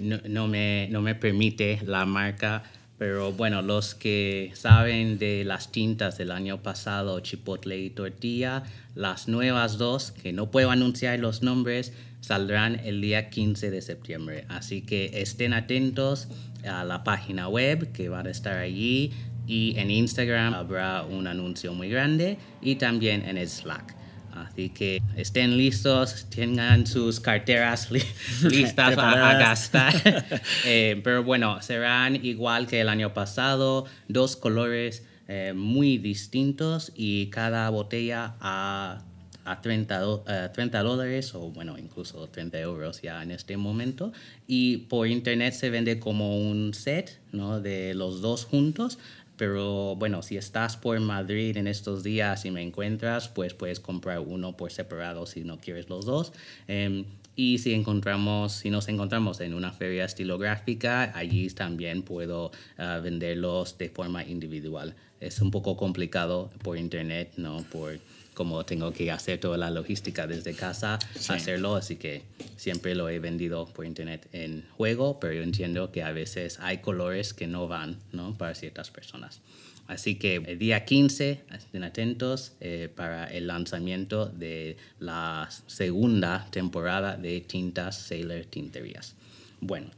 no, 0.00 0.48
me, 0.48 0.88
no 0.90 1.00
me 1.02 1.14
permite 1.14 1.80
la 1.86 2.04
marca, 2.04 2.64
pero 2.98 3.32
bueno, 3.32 3.62
los 3.62 3.94
que 3.94 4.50
saben 4.54 5.18
de 5.18 5.44
las 5.44 5.70
tintas 5.70 6.18
del 6.18 6.32
año 6.32 6.62
pasado, 6.62 7.20
Chipotle 7.20 7.78
y 7.78 7.90
Tortilla, 7.90 8.64
las 8.94 9.28
nuevas 9.28 9.78
dos, 9.78 10.12
que 10.12 10.32
no 10.32 10.50
puedo 10.50 10.70
anunciar 10.70 11.18
los 11.20 11.42
nombres, 11.42 11.92
saldrán 12.20 12.80
el 12.80 13.00
día 13.00 13.30
15 13.30 13.70
de 13.70 13.82
septiembre. 13.82 14.46
Así 14.48 14.82
que 14.82 15.20
estén 15.22 15.52
atentos 15.52 16.28
a 16.68 16.84
la 16.84 17.04
página 17.04 17.48
web 17.48 17.92
que 17.92 18.08
van 18.08 18.26
a 18.26 18.30
estar 18.30 18.56
allí 18.56 19.12
y 19.46 19.74
en 19.78 19.90
Instagram 19.90 20.54
habrá 20.54 21.02
un 21.02 21.26
anuncio 21.26 21.72
muy 21.74 21.88
grande 21.88 22.38
y 22.60 22.76
también 22.76 23.26
en 23.26 23.36
el 23.38 23.48
Slack. 23.48 23.94
Así 24.34 24.68
que 24.68 25.02
estén 25.16 25.56
listos, 25.56 26.26
tengan 26.28 26.86
sus 26.86 27.20
carteras 27.20 27.90
listas 28.42 28.98
a, 28.98 29.38
gastar. 29.38 29.94
Eh, 30.66 31.00
pero 31.02 31.22
bueno, 31.22 31.62
serán 31.62 32.24
igual 32.24 32.66
que 32.66 32.80
el 32.80 32.88
año 32.88 33.14
pasado, 33.14 33.86
dos 34.08 34.36
colores 34.36 35.04
eh, 35.28 35.52
muy 35.54 35.98
distintos 35.98 36.92
y 36.94 37.26
cada 37.30 37.70
botella 37.70 38.34
a 38.40 39.02
a 39.46 39.60
30, 39.60 40.52
30 40.52 40.82
dólares 40.82 41.34
o 41.34 41.50
bueno, 41.50 41.78
incluso 41.78 42.28
30 42.28 42.58
euros 42.58 43.00
ya 43.00 43.22
en 43.22 43.30
este 43.30 43.56
momento. 43.56 44.12
Y 44.46 44.78
por 44.88 45.06
internet 45.06 45.54
se 45.54 45.70
vende 45.70 46.00
como 46.00 46.36
un 46.36 46.74
set 46.74 47.20
¿no? 47.32 47.60
de 47.60 47.94
los 47.94 48.20
dos 48.20 48.44
juntos. 48.44 48.98
Pero 49.36 49.96
bueno, 49.96 50.22
si 50.22 50.36
estás 50.36 50.76
por 50.76 50.98
Madrid 51.00 51.56
en 51.56 51.66
estos 51.66 52.02
días 52.02 52.44
y 52.44 52.50
me 52.50 52.62
encuentras, 52.62 53.28
pues 53.28 53.54
puedes 53.54 53.80
comprar 53.80 54.20
uno 54.20 54.56
por 54.56 54.72
separado 54.72 55.26
si 55.26 55.44
no 55.44 55.58
quieres 55.58 55.88
los 55.88 56.06
dos. 56.06 56.32
Em, 56.68 57.04
y 57.36 57.58
si 57.58 57.74
encontramos, 57.74 58.52
si 58.52 58.70
nos 58.70 58.88
encontramos 58.88 59.40
en 59.40 59.52
una 59.52 59.70
feria 59.70 60.06
estilográfica, 60.06 61.16
allí 61.16 61.48
también 61.50 62.02
puedo 62.02 62.50
ah, 62.78 62.98
venderlos 63.02 63.76
de 63.76 63.90
forma 63.90 64.24
individual. 64.24 64.94
Es 65.20 65.40
un 65.42 65.50
poco 65.50 65.76
complicado 65.76 66.50
por 66.62 66.78
internet, 66.78 67.34
¿no? 67.36 67.62
Por 67.70 67.98
como 68.36 68.66
tengo 68.66 68.92
que 68.92 69.10
hacer 69.10 69.40
toda 69.40 69.56
la 69.56 69.70
logística 69.70 70.26
desde 70.26 70.52
casa, 70.52 70.98
hacerlo, 71.28 71.74
así 71.74 71.96
que 71.96 72.20
siempre 72.58 72.94
lo 72.94 73.08
he 73.08 73.18
vendido 73.18 73.64
por 73.64 73.86
internet 73.86 74.28
en 74.32 74.66
juego, 74.76 75.18
pero 75.18 75.32
yo 75.32 75.42
entiendo 75.42 75.90
que 75.90 76.02
a 76.02 76.12
veces 76.12 76.58
hay 76.60 76.78
colores 76.82 77.32
que 77.32 77.46
no 77.46 77.66
van, 77.66 77.96
¿no? 78.12 78.36
Para 78.36 78.54
ciertas 78.54 78.90
personas. 78.90 79.40
Así 79.86 80.16
que 80.16 80.36
el 80.36 80.58
día 80.58 80.84
15, 80.84 81.44
estén 81.50 81.82
atentos 81.82 82.52
eh, 82.60 82.90
para 82.94 83.24
el 83.24 83.46
lanzamiento 83.46 84.26
de 84.26 84.76
la 84.98 85.48
segunda 85.66 86.46
temporada 86.50 87.16
de 87.16 87.40
Tintas 87.40 87.96
Sailor 87.96 88.44
Tinterías. 88.44 89.14
Bueno, 89.62 89.88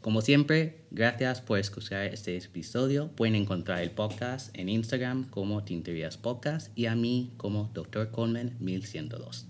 como 0.00 0.22
siempre, 0.22 0.84
gracias 0.90 1.40
por 1.40 1.58
escuchar 1.58 2.06
este 2.06 2.36
episodio. 2.36 3.08
Pueden 3.08 3.34
encontrar 3.34 3.82
el 3.82 3.90
podcast 3.90 4.56
en 4.56 4.68
Instagram 4.68 5.28
como 5.28 5.64
Tinterías 5.64 6.16
Podcast 6.16 6.70
y 6.78 6.86
a 6.86 6.94
mí 6.94 7.32
como 7.36 7.70
Dr. 7.74 8.10
Coleman 8.12 8.54
1102. 8.60 9.46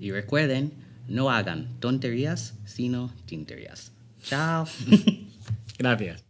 Y 0.00 0.10
recuerden, 0.10 0.72
no 1.06 1.30
hagan 1.30 1.68
tonterías, 1.78 2.54
sino 2.64 3.12
tinterías. 3.26 3.92
Chao. 4.22 4.66
gracias. 5.78 6.24